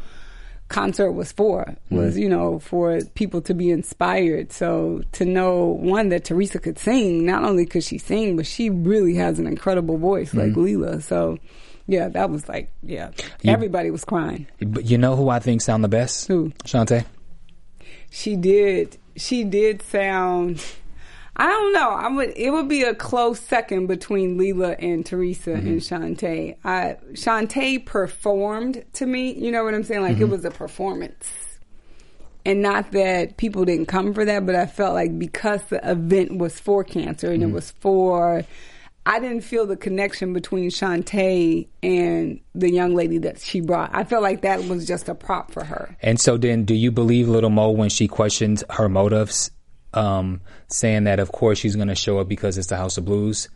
concert 0.71 1.13
was 1.13 1.33
for 1.33 1.75
was 1.91 2.17
you 2.17 2.29
know 2.29 2.59
for 2.61 3.01
people 3.15 3.41
to 3.43 3.53
be 3.53 3.71
inspired 3.71 4.51
so 4.53 5.03
to 5.13 5.25
know 5.25 5.67
one 5.67 6.09
that 6.11 6.25
teresa 6.25 6.59
could 6.59 6.79
sing 6.79 7.27
not 7.27 7.43
only 7.45 7.67
could 7.67 7.83
she 7.85 7.99
sing 7.99 8.37
but 8.37 8.47
she 8.47 8.71
really 8.71 9.15
has 9.17 9.39
an 9.39 9.47
incredible 9.47 9.99
voice 9.99 10.33
like 10.33 10.53
Hmm. 10.55 10.65
leela 10.65 11.03
so 11.03 11.37
yeah 11.89 12.09
that 12.09 12.31
was 12.31 12.49
like 12.49 12.71
yeah 12.85 13.11
You- 13.43 13.53
everybody 13.53 13.91
was 13.91 14.05
crying 14.05 14.47
But 14.65 14.85
you 14.89 14.97
know 14.97 15.17
who 15.17 15.29
I 15.29 15.41
think 15.41 15.61
sound 15.61 15.83
the 15.85 15.89
best? 15.89 16.29
Who? 16.29 16.51
Chanté. 16.65 17.05
she 18.11 18.37
did 18.37 18.97
she 19.17 19.43
did 19.45 19.83
sound 19.83 20.65
I 21.41 21.47
don't 21.47 21.73
know. 21.73 21.89
I 21.89 22.07
would 22.09 22.35
it 22.37 22.51
would 22.51 22.69
be 22.69 22.83
a 22.83 22.95
close 22.95 23.41
second 23.41 23.87
between 23.87 24.37
Leela 24.37 24.77
and 24.79 25.07
Teresa 25.07 25.53
and 25.53 25.81
mm-hmm. 25.81 26.05
Chanté. 26.05 26.57
I 26.65 26.99
Chanté 27.13 27.83
performed 27.83 28.85
to 28.93 29.07
me, 29.07 29.33
you 29.33 29.51
know 29.51 29.65
what 29.65 29.73
I'm 29.73 29.83
saying? 29.83 30.03
Like 30.03 30.19
it 30.19 30.25
mm-hmm. 30.25 30.33
was 30.33 30.45
a 30.45 30.51
performance. 30.51 31.27
And 32.45 32.61
not 32.61 32.93
that 32.93 33.39
people 33.39 33.65
didn't 33.65 33.87
come 33.87 34.13
for 34.13 34.23
that, 34.27 34.45
but 34.45 34.55
I 34.55 34.67
felt 34.67 34.93
like 34.93 35.19
because 35.19 35.63
the 35.71 35.81
event 35.91 36.37
was 36.37 36.61
for 36.61 36.85
cancer 36.85 37.31
and 37.33 37.43
it 37.43 37.47
mm-hmm. 37.47 37.55
was 37.55 37.71
for 37.71 38.45
I 39.07 39.19
didn't 39.19 39.41
feel 39.41 39.67
the 39.67 39.79
connection 39.79 40.35
between 40.35 40.69
Chanté 40.69 41.69
and 41.83 42.39
the 42.55 42.71
young 42.71 42.95
lady 42.95 43.17
that 43.17 43.41
she 43.41 43.63
brought. 43.63 43.95
I 43.95 44.05
felt 44.05 44.23
like 44.23 44.43
that 44.43 44.65
was 44.65 44.87
just 44.87 45.09
a 45.09 45.15
prop 45.15 45.53
for 45.53 45.65
her. 45.65 45.97
And 46.03 46.21
so 46.21 46.37
then, 46.37 46.67
do 46.67 46.75
you 46.75 46.91
believe 46.91 47.31
Little 47.31 47.49
Mo 47.49 47.71
when 47.71 47.89
she 47.89 48.09
questions 48.09 48.63
her 48.69 48.91
motives 48.91 49.51
um, 49.95 50.41
saying 50.69 51.05
that 51.05 51.21
of 51.21 51.33
course 51.33 51.59
she's 51.59 51.77
going 51.77 51.89
to 51.89 51.95
show 51.95 52.19
up 52.19 52.29
because 52.29 52.59
it's 52.59 52.69
the 52.69 52.77
House 52.77 52.99
of 52.99 53.05
Blues. 53.05 53.49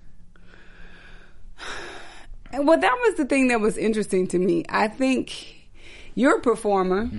Well, 2.53 2.79
that 2.79 2.97
was 3.03 3.17
the 3.17 3.25
thing 3.25 3.49
that 3.49 3.61
was 3.61 3.77
interesting 3.77 4.29
to 4.29 4.39
me. 4.39 4.65
I 4.69 4.87
think 4.89 5.69
you're 6.15 6.39
a 6.39 6.41
performer 6.41 7.11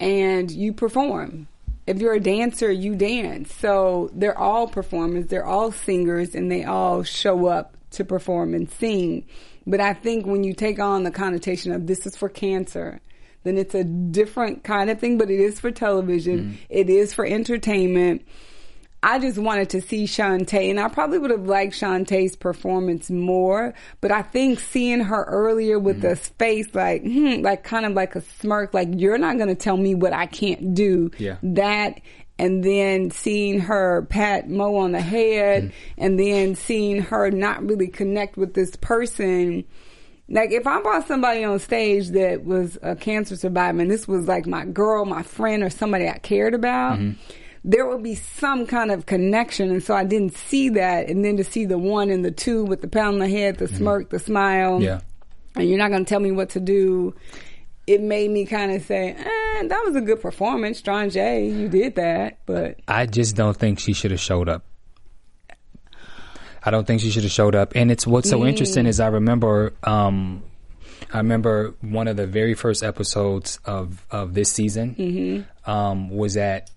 and 0.00 0.50
you 0.50 0.72
perform. 0.72 1.46
If 1.86 1.98
you're 2.00 2.14
a 2.14 2.20
dancer, 2.20 2.70
you 2.70 2.96
dance. 2.96 3.54
So 3.54 4.10
they're 4.12 4.36
all 4.36 4.66
performers, 4.66 5.26
they're 5.26 5.46
all 5.46 5.72
singers, 5.72 6.34
and 6.34 6.50
they 6.50 6.64
all 6.64 7.02
show 7.02 7.46
up 7.46 7.76
to 7.92 8.04
perform 8.04 8.54
and 8.54 8.70
sing. 8.70 9.26
But 9.66 9.80
I 9.80 9.94
think 9.94 10.26
when 10.26 10.44
you 10.44 10.54
take 10.54 10.78
on 10.78 11.04
the 11.04 11.10
connotation 11.10 11.72
of 11.72 11.86
this 11.86 12.06
is 12.06 12.16
for 12.16 12.28
cancer, 12.28 13.00
then 13.44 13.58
it's 13.58 13.74
a 13.74 13.84
different 13.84 14.64
kind 14.64 14.90
of 14.90 15.00
thing, 15.00 15.18
but 15.18 15.30
it 15.30 15.40
is 15.40 15.58
for 15.60 15.70
television, 15.70 16.58
it 16.68 16.90
is 16.90 17.14
for 17.14 17.24
entertainment. 17.24 18.26
I 19.02 19.18
just 19.18 19.38
wanted 19.38 19.70
to 19.70 19.80
see 19.80 20.04
Chanté, 20.04 20.70
and 20.70 20.78
I 20.78 20.88
probably 20.88 21.18
would 21.18 21.30
have 21.30 21.46
liked 21.46 21.72
Chanté's 21.74 22.36
performance 22.36 23.10
more. 23.10 23.72
But 24.02 24.12
I 24.12 24.22
think 24.22 24.60
seeing 24.60 25.00
her 25.00 25.24
earlier 25.24 25.78
with 25.78 25.96
mm-hmm. 25.98 26.08
this 26.08 26.28
face, 26.38 26.66
like, 26.74 27.02
hmm, 27.02 27.40
like 27.40 27.64
kind 27.64 27.86
of 27.86 27.92
like 27.94 28.14
a 28.14 28.20
smirk, 28.20 28.74
like 28.74 28.88
you're 28.92 29.16
not 29.16 29.36
going 29.36 29.48
to 29.48 29.54
tell 29.54 29.78
me 29.78 29.94
what 29.94 30.12
I 30.12 30.26
can't 30.26 30.74
do. 30.74 31.10
Yeah. 31.16 31.36
That, 31.42 32.00
and 32.38 32.62
then 32.62 33.10
seeing 33.10 33.60
her 33.60 34.02
pat 34.10 34.50
Mo 34.50 34.76
on 34.76 34.92
the 34.92 35.00
head, 35.00 35.64
mm-hmm. 35.64 36.04
and 36.04 36.20
then 36.20 36.54
seeing 36.54 37.00
her 37.00 37.30
not 37.30 37.64
really 37.64 37.88
connect 37.88 38.36
with 38.36 38.52
this 38.52 38.76
person. 38.76 39.64
Like 40.28 40.52
if 40.52 40.66
I 40.66 40.80
brought 40.82 41.08
somebody 41.08 41.42
on 41.42 41.58
stage 41.58 42.08
that 42.10 42.44
was 42.44 42.78
a 42.82 42.94
cancer 42.96 43.34
survivor, 43.34 43.80
and 43.80 43.90
this 43.90 44.06
was 44.06 44.28
like 44.28 44.46
my 44.46 44.66
girl, 44.66 45.06
my 45.06 45.22
friend, 45.22 45.62
or 45.62 45.70
somebody 45.70 46.06
I 46.06 46.18
cared 46.18 46.54
about 46.54 46.98
mm-hmm. 46.98 47.18
There 47.64 47.86
will 47.86 47.98
be 47.98 48.14
some 48.14 48.66
kind 48.66 48.90
of 48.90 49.06
connection. 49.06 49.70
And 49.70 49.82
so 49.82 49.94
I 49.94 50.04
didn't 50.04 50.34
see 50.36 50.70
that. 50.70 51.08
And 51.08 51.24
then 51.24 51.36
to 51.36 51.44
see 51.44 51.64
the 51.66 51.78
one 51.78 52.08
and 52.10 52.24
the 52.24 52.30
two 52.30 52.64
with 52.64 52.80
the 52.80 52.88
pound 52.88 53.14
on 53.14 53.18
the 53.20 53.28
head, 53.28 53.58
the 53.58 53.68
smirk, 53.68 54.10
the 54.10 54.18
smile, 54.18 54.80
Yeah. 54.82 55.00
and 55.56 55.68
you're 55.68 55.78
not 55.78 55.90
going 55.90 56.04
to 56.04 56.08
tell 56.08 56.20
me 56.20 56.30
what 56.32 56.50
to 56.50 56.60
do. 56.60 57.14
It 57.86 58.00
made 58.00 58.30
me 58.30 58.46
kind 58.46 58.70
of 58.72 58.82
say, 58.82 59.10
eh, 59.10 59.66
that 59.66 59.82
was 59.84 59.96
a 59.96 60.00
good 60.00 60.20
performance, 60.22 60.78
Strange. 60.78 61.16
You 61.16 61.68
did 61.68 61.96
that, 61.96 62.38
but 62.46 62.78
I 62.86 63.06
just 63.06 63.34
don't 63.36 63.56
think 63.56 63.78
she 63.78 63.92
should 63.92 64.10
have 64.12 64.20
showed 64.20 64.48
up. 64.48 64.64
I 66.62 66.70
don't 66.70 66.86
think 66.86 67.00
she 67.00 67.10
should 67.10 67.22
have 67.24 67.32
showed 67.32 67.54
up. 67.54 67.72
And 67.74 67.90
it's 67.90 68.06
what's 68.06 68.28
so 68.28 68.44
interesting 68.44 68.86
is 68.86 69.00
I 69.00 69.06
remember 69.08 69.72
um 69.82 70.42
I 71.12 71.18
remember 71.18 71.74
one 71.80 72.06
of 72.06 72.16
the 72.16 72.26
very 72.26 72.54
first 72.54 72.82
episodes 72.84 73.58
of 73.64 74.04
of 74.10 74.34
this 74.34 74.52
season 74.52 75.46
um 75.66 76.10
was 76.10 76.36
at 76.36 76.70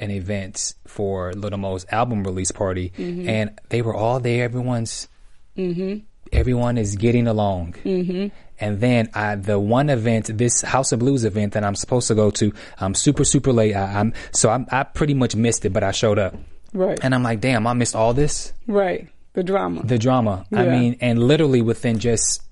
an 0.00 0.10
event 0.10 0.74
for 0.86 1.32
Little 1.34 1.58
Mo's 1.58 1.86
album 1.90 2.24
release 2.24 2.50
party 2.50 2.92
mm-hmm. 2.96 3.28
and 3.28 3.58
they 3.68 3.82
were 3.82 3.94
all 3.94 4.18
there 4.20 4.44
everyone's 4.44 5.08
mm-hmm. 5.56 5.98
everyone 6.32 6.78
is 6.78 6.96
getting 6.96 7.26
along. 7.28 7.74
Mm-hmm. 7.84 8.28
And 8.62 8.78
then 8.80 9.08
I, 9.14 9.36
the 9.36 9.58
one 9.58 9.88
event, 9.88 10.36
this 10.36 10.60
House 10.60 10.92
of 10.92 10.98
Blues 10.98 11.24
event 11.24 11.54
that 11.54 11.64
I'm 11.64 11.74
supposed 11.74 12.08
to 12.08 12.14
go 12.14 12.30
to, 12.32 12.52
I'm 12.78 12.94
super 12.94 13.24
super 13.24 13.52
late. 13.52 13.74
I, 13.74 14.00
I'm 14.00 14.12
so 14.32 14.50
I'm, 14.50 14.66
I 14.70 14.82
pretty 14.84 15.14
much 15.14 15.34
missed 15.34 15.64
it, 15.64 15.70
but 15.72 15.82
I 15.82 15.92
showed 15.92 16.18
up. 16.18 16.34
right, 16.74 16.98
And 17.02 17.14
I'm 17.14 17.22
like, 17.22 17.40
damn, 17.40 17.66
I 17.66 17.72
missed 17.72 17.96
all 17.96 18.12
this, 18.14 18.52
right, 18.66 19.08
the 19.32 19.42
drama. 19.42 19.82
the 19.82 19.98
drama. 19.98 20.44
I 20.52 20.64
mean, 20.66 20.98
and 21.00 21.18
literally 21.22 21.62
within 21.62 21.98
just 21.98 22.42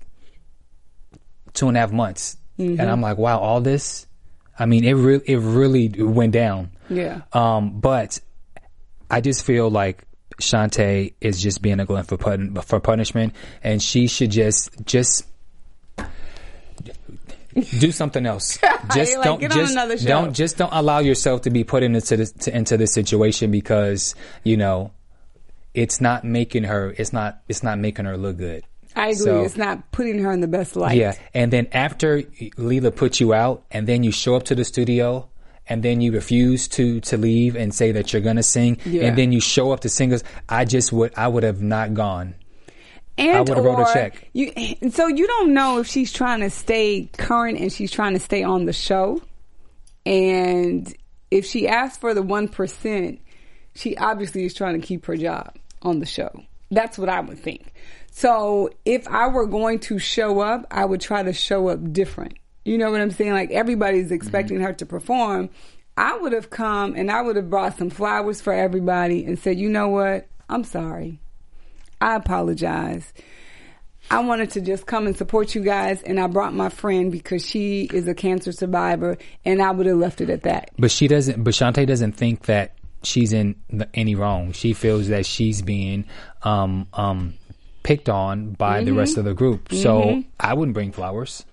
two 1.53 1.67
and 1.67 1.77
a 1.77 1.79
half 1.79 1.91
months, 1.91 2.37
Mm-hmm. 2.59 2.81
and 2.81 2.89
I'm 2.89 2.99
like, 2.99 3.17
wow, 3.17 3.39
all 3.39 3.61
this. 3.61 4.05
I 4.59 4.65
mean, 4.65 4.83
it 4.83 4.93
really, 4.93 5.23
it 5.25 5.37
really 5.37 5.87
went 5.89 6.33
down. 6.33 6.71
yeah, 6.89 7.21
Um, 7.33 7.79
but 7.79 8.19
I 9.09 9.21
just 9.21 9.43
feel 9.45 9.69
like 9.69 10.03
Chanté 10.41 11.13
is 11.21 11.41
just 11.41 11.61
being 11.61 11.79
a 11.79 11.85
glutton 11.85 12.05
for 12.05 12.17
pun- 12.17 12.55
for 12.61 12.79
punishment, 12.79 13.33
and 13.63 13.81
she 13.81 14.07
should 14.07 14.31
just 14.31 14.69
just 14.85 15.25
do 17.79 17.91
something 17.91 18.25
else. 18.25 18.59
Just 18.93 19.17
Like, 19.17 19.23
don't 19.25 19.39
get 19.41 19.51
on 19.51 19.57
just 19.57 19.71
another 19.73 19.97
show. 19.97 20.07
don't 20.07 20.33
just 20.33 20.57
don't 20.57 20.71
allow 20.73 20.99
yourself 20.99 21.41
to 21.41 21.49
be 21.49 21.63
put 21.63 21.83
into 21.83 22.15
this 22.15 22.31
to, 22.31 22.55
into 22.55 22.77
this 22.77 22.93
situation 22.93 23.51
because 23.51 24.15
you 24.43 24.55
know 24.55 24.91
it's 25.73 25.99
not 25.99 26.23
making 26.23 26.63
her 26.63 26.93
it's 26.97 27.11
not 27.11 27.41
it's 27.47 27.61
not 27.63 27.77
making 27.79 28.05
her 28.05 28.17
look 28.17 28.37
good. 28.37 28.63
I 28.95 29.07
agree. 29.09 29.15
So- 29.15 29.41
it's 29.43 29.57
not 29.57 29.91
putting 29.91 30.19
her 30.19 30.31
in 30.31 30.41
the 30.41 30.47
best 30.47 30.75
light. 30.75 30.97
Yeah, 30.97 31.13
and 31.33 31.51
then 31.53 31.67
after 31.71 32.21
Leela 32.23 32.95
puts 32.95 33.19
you 33.19 33.33
out, 33.33 33.63
and 33.71 33.87
then 33.87 34.03
you 34.03 34.11
show 34.11 34.35
up 34.35 34.43
to 34.45 34.55
the 34.55 34.65
studio, 34.65 35.29
and 35.67 35.83
then 35.83 36.01
you 36.01 36.11
refuse 36.11 36.67
to 36.69 36.99
to 37.01 37.17
leave 37.17 37.55
and 37.55 37.73
say 37.73 37.91
that 37.91 38.11
you're 38.11 38.21
gonna 38.21 38.43
sing, 38.43 38.77
Yeah. 38.85 39.03
and 39.05 39.17
then 39.17 39.31
you 39.31 39.39
show 39.39 39.71
up 39.71 39.81
to 39.81 39.89
singers. 39.89 40.23
I 40.47 40.65
just 40.65 40.91
would 40.91 41.13
I 41.15 41.27
would 41.27 41.43
have 41.43 41.61
not 41.61 41.93
gone. 41.93 42.35
And 43.17 43.35
I 43.37 43.41
would've 43.41 43.63
wrote 43.65 43.81
a 43.81 43.93
check. 43.93 44.29
You, 44.31 44.53
so 44.91 45.07
you 45.07 45.27
don't 45.27 45.53
know 45.53 45.79
if 45.79 45.87
she's 45.87 46.13
trying 46.13 46.39
to 46.39 46.49
stay 46.49 47.09
current 47.17 47.59
and 47.59 47.71
she's 47.71 47.91
trying 47.91 48.13
to 48.13 48.19
stay 48.19 48.43
on 48.43 48.63
the 48.63 48.71
show. 48.71 49.21
And 50.05 50.93
if 51.29 51.45
she 51.45 51.67
asks 51.67 51.97
for 51.97 52.13
the 52.13 52.21
1%, 52.23 53.19
she 53.75 53.97
obviously 53.97 54.45
is 54.45 54.53
trying 54.53 54.79
to 54.79 54.87
keep 54.87 55.05
her 55.05 55.17
job 55.17 55.53
on 55.81 55.99
the 55.99 56.05
show. 56.05 56.31
That's 56.71 56.97
what 56.97 57.09
I 57.09 57.19
would 57.19 57.39
think. 57.39 57.73
So 58.19 58.69
if 58.83 59.07
I 59.07 59.27
were 59.27 59.45
going 59.45 59.79
to 59.79 59.97
show 59.97 60.41
up, 60.41 60.67
I 60.69 60.83
would 60.83 60.99
try 60.99 61.23
to 61.23 61.31
show 61.31 61.69
up 61.69 61.93
different. 61.93 62.33
You 62.65 62.77
know 62.77 62.91
what 62.91 62.99
I'm 62.99 63.11
saying? 63.11 63.31
Like 63.31 63.51
everybody's 63.51 64.11
expecting 64.11 64.59
her 64.59 64.73
to 64.73 64.85
perform. 64.85 65.49
I 65.95 66.17
would 66.17 66.33
have 66.33 66.49
come 66.49 66.95
and 66.95 67.09
I 67.09 67.21
would 67.21 67.37
have 67.37 67.49
brought 67.49 67.77
some 67.77 67.89
flowers 67.89 68.41
for 68.41 68.51
everybody 68.51 69.23
and 69.23 69.39
said, 69.39 69.57
you 69.57 69.69
know 69.69 69.87
what? 69.87 70.27
I'm 70.49 70.65
sorry. 70.65 71.21
I 72.01 72.17
apologize. 72.17 73.13
I 74.11 74.19
wanted 74.19 74.51
to 74.51 74.59
just 74.59 74.85
come 74.85 75.07
and 75.07 75.15
support 75.15 75.55
you 75.55 75.61
guys, 75.61 76.01
and 76.01 76.19
I 76.19 76.27
brought 76.27 76.53
my 76.53 76.67
friend 76.67 77.13
because 77.13 77.45
she 77.45 77.83
is 77.83 78.05
a 78.07 78.15
cancer 78.15 78.51
survivor, 78.51 79.17
and 79.45 79.61
I 79.61 79.71
would 79.71 79.85
have 79.85 79.97
left 79.97 80.19
it 80.19 80.29
at 80.29 80.43
that. 80.43 80.71
But 80.77 80.91
she 80.91 81.07
doesn't. 81.07 81.43
But 81.43 81.53
Chanté 81.53 81.85
doesn't 81.85 82.13
think 82.13 82.47
that 82.47 82.75
she's 83.03 83.33
in 83.33 83.55
the, 83.69 83.87
any 83.93 84.15
wrong. 84.15 84.51
She 84.51 84.73
feels 84.73 85.07
that 85.07 85.25
she's 85.25 85.61
being 85.61 86.05
um 86.43 86.87
um 86.93 87.35
picked 87.89 88.07
on 88.07 88.51
by 88.51 88.83
the 88.83 88.91
rest 88.93 89.17
of 89.17 89.25
the 89.25 89.33
group. 89.33 89.73
So 89.73 90.23
I 90.39 90.53
wouldn't 90.53 90.75
bring 90.75 90.91
flowers. 90.91 91.43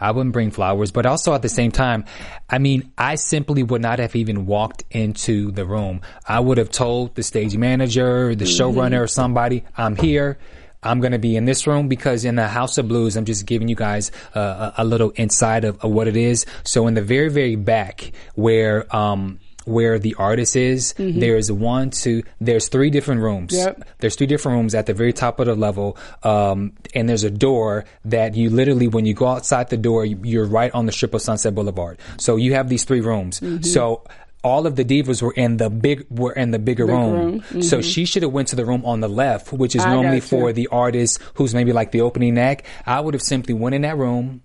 I 0.00 0.10
wouldn't 0.10 0.32
bring 0.32 0.50
flowers, 0.50 0.90
but 0.90 1.06
also 1.06 1.34
at 1.34 1.42
the 1.42 1.48
same 1.48 1.70
time, 1.70 2.04
I 2.50 2.58
mean, 2.58 2.92
I 2.98 3.14
simply 3.14 3.62
would 3.62 3.80
not 3.80 4.00
have 4.00 4.16
even 4.16 4.46
walked 4.46 4.82
into 4.90 5.52
the 5.52 5.64
room. 5.64 6.00
I 6.26 6.40
would 6.40 6.58
have 6.58 6.70
told 6.70 7.14
the 7.14 7.22
stage 7.22 7.56
manager, 7.56 8.34
the 8.34 8.44
showrunner, 8.44 9.02
or 9.02 9.06
somebody, 9.06 9.62
I'm 9.76 9.94
here. 9.94 10.38
I'm 10.82 10.98
going 10.98 11.12
to 11.12 11.18
be 11.20 11.36
in 11.36 11.44
this 11.44 11.64
room 11.68 11.86
because 11.86 12.24
in 12.24 12.34
the 12.34 12.48
House 12.48 12.76
of 12.78 12.88
Blues, 12.88 13.16
I'm 13.16 13.24
just 13.24 13.46
giving 13.46 13.68
you 13.68 13.76
guys 13.76 14.10
uh, 14.34 14.72
a, 14.76 14.82
a 14.82 14.84
little 14.84 15.12
insight 15.14 15.64
of, 15.64 15.78
of 15.84 15.92
what 15.92 16.08
it 16.08 16.16
is. 16.16 16.44
So 16.64 16.88
in 16.88 16.94
the 16.94 17.02
very, 17.02 17.28
very 17.28 17.54
back 17.54 18.10
where, 18.34 18.84
um, 18.94 19.38
where 19.68 19.98
the 19.98 20.14
artist 20.14 20.56
is, 20.56 20.94
mm-hmm. 20.98 21.20
there's 21.20 21.52
one, 21.52 21.90
two, 21.90 22.22
there's 22.40 22.68
three 22.68 22.90
different 22.90 23.20
rooms. 23.20 23.52
Yep. 23.54 23.84
There's 23.98 24.16
three 24.16 24.26
different 24.26 24.56
rooms 24.56 24.74
at 24.74 24.86
the 24.86 24.94
very 24.94 25.12
top 25.12 25.40
of 25.40 25.46
the 25.46 25.54
level, 25.54 25.96
um, 26.22 26.72
and 26.94 27.08
there's 27.08 27.24
a 27.24 27.30
door 27.30 27.84
that 28.06 28.34
you 28.34 28.50
literally, 28.50 28.88
when 28.88 29.06
you 29.06 29.14
go 29.14 29.26
outside 29.26 29.68
the 29.68 29.76
door, 29.76 30.04
you- 30.04 30.20
you're 30.22 30.46
right 30.46 30.72
on 30.74 30.86
the 30.86 30.92
strip 30.92 31.14
of 31.14 31.22
Sunset 31.22 31.54
Boulevard. 31.54 31.98
So 32.18 32.36
you 32.36 32.54
have 32.54 32.68
these 32.68 32.84
three 32.84 33.00
rooms. 33.00 33.40
Mm-hmm. 33.40 33.62
So 33.62 34.02
all 34.44 34.66
of 34.66 34.76
the 34.76 34.84
divas 34.84 35.20
were 35.20 35.32
in 35.32 35.56
the 35.56 35.68
big 35.68 36.06
were 36.10 36.32
in 36.32 36.52
the 36.52 36.58
bigger 36.58 36.86
room. 36.86 37.42
So 37.60 37.78
mm-hmm. 37.78 37.80
she 37.80 38.04
should 38.04 38.22
have 38.22 38.32
went 38.32 38.48
to 38.48 38.56
the 38.56 38.64
room 38.64 38.84
on 38.84 39.00
the 39.00 39.08
left, 39.08 39.52
which 39.52 39.74
is 39.74 39.84
I 39.84 39.92
normally 39.92 40.20
for 40.20 40.52
the 40.52 40.68
artist 40.68 41.20
who's 41.34 41.54
maybe 41.54 41.72
like 41.72 41.90
the 41.90 42.02
opening 42.02 42.38
act. 42.38 42.64
I 42.86 43.00
would 43.00 43.14
have 43.14 43.22
simply 43.22 43.54
went 43.54 43.74
in 43.74 43.82
that 43.82 43.98
room. 43.98 44.42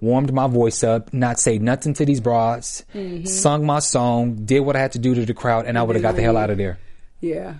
Warmed 0.00 0.32
my 0.32 0.46
voice 0.46 0.84
up, 0.84 1.12
not 1.12 1.38
say 1.38 1.58
nothing 1.58 1.94
to 1.94 2.04
these 2.04 2.20
broads, 2.20 2.84
mm-hmm. 2.94 3.24
sung 3.24 3.64
my 3.64 3.78
song, 3.78 4.44
did 4.44 4.60
what 4.60 4.76
I 4.76 4.80
had 4.80 4.92
to 4.92 4.98
do 4.98 5.14
to 5.14 5.24
the 5.24 5.32
crowd, 5.32 5.64
and 5.66 5.78
I 5.78 5.82
would 5.82 5.96
have 5.96 6.02
got 6.02 6.16
the 6.16 6.22
hell 6.22 6.36
out 6.36 6.50
of 6.50 6.58
there. 6.58 6.78
Yeah. 7.20 7.54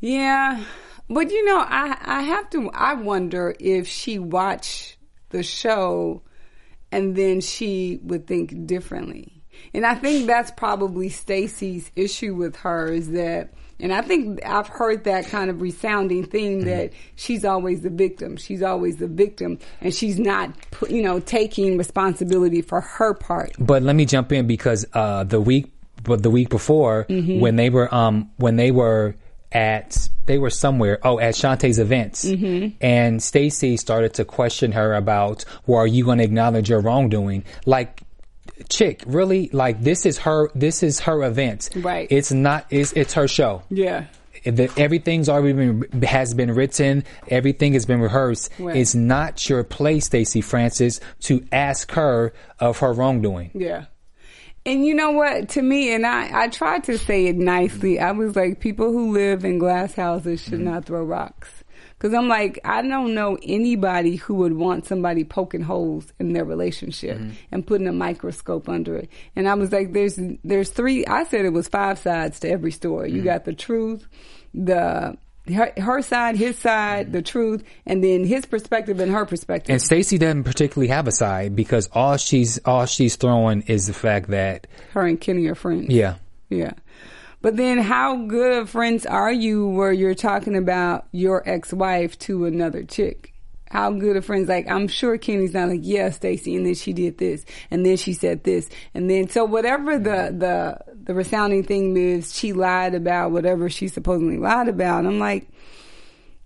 Yeah. 0.00 0.62
But 1.08 1.30
you 1.30 1.44
know, 1.44 1.58
I 1.58 1.96
I 2.00 2.22
have 2.22 2.50
to 2.50 2.70
I 2.70 2.94
wonder 2.94 3.54
if 3.58 3.86
she 3.86 4.18
watched 4.18 4.96
the 5.30 5.42
show 5.42 6.22
and 6.92 7.16
then 7.16 7.40
she 7.40 8.00
would 8.02 8.26
think 8.26 8.66
differently. 8.66 9.35
And 9.74 9.84
I 9.86 9.94
think 9.94 10.26
that's 10.26 10.50
probably 10.50 11.08
Stacy's 11.08 11.90
issue 11.96 12.34
with 12.34 12.56
her 12.56 12.88
is 12.92 13.10
that 13.12 13.50
and 13.78 13.92
I 13.92 14.00
think 14.00 14.42
I've 14.46 14.68
heard 14.68 15.04
that 15.04 15.26
kind 15.26 15.50
of 15.50 15.60
resounding 15.60 16.24
theme 16.24 16.62
that 16.62 16.92
she's 17.14 17.44
always 17.44 17.82
the 17.82 17.90
victim. 17.90 18.38
She's 18.38 18.62
always 18.62 18.96
the 18.96 19.06
victim 19.06 19.58
and 19.82 19.94
she's 19.94 20.18
not 20.18 20.50
you 20.88 21.02
know 21.02 21.20
taking 21.20 21.76
responsibility 21.76 22.62
for 22.62 22.80
her 22.80 23.12
part. 23.12 23.52
But 23.58 23.82
let 23.82 23.94
me 23.94 24.06
jump 24.06 24.32
in 24.32 24.46
because 24.46 24.86
uh, 24.94 25.24
the 25.24 25.40
week, 25.40 25.72
but 26.02 26.22
the 26.22 26.30
week 26.30 26.48
before, 26.48 27.04
Mm-hmm. 27.10 27.40
when 27.40 27.56
they 27.56 27.68
were 27.68 27.94
um 27.94 28.30
when 28.36 28.56
they 28.56 28.70
were 28.70 29.14
at 29.52 30.08
they 30.26 30.38
were 30.38 30.50
somewhere 30.50 30.98
oh 31.04 31.18
at 31.20 31.34
Chanté's 31.34 31.78
events, 31.78 32.24
Mm-hmm. 32.24 32.76
and 32.80 33.22
Stacy 33.22 33.76
started 33.76 34.14
to 34.14 34.24
question 34.24 34.72
her 34.72 34.94
about, 34.94 35.44
well, 35.66 35.80
are 35.80 35.86
you 35.86 36.04
going 36.04 36.18
to 36.18 36.24
acknowledge 36.24 36.70
your 36.70 36.80
wrongdoing? 36.80 37.44
Like 37.66 38.02
chick, 38.68 39.02
really, 39.06 39.48
like 39.52 39.82
this 39.82 40.06
is 40.06 40.18
her. 40.18 40.50
This 40.54 40.82
is 40.82 41.00
her 41.00 41.22
event. 41.24 41.70
Right. 41.76 42.06
It's 42.10 42.32
not. 42.32 42.66
It's 42.70 42.92
it's 42.92 43.14
her 43.14 43.28
show. 43.28 43.62
Yeah. 43.70 44.06
The, 44.44 44.72
everything's 44.76 45.28
already 45.28 45.54
been 45.54 46.02
has 46.02 46.32
been 46.34 46.54
written. 46.54 47.04
Everything 47.28 47.72
has 47.72 47.84
been 47.84 48.00
rehearsed. 48.00 48.50
Right. 48.58 48.76
It's 48.76 48.94
not 48.94 49.48
your 49.48 49.64
place, 49.64 50.06
stacy 50.06 50.40
Francis, 50.40 51.00
to 51.22 51.44
ask 51.50 51.90
her 51.92 52.32
of 52.60 52.78
her 52.78 52.92
wrongdoing. 52.92 53.50
Yeah. 53.54 53.86
And 54.64 54.84
you 54.84 54.94
know 54.94 55.12
what? 55.12 55.48
To 55.50 55.62
me, 55.62 55.94
and 55.94 56.04
I, 56.04 56.44
I 56.44 56.48
tried 56.48 56.84
to 56.84 56.98
say 56.98 57.26
it 57.26 57.36
nicely. 57.36 58.00
I 58.00 58.10
was 58.12 58.34
like, 58.34 58.60
people 58.60 58.92
who 58.92 59.12
live 59.12 59.44
in 59.44 59.58
glass 59.58 59.94
houses 59.94 60.42
should 60.42 60.54
mm-hmm. 60.54 60.64
not 60.64 60.84
throw 60.86 61.04
rocks. 61.04 61.64
Cause 61.98 62.12
I'm 62.12 62.28
like, 62.28 62.60
I 62.62 62.82
don't 62.82 63.14
know 63.14 63.38
anybody 63.42 64.16
who 64.16 64.34
would 64.34 64.52
want 64.52 64.84
somebody 64.84 65.24
poking 65.24 65.62
holes 65.62 66.12
in 66.18 66.34
their 66.34 66.44
relationship 66.44 67.16
mm-hmm. 67.16 67.30
and 67.50 67.66
putting 67.66 67.88
a 67.88 67.92
microscope 67.92 68.68
under 68.68 68.96
it. 68.96 69.08
And 69.34 69.48
I 69.48 69.54
was 69.54 69.72
like, 69.72 69.94
there's, 69.94 70.18
there's 70.44 70.68
three, 70.68 71.06
I 71.06 71.24
said 71.24 71.46
it 71.46 71.54
was 71.54 71.68
five 71.68 71.98
sides 71.98 72.40
to 72.40 72.50
every 72.50 72.70
story. 72.70 73.10
You 73.12 73.18
mm-hmm. 73.18 73.24
got 73.24 73.44
the 73.46 73.54
truth, 73.54 74.06
the, 74.52 75.16
her, 75.54 75.72
her 75.76 76.02
side, 76.02 76.36
his 76.36 76.58
side, 76.58 77.06
mm-hmm. 77.06 77.12
the 77.12 77.22
truth, 77.22 77.64
and 77.86 78.02
then 78.02 78.24
his 78.24 78.46
perspective 78.46 79.00
and 79.00 79.12
her 79.12 79.24
perspective. 79.24 79.72
And 79.72 79.80
Stacey 79.80 80.18
doesn't 80.18 80.44
particularly 80.44 80.88
have 80.88 81.06
a 81.06 81.12
side 81.12 81.54
because 81.54 81.88
all 81.92 82.16
she's 82.16 82.58
all 82.64 82.86
she's 82.86 83.16
throwing 83.16 83.62
is 83.62 83.86
the 83.86 83.92
fact 83.92 84.30
that 84.30 84.66
her 84.92 85.06
and 85.06 85.20
Kenny 85.20 85.46
are 85.46 85.54
friends. 85.54 85.88
yeah, 85.90 86.16
Yeah. 86.48 86.72
But 87.42 87.56
then 87.56 87.78
how 87.78 88.16
good 88.26 88.52
of 88.58 88.70
friends 88.70 89.06
are 89.06 89.32
you 89.32 89.68
where 89.68 89.92
you're 89.92 90.14
talking 90.14 90.56
about 90.56 91.06
your 91.12 91.42
ex-wife 91.48 92.18
to 92.20 92.46
another 92.46 92.82
chick? 92.82 93.32
How 93.70 93.90
good 93.92 94.16
of 94.16 94.24
friends? 94.24 94.48
Like, 94.48 94.68
I'm 94.70 94.88
sure 94.88 95.18
Kenny's 95.18 95.52
not 95.52 95.68
like, 95.68 95.80
yeah, 95.82 96.10
Stacy, 96.10 96.54
and 96.56 96.64
then 96.64 96.74
she 96.74 96.92
did 96.92 97.18
this, 97.18 97.44
and 97.70 97.84
then 97.84 97.96
she 97.96 98.12
said 98.12 98.44
this, 98.44 98.68
and 98.94 99.10
then, 99.10 99.28
so 99.28 99.44
whatever 99.44 99.98
the, 99.98 100.32
the, 100.36 100.78
the 101.04 101.14
resounding 101.14 101.64
thing 101.64 101.96
is, 101.96 102.34
she 102.34 102.52
lied 102.52 102.94
about 102.94 103.32
whatever 103.32 103.68
she 103.68 103.88
supposedly 103.88 104.38
lied 104.38 104.68
about. 104.68 105.04
I'm 105.04 105.18
like, 105.18 105.48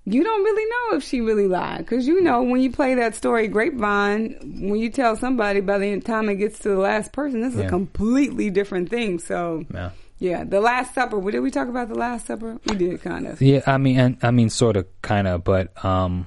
you 0.07 0.25
don't 0.25 0.43
really 0.45 0.71
know 0.71 0.97
if 0.97 1.05
she 1.05 1.21
really 1.21 1.47
lied. 1.47 1.87
Cause 1.87 2.07
you 2.07 2.23
know, 2.23 2.43
when 2.43 2.63
you 2.63 2.73
play 2.73 2.95
that 2.95 3.15
story 3.15 3.49
grapevine, 3.49 4.59
when 4.63 4.81
you 4.81 4.91
tell 4.91 5.15
somebody 5.15 5.61
by 5.61 5.77
the 5.79 6.01
time 6.01 6.31
it 6.31 6.37
gets 6.37 6.59
to 6.61 6.71
the 6.71 6.79
last 6.79 7.13
person, 7.13 7.43
this 7.43 7.53
is 7.53 7.61
Yeah. 7.61 7.67
a 7.67 7.69
completely 7.69 8.49
different 8.51 8.89
thing. 8.89 9.19
So, 9.19 9.67
yeah. 9.73 9.91
Yeah, 10.21 10.45
the 10.45 10.61
Last 10.61 10.95
Supper. 10.95 11.19
What 11.19 11.33
did 11.33 11.41
we 11.41 11.51
talk 11.51 11.67
about 11.69 11.89
the 11.89 11.95
Last 11.95 12.27
Supper? 12.27 12.59
We 12.67 12.77
did 12.77 13.03
kind 13.03 13.27
of. 13.27 13.41
Yeah, 13.41 13.63
I 13.67 13.79
mean, 13.79 13.99
and, 13.99 14.19
I 14.23 14.31
mean, 14.31 14.51
sort 14.51 14.77
of, 14.77 14.87
kind 15.03 15.27
of, 15.27 15.43
but 15.45 15.83
um, 15.85 16.27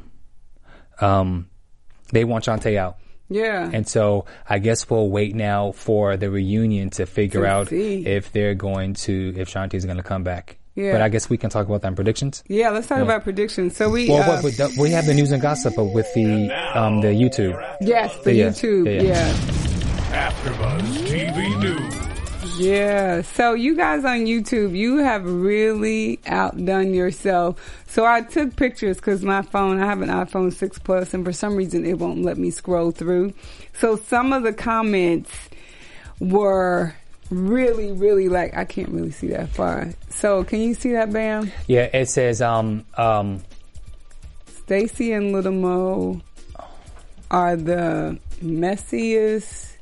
um, 1.00 1.48
they 2.12 2.24
want 2.24 2.44
Chanté 2.46 2.76
out, 2.78 2.98
Yeah. 3.30 3.70
and 3.72 3.88
so 3.88 4.26
I 4.50 4.58
guess 4.60 4.89
we'll 4.89 5.10
wait 5.10 5.36
now 5.36 5.74
for 5.74 6.18
the 6.18 6.30
reunion 6.32 6.89
to 6.91 7.06
figure 7.06 7.41
To 7.41 7.48
out 7.48 7.68
see. 7.70 8.06
if 8.06 8.32
they're 8.32 8.56
going 8.56 8.96
to 9.06 9.34
if 9.38 9.54
Chanté's 9.54 9.86
going 9.86 9.98
to 9.98 10.04
come 10.04 10.24
back. 10.24 10.58
Yeah. 10.76 10.94
But 10.94 11.02
I 11.04 11.10
guess 11.10 11.30
we 11.30 11.38
can 11.38 11.52
talk 11.52 11.68
about 11.68 11.84
that 11.84 11.89
in 11.89 11.96
predictions. 11.96 12.44
yeah, 12.48 12.72
let's 12.72 12.88
talk 12.88 12.98
about 13.00 13.22
predictions. 13.24 13.78
So 13.78 13.91
we, 13.91 14.10
Well, 14.10 14.24
uh, 14.24 14.41
what, 14.41 14.56
what, 14.58 14.72
we 14.78 14.89
have 14.89 15.06
the 15.06 15.14
news 15.14 15.32
and 15.32 15.39
gossip 15.39 15.76
with 15.78 16.12
the 16.16 16.50
um 16.76 17.02
the 17.02 17.10
YouTube. 17.10 17.54
yes, 17.80 18.16
the 18.24 18.34
Yeah, 18.34 18.48
YouTube. 18.48 18.86
yeah, 18.88 19.02
Yeah. 19.04 19.28
yeah. 20.10 20.30
AfterBuzz 20.32 21.08
TV 21.08 21.60
News. 21.62 22.03
Yeah. 22.56 23.22
So 23.22 23.54
you 23.54 23.76
guys 23.76 24.06
on 24.06 24.26
YouTube, 24.26 24.76
you 24.76 24.97
have 24.97 25.26
really 25.26 26.20
outdone 26.28 26.93
yourself. 26.93 27.84
So 27.88 28.06
I 28.06 28.22
took 28.22 28.56
pictures 28.56 28.97
because 28.97 29.24
my 29.24 29.41
phone, 29.41 29.82
I 29.82 29.86
have 29.86 30.01
an 30.01 30.10
iPhone 30.10 30.54
6 30.54 30.80
Plus, 30.80 31.14
and 31.14 31.26
for 31.26 31.34
some 31.34 31.56
reason 31.56 31.86
it 31.86 31.97
won't 31.97 32.24
let 32.24 32.38
me 32.38 32.51
scroll 32.51 32.91
through. 32.91 33.34
So 33.74 33.95
some 33.95 34.34
of 34.34 34.43
the 34.43 34.54
comments 34.54 35.32
were 36.20 36.93
really, 37.30 37.91
really 37.91 38.30
like, 38.30 38.56
I 38.56 38.66
can't 38.66 38.89
really 38.89 39.12
see 39.12 39.28
that 39.28 39.49
far. 39.49 39.89
So 40.10 40.43
can 40.43 40.62
you 40.62 40.74
see 40.74 40.91
that, 40.93 41.12
Bam? 41.12 41.51
Yeah, 41.68 41.89
it 41.93 42.10
says 42.10 42.41
um 42.41 42.86
um 42.95 43.43
Stacy 44.45 45.12
and 45.12 45.34
Little 45.34 45.51
Mo 45.51 46.22
are 47.32 47.56
the 47.56 48.20
messiest. 48.41 49.72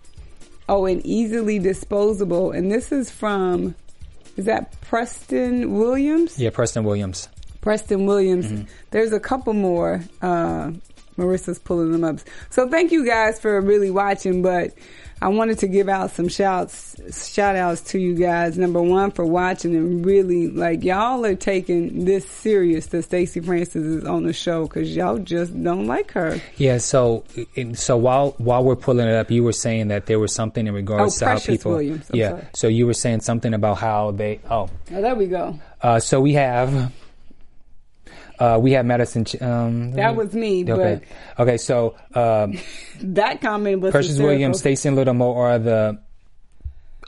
Oh, 0.72 0.86
and 0.86 1.06
easily 1.06 1.60
disposable. 1.60 2.52
And 2.52 2.72
this 2.72 2.94
is 2.94 3.12
from, 3.12 3.76
is 4.38 4.46
that 4.46 4.80
Preston 4.80 5.78
Williams? 5.78 6.40
yeah 6.40 6.50
Preston 6.50 6.86
Williams. 6.86 7.28
Preston 7.60 8.06
Williams. 8.06 8.46
Mm-hmm. 8.48 8.64
There's 8.92 9.12
a 9.12 9.20
couple 9.20 9.52
more. 9.52 10.02
Uh, 10.22 10.72
Marissa's 11.18 11.60
pulling 11.60 11.92
them 11.92 12.06
up. 12.06 12.20
So 12.50 12.70
thank 12.70 12.94
you 12.94 13.06
guys 13.06 13.38
for 13.38 13.60
really 13.60 13.92
watching, 13.92 14.42
but 14.42 14.72
I 15.24 15.28
wanted 15.28 15.60
to 15.60 15.68
give 15.68 15.88
out 15.88 16.10
some 16.12 16.28
shouts, 16.30 16.96
shout 17.32 17.56
outs 17.56 17.82
to 17.92 18.00
you 18.00 18.16
guys. 18.16 18.58
Number 18.58 18.82
one 18.82 19.12
for 19.12 19.24
watching 19.24 19.76
and 19.76 20.04
really 20.04 20.48
like 20.48 20.84
y'all 20.84 21.24
are 21.26 21.36
taking 21.36 22.06
this 22.06 22.28
serious 22.28 22.88
that 22.88 23.04
Stacey 23.04 23.40
Francis 23.40 23.76
is 23.76 24.04
on 24.06 24.24
the 24.24 24.34
show 24.34 24.64
because 24.68 24.96
y'all 24.96 25.20
just 25.20 25.52
don't 25.64 25.86
like 25.86 26.12
her. 26.14 26.42
Yeah, 26.58 26.80
so 26.80 27.24
and 27.56 27.78
so 27.78 27.98
while 27.98 28.32
while 28.40 28.64
we're 28.64 28.76
pulling 28.76 29.08
it 29.08 29.14
up, 29.14 29.30
you 29.30 29.44
were 29.44 29.54
saying 29.54 29.90
that 29.90 30.08
there 30.08 30.18
was 30.20 30.34
something 30.34 30.66
in 30.66 30.74
regards 30.74 31.18
Oh, 31.22 31.26
to 31.26 31.32
how 31.34 31.40
people. 31.40 31.72
Williams, 31.74 32.10
yeah, 32.12 32.30
sorry. 32.30 32.44
so 32.56 32.68
you 32.68 32.88
were 32.88 32.94
saying 32.96 33.22
something 33.22 33.54
about 33.54 33.78
how 33.78 34.10
they. 34.12 34.40
Oh, 34.50 34.70
Oh, 34.94 35.02
there 35.02 35.14
we 35.16 35.28
go. 35.28 35.60
uh, 35.82 36.00
so 36.00 36.20
we 36.20 36.34
have. 36.34 36.92
Uh, 38.42 38.58
we 38.58 38.72
have 38.72 38.86
Madison. 38.86 39.24
Ch- 39.26 39.42
Um, 39.42 39.92
That 39.94 40.16
was 40.16 40.34
me, 40.34 40.64
okay. 40.70 41.02
Okay, 41.38 41.58
so 41.58 41.96
um, 42.16 42.58
that 43.02 43.40
comment 43.42 43.82
was 43.82 43.92
Precious 43.92 44.12
hysterical. 44.12 44.34
Williams, 44.36 44.60
Stacey, 44.60 44.88
and 44.90 44.96
Little 44.98 45.14
Mo 45.14 45.36
are 45.36 45.60
the 45.60 46.00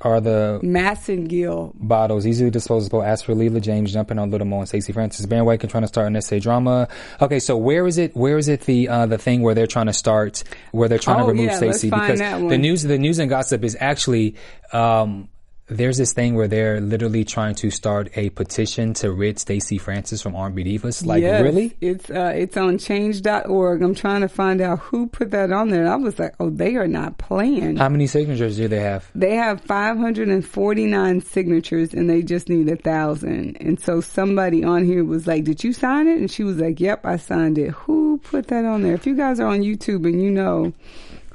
are 0.02 0.20
the 0.20 0.60
Massengill. 0.62 1.72
bottles 1.76 2.28
easily 2.28 2.50
disposable. 2.50 3.02
As 3.02 3.22
for 3.22 3.34
Leela 3.34 3.62
James 3.62 3.94
jumping 3.94 4.20
on 4.20 4.32
Little 4.32 4.46
Mo 4.48 4.60
and 4.60 4.68
Stacey 4.68 4.92
Francis, 4.92 5.26
bandwagon 5.26 5.70
trying 5.70 5.84
to 5.84 5.88
start 5.88 6.08
an 6.08 6.16
essay 6.16 6.40
drama. 6.40 6.88
Okay, 7.22 7.40
so 7.40 7.56
where 7.58 7.88
is 7.88 7.98
it? 7.98 8.16
Where 8.16 8.38
is 8.38 8.48
it 8.50 8.62
the 8.62 8.90
uh, 8.90 9.06
the 9.06 9.18
thing 9.18 9.42
where 9.42 9.56
they're 9.56 9.68
trying 9.68 9.86
to 9.88 9.94
start 9.94 10.44
where 10.72 10.90
they're 10.90 11.00
trying 11.00 11.22
Oh, 11.22 11.26
to 11.28 11.32
remove 11.32 11.46
yeah, 11.52 11.58
Stacey 11.58 11.90
because 11.90 12.20
the 12.20 12.58
news 12.58 12.84
the 12.84 12.98
news 12.98 13.20
and 13.20 13.30
gossip 13.30 13.64
is 13.64 13.78
actually. 13.80 14.36
Um, 14.72 15.30
there's 15.68 15.98
this 15.98 16.12
thing 16.12 16.36
where 16.36 16.48
they're 16.48 16.82
literally 16.82 17.24
trying 17.24 17.56
to 17.56 17.72
start 17.72 18.10
a 18.18 18.30
petition 18.32 18.94
to 18.96 19.12
rid 19.12 19.40
Stacey 19.40 19.78
Francis 19.78 20.22
from 20.22 20.36
R&B 20.36 20.64
divas. 20.64 21.06
Like, 21.06 21.22
Yes, 21.22 21.42
really? 21.42 21.76
It's 21.80 22.10
uh, 22.10 22.34
it's 22.36 22.58
on 22.58 22.78
change.org. 22.78 23.82
I'm 23.82 23.96
trying 23.96 24.22
to 24.22 24.28
find 24.28 24.60
out 24.60 24.80
who 24.80 25.08
put 25.08 25.32
that 25.32 25.52
on 25.52 25.70
there. 25.70 25.82
And 25.82 25.90
I 25.90 25.96
was 25.96 26.20
like, 26.20 26.36
oh, 26.40 26.50
they 26.50 26.76
are 26.76 26.88
not 26.88 27.18
playing. 27.18 27.78
How 27.78 27.88
many 27.90 28.08
signatures 28.08 28.58
do 28.58 28.68
they 28.68 28.82
have? 28.82 29.10
they 29.16 29.36
have 29.36 29.62
549 29.62 31.22
signatures 31.22 31.94
and 31.94 32.10
they 32.10 32.22
just 32.22 32.50
need 32.50 32.70
a 32.70 32.76
thousand. 32.76 33.58
And 33.62 33.80
so 33.80 34.02
somebody 34.02 34.64
on 34.64 34.84
here 34.86 35.04
was 35.06 35.28
like, 35.28 35.46
did 35.46 35.64
you 35.64 35.72
sign 35.74 36.08
it? 36.08 36.18
And 36.18 36.30
she 36.30 36.44
was 36.44 36.58
like, 36.58 36.80
yep, 36.80 37.06
I 37.06 37.18
signed 37.18 37.58
it. 37.58 37.70
Who 37.72 38.18
put 38.24 38.48
that 38.48 38.66
on 38.66 38.82
there? 38.82 38.94
If 38.94 39.06
you 39.06 39.16
guys 39.16 39.40
are 39.40 39.48
on 39.48 39.62
YouTube 39.62 40.06
and 40.06 40.22
you 40.22 40.30
know 40.30 40.74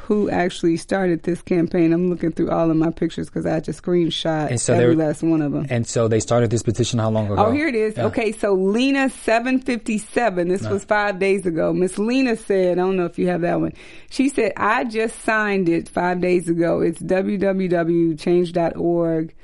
who 0.09 0.28
actually 0.30 0.76
started 0.78 1.22
this 1.22 1.42
campaign, 1.42 1.92
I'm 1.92 2.09
looking 2.09 2.32
through 2.32 2.48
all 2.50 2.70
of 2.70 2.76
my 2.78 2.90
pictures 2.90 3.26
because 3.26 3.44
I 3.44 3.61
just 3.61 3.82
screenshot 3.82 4.48
And 4.50 4.59
so 4.59 4.72
every 4.72 4.94
they're- 4.96 5.06
last 5.06 5.22
one 5.22 5.42
of 5.42 5.52
them. 5.52 5.66
And 5.68 5.86
so 5.86 6.09
they 6.09 6.18
started 6.18 6.48
this 6.50 6.62
petition 6.62 6.98
how 6.98 7.11
long 7.11 7.26
ago? 7.30 7.44
Oh, 7.46 7.52
here 7.52 7.68
it 7.68 7.74
is. 7.74 7.94
Yeah. 7.96 8.06
Okay, 8.06 8.32
so 8.32 8.54
Lena 8.54 9.11
seven 9.11 9.61
fifty 9.61 9.98
seven. 9.98 10.48
This 10.48 10.66
was 10.66 10.82
five 10.82 11.18
days 11.18 11.44
ago. 11.44 11.74
Miss 11.74 11.98
Lena 11.98 12.36
said, 12.36 12.78
I 12.78 12.80
don't 12.80 12.96
know 12.96 13.04
if 13.04 13.18
you 13.18 13.28
have 13.28 13.42
that 13.42 13.61
one. 13.61 13.74
She 14.11 14.30
said, 14.30 14.54
I 14.56 14.84
just 14.84 15.22
signed 15.24 15.68
it 15.68 15.90
five 15.90 16.22
days 16.22 16.48
ago. 16.48 16.80
It's 16.80 17.00
www.change.org. 17.00 19.34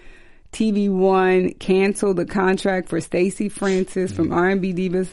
TV 0.52 0.88
One 0.88 1.52
canceled 1.54 2.16
the 2.16 2.24
contract 2.26 2.88
for 2.88 3.00
Stacey 3.00 3.48
Francis 3.48 4.12
from 4.12 4.28
Mm. 4.28 4.36
R&B 4.36 4.72
Divas 4.72 5.08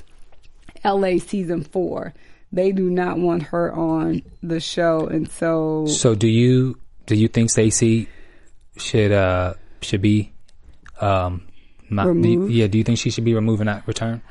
LA 0.86 1.18
season 1.20 1.64
four. 1.64 2.14
They 2.54 2.72
do 2.72 2.90
not 2.90 3.18
want 3.18 3.44
her 3.44 3.72
on 3.74 4.22
the 4.44 4.60
show, 4.60 5.08
and 5.08 5.30
so 5.32 5.86
So 5.88 6.16
do 6.16 6.28
you 6.28 6.78
do 7.06 7.16
you 7.16 7.28
think 7.28 7.50
Stacey 7.50 8.10
should 8.78 9.12
uh 9.12 9.54
should 9.82 10.02
be 10.02 10.32
um 11.00 11.44
not, 11.90 12.04
do 12.04 12.10
you- 12.10 12.14
Removed? 12.40 12.54
yeah, 12.54 12.68
do 12.68 12.78
you 12.78 12.84
think 12.84 12.98
she 13.00 13.10
should 13.10 13.26
be 13.26 13.34
removed 13.34 13.60
and 13.62 13.68
not 13.68 13.88
return? 13.88 14.22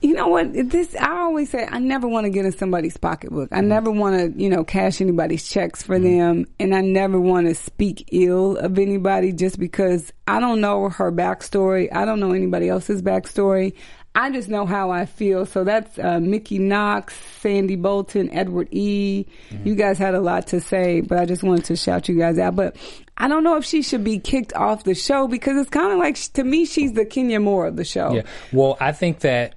You 0.00 0.14
know 0.14 0.26
what? 0.28 0.52
This 0.52 0.96
I 0.96 1.20
always 1.20 1.48
say. 1.50 1.64
I 1.70 1.78
never 1.78 2.08
want 2.08 2.24
to 2.24 2.30
get 2.30 2.44
in 2.44 2.50
somebody's 2.50 2.96
pocketbook. 2.96 3.50
I 3.52 3.60
never 3.60 3.88
want 3.88 4.16
to, 4.34 4.42
you 4.42 4.48
know, 4.50 4.64
cash 4.64 5.00
anybody's 5.00 5.48
checks 5.48 5.84
for 5.84 5.96
them, 5.96 6.46
and 6.58 6.74
I 6.74 6.80
never 6.80 7.20
want 7.20 7.46
to 7.46 7.54
speak 7.54 8.08
ill 8.10 8.56
of 8.56 8.78
anybody 8.80 9.32
just 9.32 9.60
because 9.60 10.12
I 10.26 10.40
don't 10.40 10.60
know 10.60 10.88
her 10.88 11.12
backstory. 11.12 11.88
I 11.94 12.04
don't 12.04 12.18
know 12.18 12.32
anybody 12.32 12.68
else's 12.68 13.00
backstory. 13.00 13.74
I 14.14 14.30
just 14.30 14.48
know 14.48 14.66
how 14.66 14.90
I 14.90 15.06
feel. 15.06 15.46
So 15.46 15.64
that's 15.64 15.98
uh, 15.98 16.20
Mickey 16.20 16.58
Knox, 16.58 17.14
Sandy 17.40 17.76
Bolton, 17.76 18.30
Edward 18.30 18.68
E. 18.70 19.24
You 19.64 19.74
guys 19.74 19.96
had 19.96 20.14
a 20.14 20.20
lot 20.20 20.48
to 20.48 20.60
say, 20.60 21.00
but 21.00 21.18
I 21.18 21.24
just 21.24 21.42
wanted 21.42 21.64
to 21.66 21.76
shout 21.76 22.08
you 22.08 22.18
guys 22.18 22.38
out. 22.38 22.54
But 22.54 22.76
I 23.16 23.28
don't 23.28 23.42
know 23.42 23.56
if 23.56 23.64
she 23.64 23.82
should 23.82 24.04
be 24.04 24.18
kicked 24.18 24.52
off 24.54 24.84
the 24.84 24.94
show 24.94 25.28
because 25.28 25.56
it's 25.56 25.70
kind 25.70 25.92
of 25.92 25.98
like 25.98 26.16
to 26.34 26.44
me 26.44 26.66
she's 26.66 26.92
the 26.92 27.06
Kenya 27.06 27.40
Moore 27.40 27.66
of 27.66 27.76
the 27.76 27.84
show. 27.84 28.12
Yeah. 28.12 28.22
Well, 28.52 28.76
I 28.80 28.92
think 28.92 29.20
that 29.20 29.54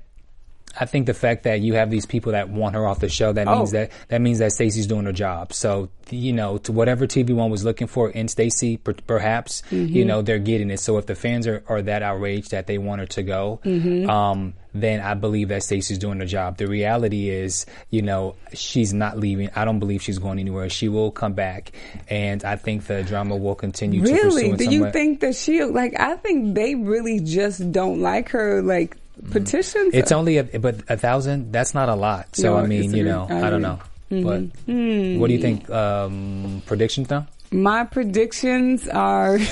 I 0.80 0.86
think 0.86 1.06
the 1.06 1.14
fact 1.14 1.44
that 1.44 1.62
you 1.62 1.74
have 1.76 1.90
these 1.90 2.06
people 2.06 2.34
that 2.34 2.50
want 2.50 2.76
her 2.76 2.86
off 2.86 3.00
the 3.00 3.10
show, 3.10 3.32
that 3.34 3.48
means 3.48 3.70
Oh. 3.74 3.78
that 3.78 3.92
that 4.10 4.22
means 4.22 4.40
that 4.40 4.52
Stacey's 4.52 4.88
doing 4.88 5.06
her 5.06 5.14
job. 5.14 5.54
So 5.54 5.90
you 6.12 6.34
know, 6.34 6.60
to 6.60 6.72
whatever 6.72 7.08
TV 7.08 7.34
One 7.34 7.50
was 7.50 7.64
looking 7.66 7.88
for 7.88 8.12
in 8.12 8.28
Stacey, 8.28 8.78
per- 8.78 8.94
perhaps 9.08 9.64
Mm-hmm. 9.72 9.96
you 9.96 10.06
know 10.06 10.22
they're 10.22 10.38
getting 10.40 10.70
it. 10.70 10.80
So 10.80 10.98
if 10.98 11.06
the 11.08 11.16
fans 11.16 11.48
are, 11.48 11.64
are 11.68 11.82
that 11.82 12.04
outraged 12.04 12.52
that 12.52 12.68
they 12.68 12.78
want 12.78 13.00
her 13.02 13.08
to 13.08 13.24
go, 13.24 13.60
Mm-hmm. 13.66 14.10
um, 14.10 14.54
then 14.74 15.00
I 15.00 15.14
believe 15.14 15.48
that 15.48 15.64
Stacey's 15.64 15.98
doing 15.98 16.20
her 16.20 16.26
job. 16.26 16.58
The 16.58 16.68
reality 16.68 17.30
is, 17.30 17.66
you 17.92 18.02
know, 18.02 18.36
she's 18.54 18.94
not 18.94 19.18
leaving. 19.18 19.50
I 19.56 19.64
don't 19.64 19.80
believe 19.80 20.02
she's 20.04 20.20
going 20.20 20.38
anywhere. 20.38 20.70
She 20.70 20.90
will 20.90 21.12
come 21.12 21.32
back, 21.34 21.72
and 22.10 22.44
I 22.44 22.58
think 22.58 22.86
the 22.86 23.02
drama 23.02 23.38
will 23.38 23.56
continue. 23.56 24.02
Really? 24.04 24.52
Do 24.52 24.66
you 24.70 24.84
way. 24.84 24.92
think 24.92 25.22
that 25.22 25.36
she 25.36 25.64
like? 25.64 25.98
I 26.00 26.16
think 26.18 26.56
they 26.56 26.76
really 26.76 27.22
just 27.22 27.72
don't 27.72 28.02
like 28.02 28.30
her. 28.30 28.62
Like 28.62 28.98
petitions. 29.32 29.94
It's 29.94 30.12
only 30.12 30.38
a, 30.38 30.44
but 30.44 30.82
a 30.90 30.98
thousand. 30.98 31.52
That's 31.52 31.74
not 31.74 31.90
a 31.90 31.96
lot. 31.96 32.36
So 32.36 32.54
No, 32.54 32.58
I 32.58 32.68
mean, 32.68 32.94
you 32.94 33.04
know, 33.04 33.28
I 33.30 33.38
I, 33.38 33.50
don't 33.50 33.54
agree. 33.54 33.60
know. 33.62 33.80
Mm-hmm. 34.12 34.24
But 34.24 34.42
mm-hmm. 34.68 35.20
what 35.20 35.28
do 35.28 35.34
you 35.34 35.42
think? 35.42 35.70
Um, 35.70 36.62
predictions 36.66 37.08
though? 37.08 37.26
My 37.52 37.84
predictions 37.84 38.88
are. 38.88 39.38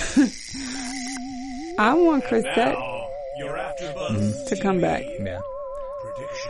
I 1.80 1.96
want 1.96 2.24
Chrisette 2.26 2.78
You're 3.40 3.58
mm-hmm. 3.58 4.48
to 4.48 4.62
come 4.62 4.80
back. 4.80 5.04
Yeah. 5.20 5.42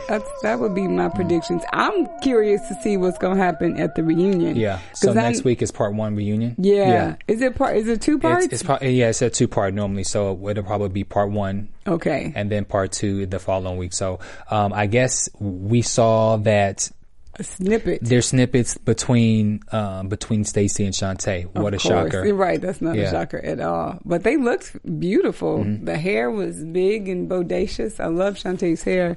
That's, 0.08 0.28
that 0.42 0.60
would 0.60 0.74
be 0.74 0.86
my 0.86 1.08
predictions. 1.08 1.62
I'm 1.72 2.06
curious 2.20 2.60
to 2.68 2.74
see 2.82 2.96
what's 2.96 3.18
going 3.18 3.36
to 3.36 3.42
happen 3.42 3.80
at 3.80 3.94
the 3.94 4.02
reunion. 4.02 4.56
Yeah. 4.56 4.80
So 4.92 5.12
next 5.12 5.38
I'm- 5.38 5.44
week 5.44 5.62
is 5.62 5.70
part 5.70 5.94
one 5.94 6.14
reunion. 6.16 6.54
Yeah. 6.58 7.16
Is 7.28 7.40
it 7.40 7.56
part? 7.56 7.76
Is 7.76 7.88
it 7.88 8.00
two 8.02 8.18
parts? 8.18 8.44
It's, 8.46 8.54
it's 8.54 8.62
pro- 8.62 8.78
yeah, 8.80 9.08
it's 9.08 9.22
a 9.22 9.30
two 9.30 9.48
part 9.48 9.74
normally, 9.74 10.04
so 10.04 10.48
it'll 10.48 10.64
probably 10.64 10.88
be 10.88 11.04
part 11.04 11.30
one 11.30 11.68
okay. 11.86 12.32
and 12.34 12.50
then 12.50 12.64
part 12.64 12.92
two 12.92 13.26
the 13.26 13.38
following 13.38 13.78
week. 13.78 13.92
So 13.92 14.20
um, 14.50 14.72
I 14.72 14.86
guess 14.86 15.28
we 15.38 15.82
saw 15.82 16.36
that 16.38 16.90
a 17.38 17.44
snippet. 17.44 17.98
there's 18.02 18.26
snippets 18.28 18.76
between 18.76 19.60
um, 19.72 20.08
between 20.08 20.44
Stacey 20.44 20.84
and 20.84 20.94
Chanté. 20.94 21.44
What 21.54 21.74
a 21.74 21.78
course. 21.78 21.82
shocker! 21.82 22.34
Right. 22.34 22.60
That's 22.60 22.80
not 22.80 22.96
a 22.96 23.10
shocker 23.10 23.38
at 23.38 23.60
all. 23.60 23.98
But 24.04 24.22
they 24.22 24.36
looked 24.36 24.76
beautiful. 25.00 25.58
Mm-hmm. 25.58 25.84
The 25.84 25.96
hair 25.98 26.30
was 26.30 26.62
big 26.64 27.08
and 27.08 27.28
bodacious. 27.28 27.98
I 28.00 28.06
love 28.06 28.34
Chanté's 28.36 28.82
hair. 28.82 29.16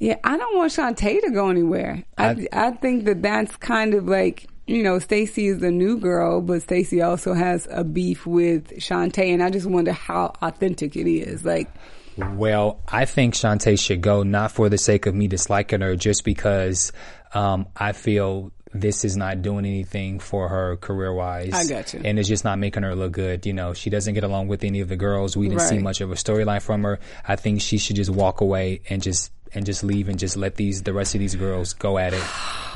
Yeah, 0.00 0.16
I 0.24 0.36
don't 0.36 0.56
want 0.56 0.72
Chanté 0.72 1.20
to 1.20 1.30
go 1.30 1.48
anywhere. 1.50 2.02
I, 2.18 2.30
I- 2.30 2.48
I 2.52 2.70
think 2.72 3.04
that 3.04 3.22
that's 3.22 3.54
kind 3.56 3.94
of 3.94 4.08
like, 4.08 4.48
you 4.66 4.82
know, 4.82 4.98
Stacey 4.98 5.46
is 5.46 5.60
the 5.60 5.70
new 5.70 5.98
girl, 5.98 6.40
but 6.40 6.62
Stacey 6.62 7.00
also 7.00 7.32
has 7.32 7.68
a 7.70 7.84
beef 7.84 8.26
with 8.26 8.70
Chanté, 8.78 9.32
and 9.32 9.40
I 9.42 9.50
just 9.50 9.66
wonder 9.66 9.92
how 9.92 10.32
authentic 10.42 10.96
it 10.96 11.06
is. 11.08 11.44
Like, 11.44 11.68
Well, 12.16 12.80
I 12.86 13.04
think 13.04 13.34
Chanté 13.34 13.78
should 13.78 14.00
go, 14.00 14.22
not 14.22 14.52
for 14.52 14.68
the 14.68 14.78
sake 14.78 15.06
of 15.06 15.14
me 15.14 15.28
disliking 15.28 15.80
her, 15.80 15.96
just 15.96 16.24
because 16.24 16.92
um, 17.32 17.66
I 17.76 17.92
feel 17.92 18.52
this 18.74 19.04
is 19.04 19.16
not 19.16 19.40
doing 19.40 19.64
anything 19.64 20.18
for 20.18 20.48
her 20.48 20.76
career 20.76 21.14
wise. 21.14 21.52
I 21.52 21.64
got 21.66 21.94
you. 21.94 22.00
And 22.04 22.18
it's 22.18 22.28
just 22.28 22.44
not 22.44 22.58
making 22.58 22.82
her 22.82 22.94
look 22.94 23.12
good. 23.12 23.46
You 23.46 23.52
know, 23.52 23.72
she 23.72 23.88
doesn't 23.88 24.14
get 24.14 24.24
along 24.24 24.48
with 24.48 24.64
any 24.64 24.80
of 24.80 24.88
the 24.88 24.96
girls. 24.96 25.36
We 25.36 25.48
didn't 25.48 25.62
see 25.62 25.78
much 25.78 26.00
of 26.00 26.10
a 26.10 26.14
storyline 26.14 26.60
from 26.60 26.82
her. 26.82 26.98
I 27.26 27.36
think 27.36 27.60
she 27.62 27.78
should 27.78 27.96
just 27.96 28.10
walk 28.10 28.40
away 28.40 28.82
and 28.90 29.00
just 29.00 29.30
and 29.54 29.64
just 29.64 29.84
leave 29.84 30.08
and 30.08 30.18
just 30.18 30.36
let 30.36 30.56
these 30.56 30.82
the 30.82 30.92
rest 30.92 31.14
of 31.14 31.20
these 31.20 31.34
girls 31.34 31.72
go 31.72 31.98
at 31.98 32.12
it. 32.12 32.24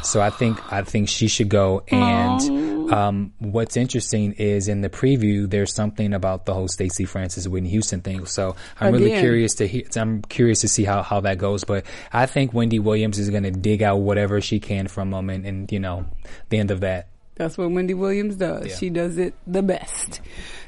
So 0.02 0.20
I 0.20 0.30
think 0.30 0.72
I 0.72 0.82
think 0.82 1.08
she 1.08 1.28
should 1.28 1.48
go. 1.48 1.82
And 1.88 2.92
um, 2.92 3.32
what's 3.38 3.76
interesting 3.76 4.32
is 4.34 4.68
in 4.68 4.80
the 4.80 4.88
preview, 4.88 5.48
there's 5.48 5.74
something 5.74 6.14
about 6.14 6.46
the 6.46 6.54
whole 6.54 6.68
Stacey 6.68 7.04
Francis 7.04 7.46
Whitney 7.46 7.70
Houston 7.70 8.00
thing. 8.00 8.26
So 8.26 8.56
I'm 8.80 8.92
really 8.92 9.18
curious 9.18 9.56
to 9.56 9.66
hear. 9.66 9.82
I'm 9.96 10.22
curious 10.22 10.60
to 10.60 10.68
see 10.68 10.84
how, 10.84 11.02
how 11.02 11.20
that 11.20 11.38
goes. 11.38 11.64
But 11.64 11.84
I 12.12 12.26
think 12.26 12.54
Wendy 12.54 12.78
Williams 12.78 13.18
is 13.18 13.30
going 13.30 13.42
to 13.42 13.50
dig 13.50 13.82
out 13.82 14.00
whatever 14.00 14.40
she 14.40 14.60
can 14.60 14.88
from 14.88 15.10
them, 15.10 15.30
and, 15.30 15.44
and 15.44 15.72
you 15.72 15.80
know, 15.80 16.06
the 16.48 16.58
end 16.58 16.70
of 16.70 16.80
that. 16.80 17.08
That's 17.38 17.56
what 17.56 17.70
Wendy 17.70 17.94
Williams 17.94 18.36
does. 18.36 18.66
Yeah. 18.66 18.76
She 18.76 18.90
does 18.90 19.16
it 19.16 19.32
the 19.46 19.62
best. 19.62 20.20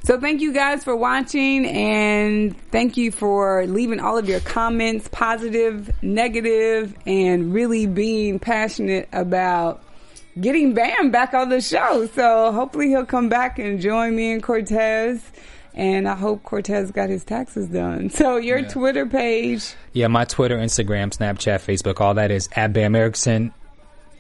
So 0.05 0.19
thank 0.19 0.41
you 0.41 0.53
guys 0.55 0.83
for 0.85 0.97
watching 0.97 1.67
and 1.67 2.57
thank 2.71 2.97
you 2.97 3.11
for 3.13 3.67
leaving 3.67 4.01
all 4.01 4.17
of 4.17 4.29
your 4.29 4.41
comments, 4.41 5.09
positive, 5.09 5.91
negative, 6.03 6.95
and 7.07 7.53
really 7.53 7.87
being 7.87 8.39
passionate 8.39 9.09
about 9.13 9.83
getting 10.41 10.73
Bam 10.75 11.11
back 11.11 11.35
on 11.35 11.49
the 11.49 11.61
show. 11.61 12.07
So 12.15 12.53
hopefully 12.53 12.89
he'll 12.89 13.05
come 13.05 13.29
back 13.29 13.59
and 13.59 13.81
join 13.81 14.15
me 14.17 14.33
and 14.33 14.43
Cortez. 14.43 15.23
And 15.75 16.09
I 16.09 16.15
hope 16.15 16.43
Cortez 16.45 16.91
got 16.91 17.11
his 17.11 17.25
taxes 17.25 17.67
done. 17.69 18.11
So 18.11 18.37
your 18.39 18.59
Yeah. 18.59 18.69
Twitter 18.69 19.07
page. 19.07 19.75
Yeah, 19.93 20.07
my 20.09 20.25
Twitter, 20.25 20.57
Instagram, 20.57 21.11
Snapchat, 21.17 21.61
Facebook, 21.65 22.01
all 22.01 22.15
that 22.15 22.31
is 22.31 22.49
at 22.57 22.73
Bam 22.73 22.95
Erickson. 22.97 23.53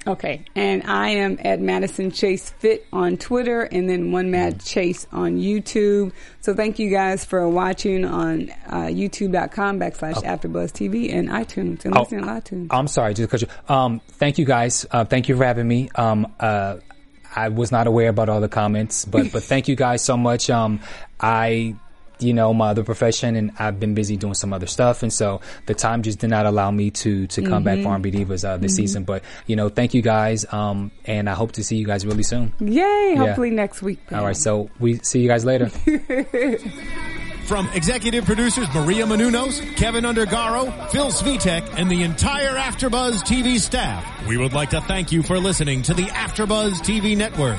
Okay. 0.06 0.44
And 0.56 0.82
I 0.84 1.10
am 1.10 1.38
at 1.44 1.60
Madison 1.60 2.10
Chase 2.10 2.48
Fit 2.50 2.86
on 2.92 3.18
Twitter 3.18 3.62
and 3.62 3.88
then 3.88 4.12
One 4.12 4.30
Mad 4.30 4.60
Chase 4.64 5.06
on 5.12 5.36
YouTube. 5.36 6.12
So 6.40 6.54
thank 6.54 6.78
you 6.78 6.90
guys 6.90 7.24
for 7.24 7.46
watching 7.48 8.06
on 8.06 8.50
uh, 8.66 8.84
youtube.com 8.86 9.78
backslash 9.78 10.14
AfterBuzz 10.14 10.72
TV 10.72 11.12
and 11.12 11.28
iTunes 11.28 11.84
and 11.84 11.94
Oh, 11.96 12.00
listening 12.00 12.24
on 12.26 12.40
iTunes. 12.40 12.68
I'm 12.70 12.88
sorry, 12.88 13.12
just 13.12 13.30
because. 13.30 13.44
Um, 13.68 14.00
thank 14.12 14.38
you 14.38 14.46
guys. 14.46 14.86
Uh, 14.90 15.04
thank 15.04 15.28
you 15.28 15.36
for 15.36 15.44
having 15.44 15.68
me. 15.68 15.90
Um, 15.94 16.32
uh, 16.40 16.76
I 17.36 17.50
was 17.50 17.70
not 17.70 17.86
aware 17.86 18.08
about 18.08 18.28
all 18.30 18.40
the 18.40 18.48
comments, 18.48 19.04
but 19.04 19.30
but 19.30 19.42
thank 19.42 19.68
you 19.68 19.76
guys 19.76 20.02
so 20.02 20.16
much. 20.16 20.48
Um, 20.50 20.80
I. 21.20 21.76
You 22.22 22.34
know 22.34 22.52
my 22.52 22.68
other 22.68 22.84
profession, 22.84 23.36
and 23.36 23.52
I've 23.58 23.80
been 23.80 23.94
busy 23.94 24.16
doing 24.16 24.34
some 24.34 24.52
other 24.52 24.66
stuff, 24.66 25.02
and 25.02 25.12
so 25.12 25.40
the 25.66 25.74
time 25.74 26.02
just 26.02 26.18
did 26.18 26.30
not 26.30 26.46
allow 26.46 26.70
me 26.70 26.90
to 26.90 27.26
to 27.28 27.42
come 27.42 27.64
back 27.64 27.82
for 27.82 27.88
R&B 27.88 28.10
Divas 28.10 28.48
uh, 28.48 28.56
this 28.56 28.76
season. 28.76 29.04
But 29.04 29.24
you 29.46 29.56
know, 29.56 29.68
thank 29.68 29.94
you 29.94 30.02
guys, 30.02 30.50
um, 30.52 30.90
and 31.04 31.28
I 31.28 31.34
hope 31.34 31.52
to 31.52 31.64
see 31.64 31.76
you 31.76 31.86
guys 31.86 32.06
really 32.06 32.22
soon. 32.22 32.52
Yay. 32.60 33.14
Hopefully 33.16 33.50
next 33.50 33.82
week. 33.82 33.98
All 34.12 34.24
right, 34.24 34.36
so 34.36 34.70
we 34.78 34.98
see 34.98 35.20
you 35.20 35.28
guys 35.28 35.44
later. 35.44 35.68
From 37.50 37.68
executive 37.70 38.26
producers 38.26 38.68
Maria 38.72 39.06
Menounos, 39.06 39.60
Kevin 39.76 40.04
Undergaro, 40.04 40.90
Phil 40.90 41.10
Svitek, 41.10 41.68
and 41.76 41.90
the 41.90 42.04
entire 42.04 42.54
AfterBuzz 42.54 43.22
TV 43.22 43.58
staff, 43.58 44.28
we 44.28 44.36
would 44.36 44.52
like 44.52 44.70
to 44.70 44.80
thank 44.82 45.10
you 45.10 45.24
for 45.24 45.36
listening 45.38 45.82
to 45.82 45.94
the 45.94 46.04
AfterBuzz 46.04 46.74
TV 46.74 47.16
network. 47.16 47.58